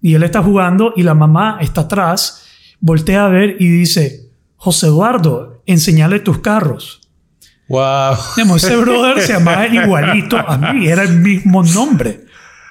Y 0.01 0.15
él 0.15 0.23
está 0.23 0.43
jugando 0.43 0.95
y 0.97 1.03
la 1.03 1.15
mamá 1.15 1.59
está 1.61 1.83
atrás, 1.83 2.47
voltea 2.81 3.27
a 3.27 3.29
ver 3.29 3.57
y 3.59 3.69
dice, 3.69 4.31
José 4.57 4.87
Eduardo, 4.87 5.63
enseñale 5.67 6.21
tus 6.21 6.39
carros. 6.39 7.03
Wow. 7.69 8.15
ese 8.55 8.77
brother 8.77 9.21
se 9.21 9.33
llamaba 9.33 9.67
igualito 9.67 10.39
a 10.39 10.57
mí, 10.57 10.87
era 10.87 11.03
el 11.03 11.19
mismo 11.19 11.63
nombre. 11.63 12.25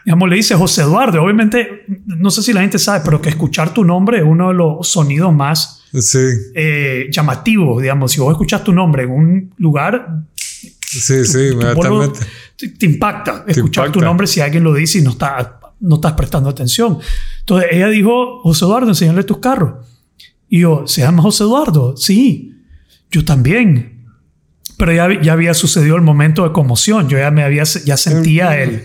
Digamos, 0.05 0.29
le 0.29 0.35
dice 0.35 0.55
José 0.55 0.83
Eduardo. 0.83 1.21
Obviamente, 1.21 1.83
no 2.05 2.29
sé 2.29 2.43
si 2.43 2.53
la 2.53 2.61
gente 2.61 2.77
sabe, 2.77 3.01
pero 3.03 3.21
que 3.21 3.29
escuchar 3.29 3.73
tu 3.73 3.83
nombre 3.83 4.19
es 4.19 4.23
uno 4.23 4.49
de 4.49 4.53
los 4.53 4.87
sonidos 4.87 5.33
más 5.33 5.83
eh, 6.53 7.07
llamativos. 7.11 7.81
Digamos, 7.81 8.11
si 8.11 8.21
vos 8.21 8.31
escuchas 8.31 8.63
tu 8.63 8.71
nombre 8.71 9.03
en 9.03 9.11
un 9.11 9.53
lugar, 9.57 10.23
Sí, 10.85 11.25
sí, 11.25 11.49
inmediatamente. 11.51 12.19
Te, 12.55 12.85
impacta 12.85 13.43
escuchar 13.47 13.91
tu 13.91 13.99
nombre 13.99 14.27
si 14.27 14.39
alguien 14.39 14.63
lo 14.63 14.73
dice 14.73 14.99
y 14.99 15.01
no, 15.01 15.11
está, 15.11 15.59
no 15.79 15.95
estás 15.95 16.13
prestando 16.13 16.49
atención. 16.49 16.99
Entonces 17.39 17.69
ella 17.71 17.87
dijo, 17.87 18.41
José 18.41 18.65
Eduardo, 18.65 18.89
enséñale 18.89 19.23
tus 19.23 19.39
carros. 19.39 19.85
Y 20.47 20.61
yo, 20.61 20.87
¿se 20.87 21.01
llama 21.01 21.23
José 21.23 21.43
Eduardo? 21.43 21.97
Sí, 21.97 22.53
yo 23.11 23.25
también. 23.25 24.05
Pero 24.77 24.93
ya, 24.93 25.21
ya 25.21 25.33
había 25.33 25.53
sucedido 25.53 25.95
el 25.95 26.01
momento 26.01 26.43
de 26.43 26.51
conmoción. 26.51 27.09
Yo 27.09 27.17
ya 27.17 27.31
me 27.31 27.43
había, 27.43 27.63
ya 27.63 27.97
sentía 27.97 28.61
el, 28.61 28.83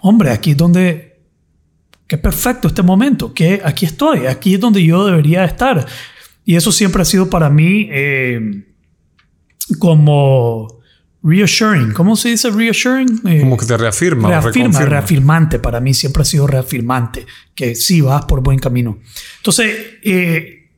hombre, 0.00 0.30
aquí 0.30 0.52
es 0.52 0.56
donde, 0.56 1.20
qué 2.06 2.18
perfecto 2.18 2.68
este 2.68 2.82
momento, 2.82 3.32
que 3.32 3.60
aquí 3.64 3.86
estoy, 3.86 4.26
aquí 4.26 4.54
es 4.54 4.60
donde 4.60 4.84
yo 4.84 5.06
debería 5.06 5.44
estar. 5.44 5.86
Y 6.44 6.56
eso 6.56 6.72
siempre 6.72 7.02
ha 7.02 7.04
sido 7.04 7.28
para 7.30 7.50
mí 7.50 7.88
eh, 7.90 8.64
como 9.78 10.80
reassuring. 11.22 11.92
¿Cómo 11.92 12.16
se 12.16 12.30
dice 12.30 12.50
reassuring? 12.50 13.20
Eh, 13.26 13.40
Como 13.40 13.56
que 13.56 13.66
te 13.66 13.76
reafirma. 13.76 14.28
Reafirma, 14.28 14.80
reafirmante. 14.80 15.58
Para 15.58 15.80
mí 15.80 15.94
siempre 15.94 16.22
ha 16.22 16.24
sido 16.24 16.46
reafirmante, 16.46 17.26
que 17.54 17.74
sí 17.74 18.00
vas 18.00 18.24
por 18.24 18.42
buen 18.42 18.58
camino. 18.58 18.98
Entonces, 19.38 19.76
eh, 20.02 20.70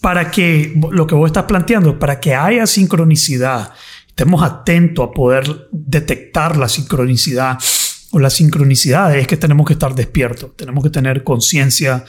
para 0.00 0.30
que 0.30 0.78
lo 0.90 1.06
que 1.06 1.14
vos 1.14 1.28
estás 1.28 1.44
planteando, 1.44 1.98
para 1.98 2.20
que 2.20 2.34
haya 2.34 2.66
sincronicidad, 2.66 3.72
estemos 4.06 4.42
atentos 4.42 5.08
a 5.08 5.12
poder 5.12 5.68
detectar 5.72 6.56
la 6.56 6.68
sincronicidad 6.68 7.58
o 8.10 8.18
la 8.18 8.30
sincronicidad, 8.30 9.16
es 9.16 9.26
que 9.26 9.36
tenemos 9.36 9.66
que 9.66 9.74
estar 9.74 9.94
despiertos, 9.94 10.56
tenemos 10.56 10.82
que 10.82 10.90
tener 10.90 11.24
conciencia 11.24 12.04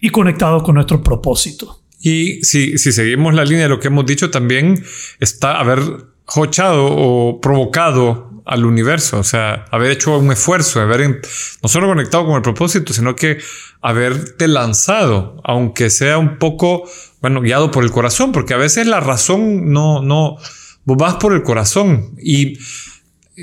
y 0.00 0.10
conectados 0.10 0.62
con 0.62 0.74
nuestro 0.74 1.02
propósito. 1.02 1.82
Y 2.00 2.42
si, 2.44 2.78
si 2.78 2.92
seguimos 2.92 3.34
la 3.34 3.44
línea 3.44 3.64
de 3.64 3.68
lo 3.68 3.80
que 3.80 3.88
hemos 3.88 4.06
dicho, 4.06 4.30
también 4.30 4.84
está, 5.20 5.58
a 5.58 5.64
ver, 5.64 5.80
jochado 6.24 6.86
o 6.86 7.40
provocado 7.40 8.28
al 8.44 8.64
universo, 8.64 9.18
o 9.18 9.24
sea, 9.24 9.66
haber 9.70 9.90
hecho 9.90 10.16
un 10.16 10.32
esfuerzo, 10.32 10.80
haber 10.80 11.20
no 11.62 11.68
solo 11.68 11.86
conectado 11.86 12.24
con 12.24 12.36
el 12.36 12.42
propósito, 12.42 12.94
sino 12.94 13.14
que 13.14 13.38
haberte 13.82 14.48
lanzado, 14.48 15.40
aunque 15.44 15.90
sea 15.90 16.16
un 16.16 16.38
poco, 16.38 16.88
bueno, 17.20 17.42
guiado 17.42 17.70
por 17.70 17.84
el 17.84 17.90
corazón, 17.90 18.32
porque 18.32 18.54
a 18.54 18.56
veces 18.56 18.86
la 18.86 19.00
razón 19.00 19.70
no, 19.70 20.02
no, 20.02 20.36
vos 20.84 20.96
vas 20.96 21.16
por 21.16 21.34
el 21.34 21.42
corazón. 21.42 22.14
Y 22.22 22.58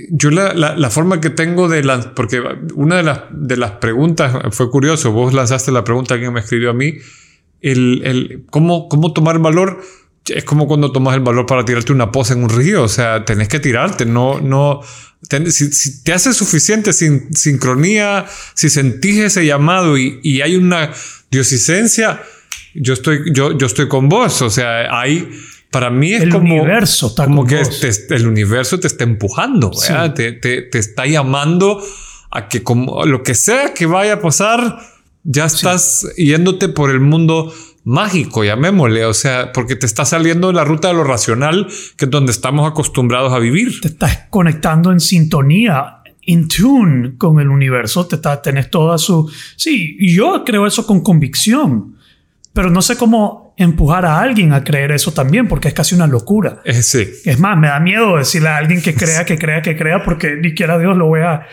yo 0.09 0.31
la, 0.31 0.53
la, 0.53 0.89
forma 0.89 1.21
que 1.21 1.29
tengo 1.29 1.69
de 1.69 1.83
la, 1.83 2.15
porque 2.15 2.41
una 2.73 2.97
de 2.97 3.03
las, 3.03 3.21
de 3.31 3.57
las 3.57 3.71
preguntas 3.73 4.35
fue 4.51 4.71
curioso, 4.71 5.11
vos 5.11 5.33
lanzaste 5.33 5.71
la 5.71 5.83
pregunta 5.83 6.19
que 6.19 6.31
me 6.31 6.39
escribió 6.39 6.71
a 6.71 6.73
mí, 6.73 6.95
el, 7.61 8.01
el 8.05 8.45
cómo, 8.49 8.89
cómo 8.89 9.13
tomar 9.13 9.39
valor 9.39 9.81
es 10.27 10.43
como 10.43 10.67
cuando 10.67 10.91
tomas 10.91 11.15
el 11.15 11.21
valor 11.21 11.45
para 11.45 11.65
tirarte 11.65 11.91
una 11.91 12.11
poza 12.11 12.33
en 12.33 12.43
un 12.43 12.49
río, 12.49 12.83
o 12.83 12.87
sea, 12.87 13.25
tenés 13.25 13.47
que 13.47 13.59
tirarte, 13.59 14.05
no, 14.05 14.39
no, 14.41 14.81
si, 15.49 16.03
te 16.03 16.13
hace 16.13 16.33
suficiente 16.33 16.93
sin, 16.93 17.33
sincronía, 17.33 18.25
si 18.53 18.69
sentís 18.69 19.19
ese 19.19 19.45
llamado 19.45 19.97
y, 19.97 20.19
y 20.23 20.41
hay 20.41 20.55
una 20.55 20.91
diosicencia, 21.29 22.23
yo 22.73 22.93
estoy, 22.93 23.31
yo, 23.33 23.57
yo 23.57 23.67
estoy 23.67 23.87
con 23.87 24.09
vos, 24.09 24.41
o 24.41 24.49
sea, 24.49 24.99
hay, 24.99 25.29
para 25.69 25.89
mí 25.89 26.13
es 26.13 26.23
el 26.23 26.29
como, 26.29 26.55
universo 26.55 27.07
está 27.07 27.25
como 27.25 27.45
que 27.45 27.61
el 28.09 28.27
universo 28.27 28.79
te 28.79 28.87
está 28.87 29.03
empujando, 29.03 29.71
te, 30.15 30.31
te, 30.33 30.61
te, 30.63 30.79
está 30.79 31.05
llamando 31.05 31.83
a 32.31 32.47
que 32.47 32.63
como 32.63 33.05
lo 33.05 33.23
que 33.23 33.35
sea 33.35 33.73
que 33.73 33.85
vaya 33.85 34.13
a 34.13 34.19
pasar, 34.21 34.79
ya 35.25 35.45
estás 35.45 36.07
yéndote 36.15 36.69
por 36.69 36.91
el 36.91 36.99
mundo 36.99 37.51
mágico, 37.83 38.43
llamémosle, 38.43 39.05
o 39.05 39.13
sea, 39.13 39.51
porque 39.51 39.75
te 39.75 39.85
está 39.85 40.05
saliendo 40.05 40.47
de 40.47 40.53
la 40.53 40.63
ruta 40.63 40.87
de 40.87 40.93
lo 40.93 41.03
racional, 41.03 41.67
que 41.97 42.05
es 42.05 42.11
donde 42.11 42.31
estamos 42.31 42.69
acostumbrados 42.69 43.33
a 43.33 43.39
vivir. 43.39 43.81
Te 43.81 43.89
estás 43.89 44.27
conectando 44.29 44.91
en 44.91 44.99
sintonía, 44.99 45.97
in 46.21 46.47
tune 46.47 47.17
con 47.17 47.39
el 47.39 47.49
universo, 47.49 48.07
te 48.07 48.15
está, 48.15 48.41
tenés 48.41 48.69
toda 48.69 48.97
su... 48.97 49.29
Sí, 49.55 49.97
yo 49.99 50.43
creo 50.45 50.65
eso 50.65 50.85
con 50.85 51.01
convicción, 51.01 51.95
pero 52.53 52.69
no 52.69 52.81
sé 52.81 52.95
cómo 52.95 53.53
empujar 53.57 54.05
a 54.05 54.19
alguien 54.19 54.53
a 54.53 54.63
creer 54.63 54.91
eso 54.91 55.11
también, 55.11 55.47
porque 55.47 55.67
es 55.67 55.73
casi 55.73 55.95
una 55.95 56.07
locura. 56.07 56.61
Eh, 56.65 56.81
sí. 56.81 57.07
Es 57.23 57.39
más, 57.39 57.57
me 57.57 57.67
da 57.67 57.79
miedo 57.79 58.17
decirle 58.17 58.49
a 58.49 58.57
alguien 58.57 58.81
que 58.81 58.93
crea, 58.93 59.25
que 59.25 59.37
crea, 59.37 59.61
que 59.61 59.75
crea, 59.75 60.03
porque 60.03 60.35
ni 60.37 60.49
siquiera 60.49 60.77
Dios 60.77 60.95
lo 60.97 61.11
vea 61.11 61.47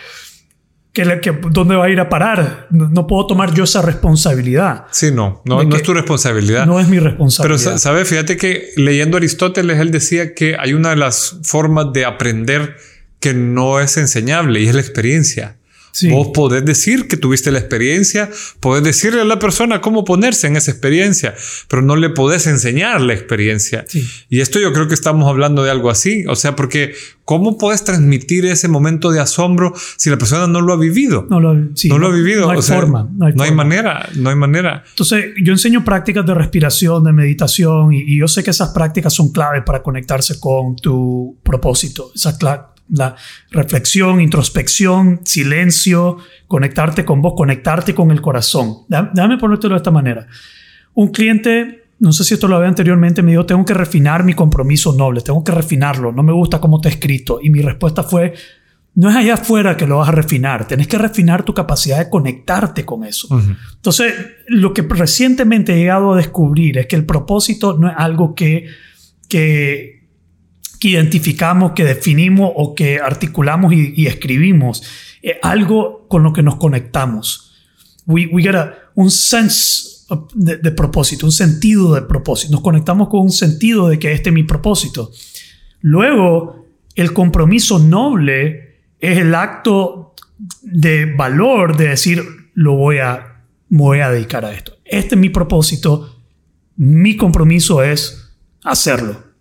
que, 0.92 1.20
que, 1.20 1.32
dónde 1.50 1.74
va 1.74 1.86
a 1.86 1.90
ir 1.90 2.00
a 2.00 2.08
parar. 2.08 2.66
No, 2.70 3.06
puedo 3.06 3.26
tomar 3.26 3.54
yo 3.54 3.64
esa 3.64 3.82
responsabilidad. 3.82 4.84
Sí, 4.90 5.10
no, 5.10 5.42
no, 5.44 5.62
no 5.62 5.76
es 5.76 5.82
tu 5.82 5.94
responsabilidad. 5.94 6.66
No 6.66 6.78
es 6.78 6.88
mi 6.88 6.98
responsabilidad. 6.98 7.64
Pero, 7.64 7.78
¿sabes? 7.78 8.08
Fíjate 8.08 8.36
que 8.36 8.70
leyendo 8.76 9.16
Aristóteles, 9.16 9.78
él 9.80 9.90
decía 9.90 10.34
que 10.34 10.56
hay 10.58 10.74
una 10.74 10.90
de 10.90 10.96
las 10.96 11.38
formas 11.42 11.92
de 11.92 12.04
aprender 12.04 12.76
que 13.20 13.32
no 13.34 13.80
es 13.80 13.96
enseñable 13.96 14.60
y 14.60 14.68
es 14.68 14.74
la 14.74 14.80
experiencia. 14.80 15.56
Vos 16.10 16.28
podés 16.32 16.64
decir 16.64 17.06
que 17.06 17.18
tuviste 17.18 17.50
la 17.52 17.58
experiencia, 17.58 18.30
podés 18.60 18.82
decirle 18.82 19.20
a 19.20 19.24
la 19.24 19.38
persona 19.38 19.82
cómo 19.82 20.04
ponerse 20.04 20.46
en 20.46 20.56
esa 20.56 20.70
experiencia, 20.70 21.34
pero 21.68 21.82
no 21.82 21.96
le 21.96 22.08
podés 22.08 22.46
enseñar 22.46 23.02
la 23.02 23.12
experiencia. 23.12 23.84
Y 24.30 24.40
esto 24.40 24.58
yo 24.58 24.72
creo 24.72 24.88
que 24.88 24.94
estamos 24.94 25.28
hablando 25.28 25.62
de 25.62 25.70
algo 25.70 25.90
así, 25.90 26.24
o 26.26 26.34
sea, 26.34 26.56
porque 26.56 26.94
¿cómo 27.26 27.58
puedes 27.58 27.84
transmitir 27.84 28.46
ese 28.46 28.68
momento 28.68 29.10
de 29.10 29.20
asombro 29.20 29.74
si 29.96 30.08
la 30.08 30.16
persona 30.16 30.46
no 30.46 30.62
lo 30.62 30.72
ha 30.72 30.78
vivido? 30.78 31.26
No 31.28 31.40
lo, 31.40 31.50
ha 31.50 32.10
vivido. 32.10 32.46
No 32.46 32.50
hay 32.50 32.62
forma. 32.62 33.08
No 33.14 33.42
hay, 33.42 33.52
manera, 33.52 34.08
no 34.14 34.30
hay 34.30 34.36
manera. 34.36 34.84
Entonces, 34.88 35.26
yo 35.42 35.52
enseño 35.52 35.84
prácticas 35.84 36.24
de 36.24 36.32
respiración, 36.32 37.04
de 37.04 37.12
meditación, 37.12 37.92
y, 37.92 38.00
y 38.00 38.18
yo 38.18 38.28
sé 38.28 38.42
que 38.42 38.50
esas 38.50 38.70
prácticas 38.70 39.12
son 39.12 39.30
claves 39.30 39.62
para 39.64 39.82
conectarse 39.82 40.40
con 40.40 40.74
tu 40.76 41.36
propósito. 41.42 42.12
Esa 42.14 42.38
la 42.88 43.16
reflexión, 43.50 44.20
introspección, 44.20 45.20
silencio, 45.24 46.18
conectarte 46.46 47.04
con 47.04 47.22
vos, 47.22 47.34
conectarte 47.36 47.94
con 47.94 48.10
el 48.10 48.20
corazón. 48.20 48.78
Déjame 48.88 49.38
ponértelo 49.38 49.74
de 49.74 49.78
esta 49.78 49.90
manera. 49.90 50.26
Un 50.94 51.08
cliente, 51.08 51.84
no 51.98 52.12
sé 52.12 52.24
si 52.24 52.34
esto 52.34 52.48
lo 52.48 52.56
había 52.56 52.68
anteriormente, 52.68 53.22
me 53.22 53.30
dijo, 53.30 53.46
tengo 53.46 53.64
que 53.64 53.74
refinar 53.74 54.24
mi 54.24 54.34
compromiso 54.34 54.92
noble, 54.92 55.22
tengo 55.22 55.42
que 55.42 55.52
refinarlo, 55.52 56.12
no 56.12 56.22
me 56.22 56.32
gusta 56.32 56.60
cómo 56.60 56.80
te 56.80 56.88
he 56.88 56.92
escrito. 56.92 57.38
Y 57.42 57.50
mi 57.50 57.62
respuesta 57.62 58.02
fue, 58.02 58.34
no 58.94 59.08
es 59.08 59.16
allá 59.16 59.34
afuera 59.34 59.76
que 59.76 59.86
lo 59.86 59.98
vas 59.98 60.10
a 60.10 60.12
refinar, 60.12 60.66
tenés 60.66 60.86
que 60.86 60.98
refinar 60.98 61.44
tu 61.44 61.54
capacidad 61.54 61.98
de 61.98 62.10
conectarte 62.10 62.84
con 62.84 63.04
eso. 63.04 63.28
Entonces, 63.74 64.12
lo 64.48 64.74
que 64.74 64.82
recientemente 64.82 65.72
he 65.72 65.78
llegado 65.78 66.12
a 66.12 66.16
descubrir 66.16 66.76
es 66.76 66.86
que 66.86 66.96
el 66.96 67.06
propósito 67.06 67.78
no 67.78 67.88
es 67.88 67.94
algo 67.96 68.34
que, 68.34 68.66
que 69.28 69.91
que 70.82 70.88
identificamos, 70.88 71.74
que 71.76 71.84
definimos 71.84 72.50
o 72.56 72.74
que 72.74 72.98
articulamos 72.98 73.72
y, 73.72 74.04
escribimos. 74.08 74.82
Eh, 75.22 75.38
algo 75.40 76.08
con 76.08 76.24
lo 76.24 76.32
que 76.32 76.42
nos 76.42 76.56
conectamos. 76.56 77.54
We, 78.04 78.28
get 78.42 78.56
a, 78.56 78.74
un 78.96 79.08
sense 79.08 80.04
de, 80.34 80.56
de, 80.56 80.72
propósito, 80.72 81.24
un 81.24 81.30
sentido 81.30 81.94
de 81.94 82.02
propósito. 82.02 82.50
Nos 82.50 82.62
conectamos 82.62 83.10
con 83.10 83.20
un 83.20 83.30
sentido 83.30 83.88
de 83.88 84.00
que 84.00 84.10
este 84.10 84.30
es 84.30 84.34
mi 84.34 84.42
propósito. 84.42 85.12
Luego, 85.82 86.66
el 86.96 87.12
compromiso 87.12 87.78
noble 87.78 88.80
es 88.98 89.18
el 89.18 89.36
acto 89.36 90.16
de 90.62 91.06
valor 91.14 91.76
de 91.76 91.90
decir, 91.90 92.24
lo 92.54 92.74
voy 92.74 92.98
a, 92.98 93.44
voy 93.68 94.00
a 94.00 94.10
dedicar 94.10 94.44
a 94.44 94.52
esto. 94.52 94.72
Este 94.84 95.14
es 95.14 95.20
mi 95.20 95.28
propósito. 95.28 96.18
Mi 96.74 97.16
compromiso 97.16 97.84
es 97.84 98.34
hacerlo. 98.64 99.31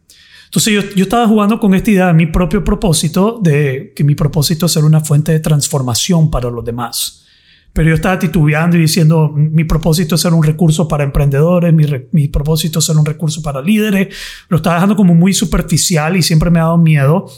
Entonces 0.52 0.74
yo, 0.74 0.82
yo, 0.98 1.04
estaba 1.04 1.26
jugando 1.30 1.62
con 1.62 1.74
esta 1.74 1.92
idea 1.92 2.08
de 2.08 2.14
mi 2.14 2.26
propio 2.26 2.62
propósito, 2.62 3.40
de 3.42 3.94
que 3.96 4.04
mi 4.04 4.16
propósito 4.16 4.66
es 4.66 4.74
ser 4.74 4.84
una 4.84 5.00
fuente 5.00 5.32
de 5.32 5.40
transformación 5.40 6.30
para 6.30 6.50
los 6.50 6.66
demás. 6.66 7.26
Pero 7.72 7.88
yo 7.88 7.96
estaba 7.96 8.20
titubeando 8.20 8.76
y 8.76 8.82
diciendo, 8.82 9.32
mi 9.34 9.64
propósito 9.64 10.16
es 10.16 10.22
ser 10.22 10.34
un 10.34 10.44
recurso 10.44 10.90
para 10.90 11.06
emprendedores, 11.06 11.74
mi, 11.74 11.86
mi 12.12 12.28
propósito 12.28 12.80
es 12.80 12.86
ser 12.86 12.98
un 12.98 13.06
recurso 13.06 13.42
para 13.42 13.62
líderes. 13.62 14.14
Lo 14.50 14.58
estaba 14.58 14.76
dejando 14.76 14.98
como 14.98 15.16
muy 15.16 15.34
superficial 15.34 16.18
y 16.18 16.22
siempre 16.22 16.50
me 16.50 16.60
ha 16.60 16.64
dado 16.64 16.78
miedo 16.78 17.32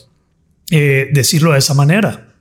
eh, 0.72 1.10
decirlo 1.14 1.52
de 1.52 1.60
esa 1.60 1.76
manera. 1.76 2.34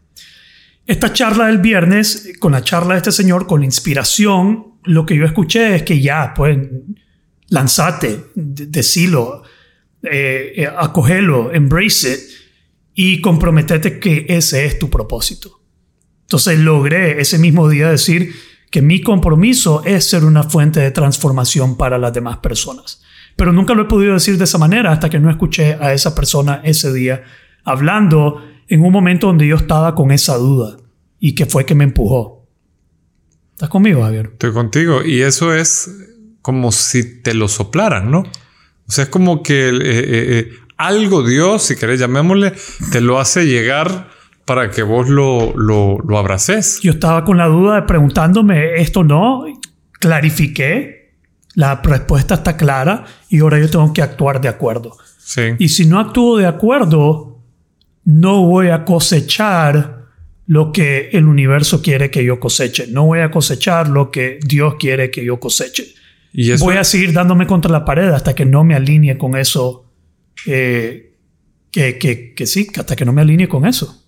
Esta 0.87 1.13
charla 1.13 1.49
del 1.49 1.59
viernes, 1.59 2.33
con 2.41 2.53
la 2.53 2.65
charla 2.65 2.95
de 2.95 2.99
este 3.01 3.13
señor, 3.13 3.47
con 3.47 3.61
la 3.61 3.67
inspiración, 3.67 4.79
lo 4.85 5.05
que 5.05 5.19
yo 5.19 5.27
escuché 5.27 5.77
es 5.77 5.83
que 5.83 6.01
ya, 6.01 6.33
pues, 6.35 6.59
lanzate, 7.51 8.25
decilo 8.35 9.43
eh, 10.03 10.69
embrace 11.53 12.13
it 12.13 12.21
y 12.95 13.21
comprometerte 13.21 13.99
que 13.99 14.27
ese 14.29 14.65
es 14.65 14.79
tu 14.79 14.91
propósito. 14.91 15.61
Entonces 16.23 16.59
logré 16.59 17.21
ese 17.21 17.39
mismo 17.39 17.69
día 17.69 17.91
decir 17.91 18.35
que 18.71 18.83
mi 18.83 19.03
compromiso 19.03 19.83
es 19.85 20.09
ser 20.09 20.25
una 20.25 20.45
fuente 20.45 20.81
de 20.81 20.91
transformación 20.91 21.77
para 21.77 21.99
las 21.99 22.13
demás 22.13 22.39
personas. 22.39 23.03
Pero 23.37 23.53
nunca 23.53 23.75
lo 23.75 23.83
he 23.83 23.87
podido 23.87 24.15
decir 24.15 24.39
de 24.39 24.45
esa 24.45 24.59
manera 24.59 24.93
hasta 24.93 25.11
que 25.11 25.21
no 25.21 25.31
escuché 25.31 25.75
a 25.75 25.93
esa 25.93 26.15
persona 26.15 26.61
ese 26.65 26.93
día 26.93 27.23
hablando 27.65 28.43
en 28.69 28.83
un 28.83 28.93
momento 28.93 29.27
donde 29.27 29.47
yo 29.47 29.57
estaba 29.57 29.95
con 29.95 30.11
esa 30.11 30.37
duda 30.37 30.77
y 31.19 31.35
que 31.35 31.47
fue 31.47 31.67
que 31.67 31.75
me 31.75 31.85
empujó. 31.85 32.47
¿Estás 33.53 33.69
conmigo, 33.69 34.03
Javier? 34.03 34.31
Estoy 34.33 34.53
contigo 34.53 35.05
y 35.05 35.21
eso 35.23 35.55
es 35.55 35.91
como 36.41 36.73
si 36.73 37.23
te 37.23 37.35
lo 37.35 37.49
soplaran, 37.49 38.11
¿no? 38.11 38.25
O 38.89 38.93
sea, 38.93 39.05
es 39.05 39.11
como 39.11 39.43
que 39.43 39.69
eh, 39.69 39.73
eh, 39.73 40.39
eh, 40.39 40.53
algo 40.77 41.23
Dios, 41.23 41.63
si 41.63 41.77
querés 41.77 42.01
llamémosle, 42.01 42.53
te 42.91 43.01
lo 43.01 43.21
hace 43.21 43.47
llegar 43.47 44.09
para 44.45 44.71
que 44.71 44.83
vos 44.83 45.09
lo, 45.09 45.53
lo, 45.57 45.99
lo 45.99 46.19
abraces. 46.19 46.81
Yo 46.83 46.93
estaba 46.93 47.25
con 47.25 47.37
la 47.37 47.47
duda 47.47 47.77
de 47.77 47.83
preguntándome 47.83 48.81
esto 48.81 49.05
no, 49.05 49.45
clarifiqué, 49.99 51.13
la 51.55 51.81
respuesta 51.83 52.35
está 52.35 52.57
clara 52.57 53.05
y 53.29 53.41
ahora 53.41 53.59
yo 53.59 53.71
tengo 53.71 53.93
que 53.93 54.03
actuar 54.03 54.41
de 54.41 54.49
acuerdo. 54.49 54.97
Sí. 55.19 55.43
Y 55.59 55.69
si 55.69 55.87
no 55.87 56.01
actúo 56.01 56.39
de 56.39 56.47
acuerdo, 56.47 57.39
no 58.05 58.43
voy 58.45 58.69
a 58.69 58.85
cosechar 58.85 60.03
lo 60.47 60.73
que 60.73 61.11
el 61.13 61.27
universo 61.27 61.81
quiere 61.81 62.11
que 62.11 62.25
yo 62.25 62.41
coseche. 62.41 62.87
No 62.89 63.07
voy 63.07 63.21
a 63.21 63.31
cosechar 63.31 63.89
lo 63.89 64.11
que 64.11 64.39
Dios 64.45 64.75
quiere 64.79 65.11
que 65.11 65.25
yo 65.25 65.39
coseche. 65.39 65.95
Voy 66.61 66.77
a 66.77 66.85
seguir 66.85 67.13
dándome 67.13 67.47
contra 67.47 67.71
la 67.71 67.85
pared 67.85 68.09
hasta 68.09 68.35
que 68.35 68.45
no 68.45 68.65
me 68.65 68.75
alinee 68.75 69.19
con 69.19 69.37
eso. 69.37 69.91
Eh, 70.47 71.15
que, 71.71 71.99
que, 71.99 72.35
que, 72.35 72.47
sí, 72.47 72.69
hasta 72.77 72.97
que 72.97 73.05
no 73.05 73.13
me 73.13 73.23
alinee 73.23 73.49
con 73.49 73.67
eso. 73.67 74.05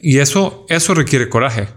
Y 0.00 0.18
eso, 0.18 0.66
eso 0.68 0.94
requiere 0.94 1.28
coraje. 1.28 1.68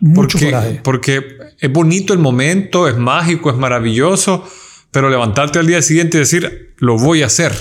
Mucho 0.00 0.38
coraje. 0.38 0.80
Porque 0.82 1.22
es 1.58 1.72
bonito 1.72 2.12
el 2.12 2.18
momento, 2.18 2.88
es 2.88 2.96
mágico, 2.96 3.50
es 3.50 3.56
maravilloso, 3.56 4.48
pero 4.90 5.08
levantarte 5.08 5.58
al 5.58 5.66
día 5.66 5.82
siguiente 5.82 6.18
y 6.18 6.20
decir, 6.20 6.74
lo 6.78 6.98
voy 6.98 7.22
a 7.22 7.26
hacer. 7.26 7.52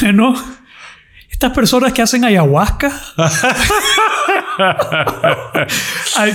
Bueno, 0.00 0.34
estas 1.30 1.52
personas 1.52 1.92
que 1.92 2.02
hacen 2.02 2.24
ayahuasca. 2.24 2.92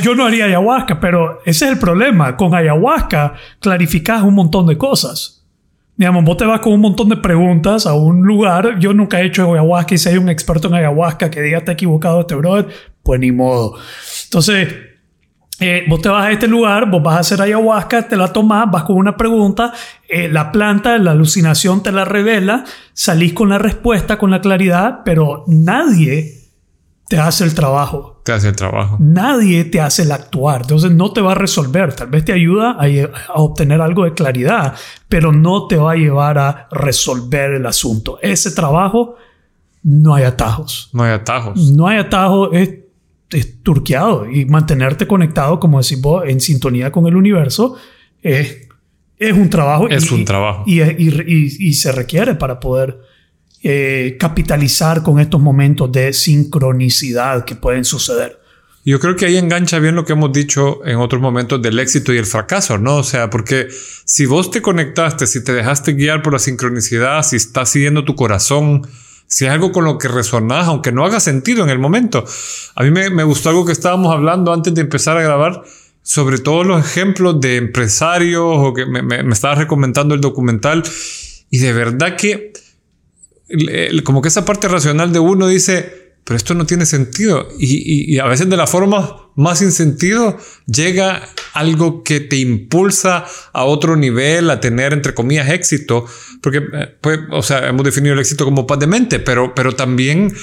Yo 0.01 0.15
no 0.15 0.25
haría 0.25 0.45
ayahuasca, 0.45 0.99
pero 0.99 1.39
ese 1.45 1.65
es 1.65 1.71
el 1.71 1.79
problema. 1.79 2.35
Con 2.35 2.55
ayahuasca 2.55 3.33
clarificas 3.59 4.23
un 4.23 4.35
montón 4.35 4.67
de 4.67 4.77
cosas. 4.77 5.45
Digamos, 5.95 6.23
vos 6.23 6.37
te 6.37 6.45
vas 6.45 6.59
con 6.59 6.73
un 6.73 6.81
montón 6.81 7.09
de 7.09 7.17
preguntas 7.17 7.87
a 7.87 7.93
un 7.93 8.21
lugar. 8.21 8.77
Yo 8.79 8.93
nunca 8.93 9.19
he 9.19 9.25
hecho 9.25 9.51
ayahuasca 9.51 9.95
y 9.95 9.97
si 9.97 10.09
hay 10.09 10.17
un 10.17 10.29
experto 10.29 10.67
en 10.67 10.75
ayahuasca 10.75 11.31
que 11.31 11.41
diga 11.41 11.57
está 11.57 11.71
equivocado 11.71 12.21
este 12.21 12.35
brother, 12.35 12.67
pues 13.01 13.19
ni 13.19 13.31
modo. 13.31 13.77
Entonces, 14.25 14.75
eh, 15.59 15.85
vos 15.87 15.99
te 15.99 16.09
vas 16.09 16.27
a 16.27 16.31
este 16.31 16.47
lugar, 16.47 16.87
vos 16.87 17.01
vas 17.01 17.15
a 17.15 17.19
hacer 17.21 17.41
ayahuasca, 17.41 18.07
te 18.07 18.15
la 18.15 18.31
tomás, 18.31 18.69
vas 18.69 18.83
con 18.83 18.95
una 18.95 19.17
pregunta, 19.17 19.73
eh, 20.07 20.27
la 20.27 20.51
planta, 20.51 20.99
la 20.99 21.11
alucinación 21.11 21.81
te 21.81 21.91
la 21.91 22.05
revela, 22.05 22.63
salís 22.93 23.33
con 23.33 23.49
la 23.49 23.57
respuesta, 23.57 24.19
con 24.19 24.29
la 24.29 24.39
claridad, 24.39 24.99
pero 25.03 25.45
nadie 25.47 26.36
te 27.07 27.17
hace 27.17 27.45
el 27.45 27.55
trabajo. 27.55 28.21
Te 28.23 28.33
hace 28.33 28.49
el 28.49 28.55
trabajo. 28.55 28.97
Nadie 28.99 29.63
te 29.65 29.79
hace 29.79 30.03
el 30.03 30.11
actuar. 30.11 30.61
Entonces 30.61 30.91
no 30.91 31.13
te 31.13 31.21
va 31.21 31.31
a 31.31 31.35
resolver. 31.35 31.93
Tal 31.93 32.07
vez 32.07 32.25
te 32.25 32.33
ayuda 32.33 32.77
a, 32.79 32.85
a, 32.85 33.33
obtener 33.35 33.81
algo 33.81 34.03
de 34.03 34.13
claridad, 34.13 34.75
pero 35.07 35.31
no 35.31 35.67
te 35.67 35.77
va 35.77 35.93
a 35.93 35.95
llevar 35.95 36.37
a 36.37 36.67
resolver 36.71 37.51
el 37.51 37.65
asunto. 37.65 38.19
Ese 38.21 38.51
trabajo 38.51 39.15
no 39.83 40.15
hay 40.15 40.25
atajos. 40.25 40.89
No 40.91 41.03
hay 41.03 41.13
atajos. 41.13 41.71
No 41.71 41.87
hay 41.87 41.97
atajos. 41.97 42.49
Es, 42.51 42.71
es 43.29 43.63
turqueado 43.63 44.29
y 44.29 44.45
mantenerte 44.45 45.07
conectado, 45.07 45.59
como 45.59 45.81
decís 45.81 46.01
vos, 46.01 46.23
en 46.27 46.41
sintonía 46.41 46.91
con 46.91 47.07
el 47.07 47.15
universo 47.15 47.77
es, 48.21 48.67
es 49.17 49.33
un 49.33 49.49
trabajo. 49.49 49.87
Es 49.87 50.11
un 50.11 50.25
trabajo. 50.25 50.63
Y, 50.65 50.81
y, 50.81 51.55
y 51.59 51.73
se 51.73 51.91
requiere 51.93 52.35
para 52.35 52.59
poder 52.59 52.99
eh, 53.63 54.17
capitalizar 54.19 55.03
con 55.03 55.19
estos 55.19 55.41
momentos 55.41 55.91
de 55.91 56.13
sincronicidad 56.13 57.43
que 57.45 57.55
pueden 57.55 57.85
suceder. 57.85 58.39
Yo 58.85 59.01
creo 59.01 59.17
que 59.17 59.25
ahí 59.25 59.35
engancha 59.35 59.79
bien 59.79 59.95
lo 59.95 60.05
que 60.05 60.13
hemos 60.13 60.31
dicho 60.31 60.79
en 60.85 60.95
otros 60.95 61.21
momentos 61.21 61.61
del 61.61 61.77
éxito 61.77 62.13
y 62.13 62.17
el 62.17 62.25
fracaso, 62.25 62.77
¿no? 62.77 62.95
O 62.95 63.03
sea, 63.03 63.29
porque 63.29 63.67
si 64.05 64.25
vos 64.25 64.49
te 64.49 64.61
conectaste, 64.61 65.27
si 65.27 65.43
te 65.43 65.51
dejaste 65.51 65.91
guiar 65.91 66.21
por 66.21 66.31
la 66.31 66.39
sincronicidad, 66.39 67.21
si 67.23 67.35
estás 67.35 67.69
siguiendo 67.69 68.05
tu 68.05 68.15
corazón, 68.15 68.87
si 69.27 69.45
es 69.45 69.51
algo 69.51 69.73
con 69.73 69.83
lo 69.83 69.97
que 69.97 70.07
resonás, 70.07 70.67
aunque 70.67 70.93
no 70.93 71.03
haga 71.03 71.19
sentido 71.19 71.65
en 71.65 71.69
el 71.69 71.79
momento. 71.79 72.23
A 72.75 72.83
mí 72.83 72.91
me, 72.91 73.23
gustó 73.25 73.49
algo 73.49 73.65
que 73.65 73.73
estábamos 73.73 74.13
hablando 74.13 74.53
antes 74.53 74.73
de 74.73 74.79
empezar 74.79 75.17
a 75.17 75.21
grabar, 75.21 75.63
sobre 76.01 76.37
todos 76.37 76.65
los 76.65 76.85
ejemplos 76.85 77.41
de 77.41 77.57
empresarios 77.57 78.45
o 78.45 78.73
que 78.73 78.85
me, 78.85 79.01
me, 79.01 79.21
me 79.23 79.33
estaba 79.33 79.55
recomendando 79.55 80.15
el 80.15 80.21
documental. 80.21 80.83
Y 81.49 81.57
de 81.57 81.73
verdad 81.73 82.15
que 82.15 82.53
como 84.03 84.21
que 84.21 84.27
esa 84.27 84.45
parte 84.45 84.67
racional 84.67 85.13
de 85.13 85.19
uno 85.19 85.47
dice, 85.47 86.07
pero 86.27 86.35
esto 86.35 86.53
no 86.53 86.65
tiene 86.65 86.85
sentido. 86.85 87.47
Y, 87.57 88.19
a 88.19 88.25
veces 88.25 88.49
de 88.49 88.57
la 88.57 88.67
forma 88.67 89.29
más 89.37 89.59
sin 89.59 89.71
sentido 89.71 90.37
llega 90.65 91.23
algo 91.53 92.03
que 92.03 92.19
te 92.19 92.35
impulsa 92.35 93.23
a 93.53 93.63
otro 93.63 93.95
nivel, 93.95 94.49
a 94.49 94.59
tener, 94.59 94.91
entre 94.91 95.13
comillas, 95.13 95.49
éxito. 95.49 96.05
Porque, 96.41 96.57
eh, 96.57 96.95
pues, 96.99 97.19
o 97.31 97.41
sea, 97.41 97.69
hemos 97.69 97.85
definido 97.85 98.13
el 98.13 98.19
éxito 98.19 98.43
como 98.43 98.67
paz 98.67 98.77
de 98.79 98.87
mente, 98.87 99.19
pero, 99.19 99.55
pero 99.55 99.73
también 99.73 100.33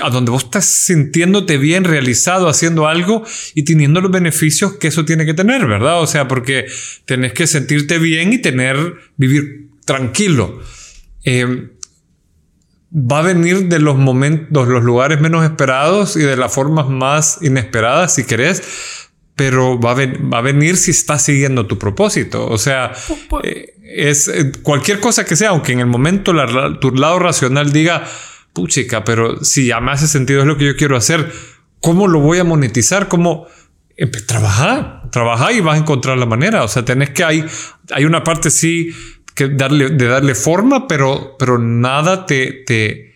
a 0.00 0.10
donde 0.10 0.32
vos 0.32 0.44
estás 0.44 0.64
sintiéndote 0.64 1.56
bien 1.56 1.84
realizado 1.84 2.48
haciendo 2.48 2.88
algo 2.88 3.24
y 3.54 3.62
teniendo 3.62 4.00
los 4.00 4.10
beneficios 4.10 4.74
que 4.74 4.88
eso 4.88 5.04
tiene 5.04 5.24
que 5.24 5.34
tener, 5.34 5.66
¿verdad? 5.66 6.00
O 6.00 6.06
sea, 6.08 6.26
porque 6.26 6.66
tenés 7.04 7.32
que 7.32 7.46
sentirte 7.46 7.98
bien 7.98 8.32
y 8.32 8.38
tener, 8.38 8.94
vivir 9.16 9.68
tranquilo. 9.84 10.60
Eh, 11.24 11.77
va 12.92 13.18
a 13.18 13.22
venir 13.22 13.68
de 13.68 13.78
los 13.78 13.96
momentos, 13.96 14.68
los 14.68 14.82
lugares 14.82 15.20
menos 15.20 15.44
esperados 15.44 16.16
y 16.16 16.20
de 16.20 16.36
las 16.36 16.52
formas 16.52 16.88
más 16.88 17.38
inesperadas, 17.42 18.14
si 18.14 18.24
querés, 18.24 18.62
pero 19.36 19.78
va 19.78 19.92
a, 19.92 20.40
venir 20.40 20.76
si 20.76 20.90
estás 20.90 21.24
siguiendo 21.24 21.66
tu 21.66 21.78
propósito. 21.78 22.48
O 22.48 22.58
sea, 22.58 22.92
eh, 23.44 23.74
es 23.84 24.28
eh, 24.28 24.52
cualquier 24.62 25.00
cosa 25.00 25.24
que 25.24 25.36
sea, 25.36 25.50
aunque 25.50 25.72
en 25.72 25.80
el 25.80 25.86
momento 25.86 26.32
tu 26.80 26.90
lado 26.92 27.18
racional 27.18 27.72
diga, 27.72 28.04
puchica, 28.52 29.04
pero 29.04 29.44
si 29.44 29.66
ya 29.66 29.80
me 29.80 29.92
hace 29.92 30.08
sentido 30.08 30.40
es 30.40 30.46
lo 30.46 30.56
que 30.56 30.64
yo 30.64 30.76
quiero 30.76 30.96
hacer, 30.96 31.30
¿cómo 31.80 32.08
lo 32.08 32.20
voy 32.20 32.38
a 32.38 32.44
monetizar? 32.44 33.08
¿Cómo? 33.08 33.46
trabajar, 34.26 35.10
trabajar 35.10 35.52
y 35.52 35.60
vas 35.60 35.74
a 35.74 35.78
encontrar 35.78 36.18
la 36.18 36.26
manera. 36.26 36.62
O 36.62 36.68
sea, 36.68 36.84
tenés 36.84 37.10
que 37.10 37.24
hay, 37.24 37.44
hay 37.90 38.04
una 38.04 38.22
parte 38.22 38.50
sí 38.50 38.90
que 39.38 39.48
darle, 39.48 39.90
de 39.90 40.08
darle 40.08 40.34
forma, 40.34 40.88
pero, 40.88 41.36
pero 41.38 41.58
nada 41.58 42.26
te, 42.26 42.64
te, 42.66 43.14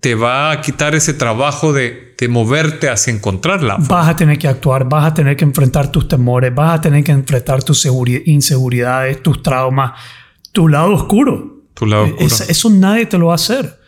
te 0.00 0.14
va 0.14 0.50
a 0.50 0.60
quitar 0.60 0.94
ese 0.94 1.14
trabajo 1.14 1.72
de, 1.72 2.14
de 2.18 2.28
moverte 2.28 2.90
hacia 2.90 3.10
encontrarla. 3.10 3.76
Vas 3.78 4.08
a 4.08 4.16
tener 4.16 4.38
que 4.38 4.48
actuar, 4.48 4.86
vas 4.86 5.06
a 5.06 5.14
tener 5.14 5.36
que 5.36 5.44
enfrentar 5.44 5.90
tus 5.90 6.06
temores, 6.06 6.54
vas 6.54 6.78
a 6.78 6.80
tener 6.82 7.02
que 7.02 7.12
enfrentar 7.12 7.62
tus 7.62 7.88
inseguridades, 8.26 9.22
tus 9.22 9.42
traumas, 9.42 9.92
tu 10.52 10.68
lado 10.68 10.92
oscuro. 10.92 11.62
Tu 11.72 11.86
lado 11.86 12.04
oscuro. 12.04 12.26
eso 12.26 12.68
nadie 12.68 13.06
te 13.06 13.16
lo 13.16 13.28
va 13.28 13.32
a 13.32 13.36
hacer. 13.36 13.80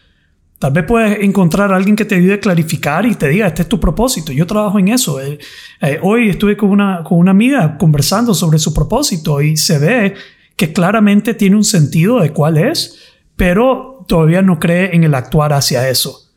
Tal 0.59 0.72
vez 0.72 0.84
puedes 0.86 1.20
encontrar 1.20 1.70
a 1.70 1.76
alguien 1.76 1.96
que 1.96 2.07
te 2.07 2.14
ayude 2.14 2.34
a 2.34 2.40
clarificar 2.40 3.05
y 3.05 3.14
te 3.14 3.28
diga, 3.28 3.48
este 3.48 3.62
es 3.62 3.68
tu 3.68 3.78
propósito. 3.78 4.32
Yo 4.32 4.46
trabajo 4.46 4.78
en 4.78 4.88
eso. 4.88 5.20
Eh, 5.20 5.38
eh, 5.82 5.98
hoy 6.03 6.30
estuve 6.30 6.57
con 6.57 6.70
una, 6.70 7.03
con 7.05 7.18
una 7.18 7.32
amiga 7.32 7.76
conversando 7.76 8.32
sobre 8.32 8.59
su 8.59 8.72
propósito 8.72 9.42
y 9.42 9.59
se 9.59 9.78
ve 9.78 10.14
que 10.57 10.72
claramente 10.72 11.34
tiene 11.34 11.57
un 11.57 11.64
sentido 11.64 12.20
de 12.20 12.32
cuál 12.32 12.59
es, 12.59 12.98
pero 13.36 14.05
todavía 14.09 14.42
no 14.42 14.59
cree 14.59 14.94
en 14.94 15.05
el 15.05 15.14
actuar 15.14 15.53
hacia 15.53 15.88
eso. 15.88 16.30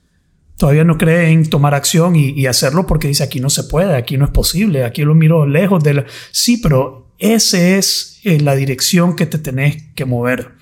Todavía 0.57 0.85
no 0.85 0.97
cree 0.97 1.31
en 1.31 1.49
tomar 1.49 1.73
acción 1.73 2.15
y, 2.15 2.45
hacerlo 2.45 2.87
porque 2.87 3.09
dice 3.09 3.23
aquí 3.23 3.41
no 3.41 3.49
se 3.49 3.65
puede, 3.65 3.95
aquí 3.95 4.17
no 4.17 4.25
es 4.25 4.31
posible, 4.31 4.85
aquí 4.85 5.03
lo 5.03 5.13
miro 5.13 5.45
lejos 5.45 5.83
de 5.83 5.95
la... 5.95 6.05
Sí, 6.31 6.57
pero 6.57 7.13
esa 7.19 7.59
es 7.59 8.21
eh, 8.23 8.39
la 8.39 8.55
dirección 8.55 9.15
que 9.15 9.25
te 9.25 9.37
tenés 9.37 9.83
que 9.95 10.05
mover. 10.05 10.53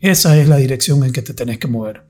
Esa 0.00 0.38
es 0.38 0.48
la 0.48 0.56
dirección 0.56 1.02
en 1.04 1.12
que 1.12 1.22
te 1.22 1.34
tenés 1.34 1.58
que 1.58 1.66
mover. 1.66 2.04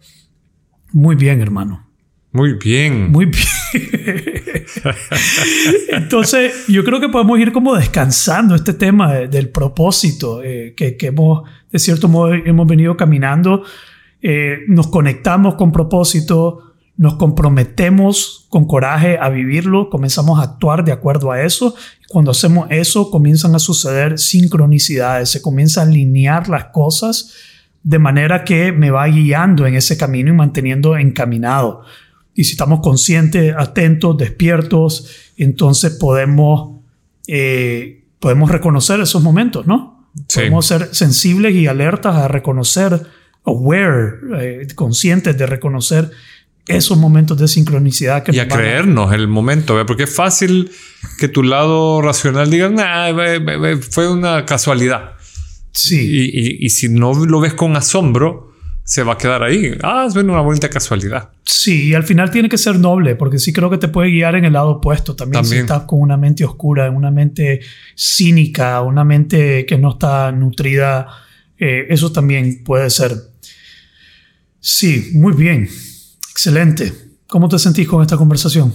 Muy 0.93 1.17
bien, 1.17 1.41
hermano. 1.41 1.89
Muy 2.33 2.55
bien. 2.55 3.11
Muy 3.11 3.27
bien. 3.27 4.43
Entonces, 5.89 6.67
yo 6.69 6.85
creo 6.85 7.01
que 7.01 7.09
podemos 7.09 7.39
ir 7.39 7.53
como 7.53 7.75
descansando 7.75 8.55
este 8.55 8.75
tema 8.75 9.13
del 9.15 9.49
propósito 9.51 10.43
eh, 10.43 10.75
que, 10.77 10.97
hemos, 11.01 11.49
de 11.71 11.79
cierto 11.79 12.09
modo, 12.09 12.35
hemos 12.35 12.67
venido 12.67 12.97
caminando. 12.97 13.65
Eh, 14.23 14.59
nos 14.69 14.89
conectamos 14.89 15.57
con 15.57 15.73
propósito, 15.73 16.75
nos 16.97 17.15
comprometemos 17.15 18.47
con 18.49 18.67
coraje 18.67 19.19
a 19.21 19.29
vivirlo, 19.29 19.91
comenzamos 19.91 20.39
a 20.39 20.45
actuar 20.45 20.85
de 20.85 20.93
acuerdo 20.93 21.33
a 21.33 21.43
eso. 21.43 21.75
Cuando 22.09 22.31
hacemos 22.31 22.69
eso, 22.71 23.11
comienzan 23.11 23.55
a 23.55 23.59
suceder 23.59 24.19
sincronicidades, 24.19 25.31
se 25.31 25.43
comienzan 25.43 25.89
a 25.89 25.91
alinear 25.91 26.49
las 26.49 26.67
cosas 26.67 27.35
de 27.85 27.99
manera 27.99 28.45
que 28.45 28.73
me 28.73 28.91
va 28.91 29.07
guiando 29.07 29.67
en 29.67 29.75
ese 29.75 29.97
camino 29.97 30.31
y 30.31 30.33
manteniendo 30.33 30.97
encaminado. 30.97 31.83
Y 32.35 32.45
si 32.45 32.53
estamos 32.53 32.81
conscientes, 32.81 33.55
atentos, 33.57 34.17
despiertos, 34.17 35.09
entonces 35.37 35.93
podemos, 35.93 36.81
eh, 37.27 38.05
podemos 38.19 38.51
reconocer 38.51 39.01
esos 39.01 39.23
momentos, 39.23 39.67
¿no? 39.67 40.11
Podemos 40.33 40.67
ser 40.67 40.95
sensibles 40.95 41.55
y 41.55 41.67
alertas 41.67 42.17
a 42.17 42.29
reconocer, 42.29 43.01
aware, 43.45 44.19
eh, 44.39 44.67
conscientes 44.75 45.37
de 45.37 45.47
reconocer 45.47 46.11
esos 46.67 46.97
momentos 46.97 47.39
de 47.39 47.47
sincronicidad 47.47 48.23
que 48.23 48.35
y 48.35 48.39
a 48.39 48.49
creernos 48.49 49.13
el 49.13 49.29
momento, 49.29 49.85
porque 49.87 50.05
es 50.05 50.15
fácil 50.15 50.71
que 51.19 51.29
tu 51.29 51.43
lado 51.43 52.01
racional 52.01 52.51
diga, 52.51 52.71
fue 53.91 54.11
una 54.11 54.45
casualidad. 54.47 55.13
Sí. 55.73 56.31
y, 56.61 56.71
si 56.71 56.89
no 56.89 57.13
lo 57.13 57.41
ves 57.41 57.55
con 57.55 57.77
asombro, 57.77 58.54
se 58.85 59.03
va 59.03 59.15
a 59.15 59.19
quedar 59.19 59.43
ahí. 59.43 59.77
Ah, 59.83 60.05
es 60.07 60.15
una 60.15 60.41
bonita 60.41 60.69
casualidad. 60.69 61.31
Sí, 61.43 61.89
y 61.89 61.95
al 61.95 62.05
final 62.05 62.31
tiene 62.31 62.51
que 62.51 62.59
ser 62.59 62.79
noble, 62.79 63.17
porque 63.17 63.39
sí 63.39 63.53
creo 63.53 63.71
que 63.71 63.79
te 63.79 63.89
puede 63.89 64.11
guiar 64.11 64.35
en 64.35 64.45
el 64.45 64.53
lado 64.53 64.73
opuesto. 64.73 65.17
También, 65.17 65.45
si 65.45 65.57
estás 65.57 65.85
con 65.85 66.01
una 66.01 66.19
mente 66.19 66.45
oscura, 66.45 66.91
una 66.91 67.11
mente 67.11 67.61
cínica, 67.97 68.83
una 68.83 69.03
mente 69.03 69.65
que 69.65 69.79
no 69.79 69.93
está 69.93 70.31
nutrida, 70.33 71.07
eh, 71.59 71.87
eso 71.89 72.13
también 72.13 72.63
puede 72.63 72.91
ser. 72.91 73.13
Sí, 74.61 75.13
muy 75.15 75.33
bien. 75.33 75.67
Excelente. 76.31 76.93
¿Cómo 77.27 77.49
te 77.49 77.59
sentís 77.59 77.89
con 77.89 78.03
esta 78.03 78.19
conversación? 78.19 78.75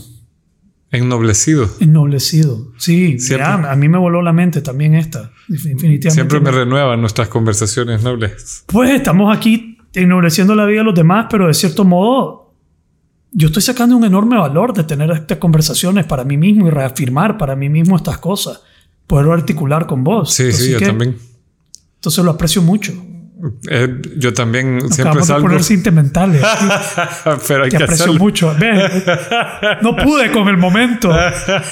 Ennoblecido. 0.91 1.69
Ennoblecido. 1.79 2.71
Sí, 2.79 3.17
a 3.39 3.75
mí 3.75 3.89
me 3.89 3.99
voló 3.99 4.23
la 4.23 4.33
mente 4.33 4.61
también 4.61 4.95
esta. 4.95 5.31
Definitivamente. 5.47 6.09
Siempre 6.09 6.39
me 6.39 6.49
renuevan 6.49 6.99
nuestras 6.99 7.27
conversaciones 7.27 8.01
nobles. 8.01 8.63
Pues 8.65 8.89
estamos 8.89 9.35
aquí 9.35 9.68
ennobleciendo 9.93 10.55
la 10.55 10.65
vida 10.65 10.79
de 10.79 10.85
los 10.85 10.95
demás, 10.95 11.27
pero 11.29 11.47
de 11.47 11.53
cierto 11.53 11.83
modo 11.83 12.53
yo 13.31 13.47
estoy 13.47 13.61
sacando 13.61 13.95
un 13.95 14.03
enorme 14.03 14.37
valor 14.37 14.73
de 14.73 14.83
tener 14.83 15.11
estas 15.11 15.37
conversaciones 15.37 16.05
para 16.05 16.23
mí 16.23 16.37
mismo 16.37 16.67
y 16.67 16.71
reafirmar 16.71 17.37
para 17.37 17.55
mí 17.55 17.69
mismo 17.69 17.95
estas 17.95 18.17
cosas, 18.17 18.61
poderlo 19.05 19.33
articular 19.33 19.85
con 19.85 20.03
vos. 20.03 20.33
Sí, 20.33 20.51
sí, 20.51 20.71
yo 20.71 20.79
también. 20.79 21.17
Entonces 21.95 22.23
lo 22.23 22.31
aprecio 22.31 22.61
mucho. 22.61 22.93
Eh, 23.69 24.01
yo 24.17 24.33
también 24.33 24.81
siempre 24.91 25.01
Acabamos 25.03 25.27
de 25.27 25.33
salgo. 25.33 25.47
poner 25.47 25.63
sentimentales. 25.63 26.41
pero 27.47 27.63
hay 27.63 27.69
Te 27.69 27.77
que 27.77 27.83
aprecio 27.83 28.05
hacerlo. 28.05 28.19
mucho. 28.19 28.53
Ve, 28.59 29.03
no 29.81 29.95
pude 29.95 30.29
con 30.31 30.49
el 30.49 30.57
momento. 30.57 31.09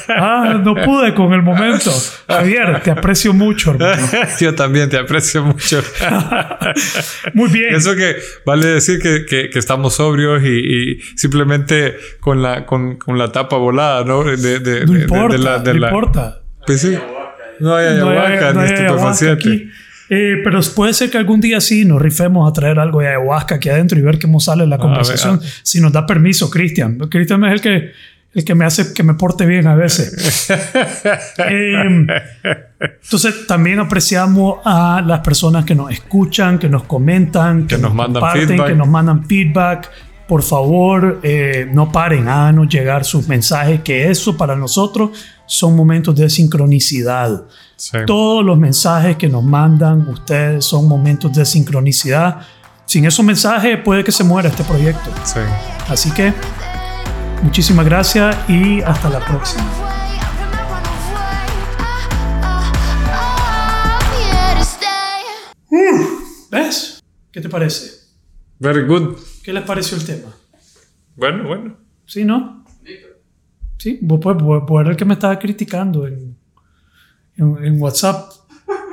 Ah, 0.07 0.61
no 0.63 0.75
pude 0.75 1.13
con 1.13 1.33
el 1.33 1.41
momento. 1.41 1.91
Javier, 2.29 2.81
te 2.83 2.91
aprecio 2.91 3.33
mucho, 3.33 3.71
hermano. 3.71 4.07
yo 4.39 4.55
también 4.55 4.89
te 4.89 4.97
aprecio 4.97 5.43
mucho. 5.43 5.81
Muy 7.33 7.49
bien. 7.49 7.75
Eso 7.75 7.95
que 7.95 8.15
vale 8.45 8.67
decir 8.67 8.99
que, 9.01 9.25
que- 9.25 9.49
que 9.49 9.59
estamos 9.59 9.95
sobrios 9.95 10.43
y, 10.43 10.47
y 10.93 11.01
simplemente 11.15 11.97
con 12.19 12.41
la, 12.41 12.65
con, 12.65 12.95
con 12.97 13.17
la 13.17 13.31
tapa 13.31 13.57
volada, 13.57 14.03
¿no? 14.03 14.23
De, 14.23 14.37
de, 14.37 14.59
de- 14.59 14.85
no 14.85 14.93
de- 14.93 14.99
importa, 15.01 15.37
de 15.37 15.43
la- 15.43 15.59
de 15.59 15.73
no 15.73 15.79
la- 15.79 15.87
importa. 15.87 16.41
Pues 16.65 16.81
sí. 16.81 16.97
No 17.59 17.75
hay 17.75 17.97
No 17.97 18.09
hay- 18.09 18.17
ayahuasca 18.17 18.53
no 18.53 18.61
ni 18.61 18.67
hay 18.67 18.73
ayahuasca 18.73 18.85
estupefaciente. 19.31 19.49
aquí. 19.49 19.71
Eh, 20.09 20.35
pero 20.43 20.59
puede 20.75 20.93
ser 20.93 21.09
que 21.09 21.17
algún 21.17 21.41
día 21.41 21.59
sí 21.59 21.83
nos 21.83 22.01
rifemos 22.01 22.49
a 22.49 22.53
traer 22.53 22.79
algo 22.79 23.01
de 23.01 23.09
ayahuasca 23.09 23.55
aquí 23.55 23.69
adentro 23.69 23.99
y 23.99 24.01
ver 24.01 24.19
cómo 24.19 24.39
sale 24.39 24.65
la 24.65 24.77
conversación. 24.77 25.39
ver, 25.39 25.49
Si 25.63 25.81
nos 25.81 25.91
da 25.91 26.05
permiso, 26.05 26.49
Cristian. 26.49 26.97
Cristian 27.09 27.43
es 27.45 27.53
el 27.53 27.61
que, 27.61 27.91
el 28.33 28.45
que 28.45 28.55
me 28.55 28.65
hace 28.65 28.93
que 28.93 29.03
me 29.03 29.15
porte 29.15 29.45
bien 29.45 29.67
a 29.67 29.75
veces. 29.75 30.47
Eh, 31.49 32.07
entonces, 33.03 33.47
también 33.47 33.79
apreciamos 33.79 34.59
a 34.63 35.01
las 35.05 35.21
personas 35.21 35.65
que 35.65 35.75
nos 35.75 35.91
escuchan, 35.91 36.59
que 36.59 36.69
nos 36.69 36.83
comentan, 36.83 37.67
que, 37.67 37.75
Que 37.75 37.81
nos 37.81 37.93
mandan 37.93 38.21
comparten, 38.21 38.47
feedback. 38.49 38.67
que 38.67 38.75
nos 38.75 38.87
mandan 38.87 39.25
feedback. 39.25 39.89
Por 40.27 40.43
favor, 40.43 41.19
eh, 41.23 41.67
no 41.71 41.91
paren, 41.91 42.27
háganos 42.27 42.67
llegar 42.67 43.05
sus 43.05 43.27
mensajes, 43.27 43.81
que 43.81 44.09
eso 44.09 44.35
para 44.35 44.55
nosotros 44.55 45.11
son 45.45 45.75
momentos 45.75 46.15
de 46.15 46.29
sincronicidad. 46.29 47.45
Sí. 47.77 47.97
Todos 48.07 48.43
los 48.43 48.57
mensajes 48.57 49.17
que 49.17 49.29
nos 49.29 49.43
mandan 49.43 50.07
ustedes 50.09 50.65
son 50.65 50.87
momentos 50.87 51.31
de 51.33 51.45
sincronicidad. 51.45 52.41
Sin 52.85 53.05
esos 53.05 53.23
mensajes 53.23 53.79
puede 53.85 54.03
que 54.03 54.11
se 54.11 54.23
muera 54.23 54.49
este 54.49 54.63
proyecto. 54.63 55.11
Sí. 55.23 55.39
Así 55.87 56.09
que 56.11 56.33
muchísimas 57.43 57.85
gracias 57.85 58.35
y 58.49 58.81
hasta 58.81 59.09
la 59.09 59.19
próxima. 59.19 59.63
¿Ves? 66.51 67.03
¿Qué 67.31 67.41
te 67.41 67.49
parece? 67.49 67.91
Very 68.59 68.85
good. 68.87 69.17
¿Qué 69.43 69.53
les 69.53 69.63
pareció 69.63 69.97
el 69.97 70.05
tema? 70.05 70.33
Bueno, 71.15 71.47
bueno. 71.47 71.77
¿Sí, 72.05 72.23
no? 72.23 72.63
Sí, 73.77 73.99
vos 74.01 74.19
pues, 74.21 74.37
vos- 74.37 74.63
vos 74.65 74.81
eres 74.81 74.91
el 74.91 74.97
que 74.97 75.05
me 75.05 75.13
estaba 75.13 75.37
criticando 75.37 76.07
en, 76.07 76.36
en, 77.37 77.63
en 77.63 77.81
WhatsApp. 77.81 78.31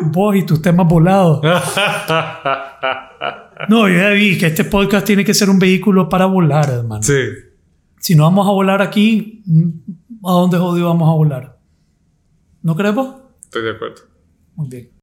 Vos 0.06 0.36
y 0.36 0.44
tus 0.44 0.60
temas 0.62 0.86
volados. 0.88 1.40
No, 3.68 3.88
yo 3.88 3.94
ya 3.94 4.10
vi 4.10 4.36
que 4.36 4.46
este 4.46 4.64
podcast 4.64 5.06
tiene 5.06 5.24
que 5.24 5.32
ser 5.32 5.48
un 5.48 5.58
vehículo 5.58 6.08
para 6.08 6.26
volar, 6.26 6.68
hermano. 6.70 7.02
Sí. 7.02 7.20
Si 7.98 8.14
no 8.14 8.24
vamos 8.24 8.46
a 8.46 8.50
volar 8.50 8.82
aquí, 8.82 9.42
¿a 10.24 10.32
dónde 10.32 10.58
jodido 10.58 10.88
vamos 10.88 11.08
a 11.08 11.12
volar? 11.12 11.58
¿No 12.62 12.76
crees 12.76 12.94
vos? 12.94 13.14
Estoy 13.44 13.62
de 13.62 13.70
acuerdo. 13.70 14.02
Muy 14.56 14.68
bien. 14.68 14.93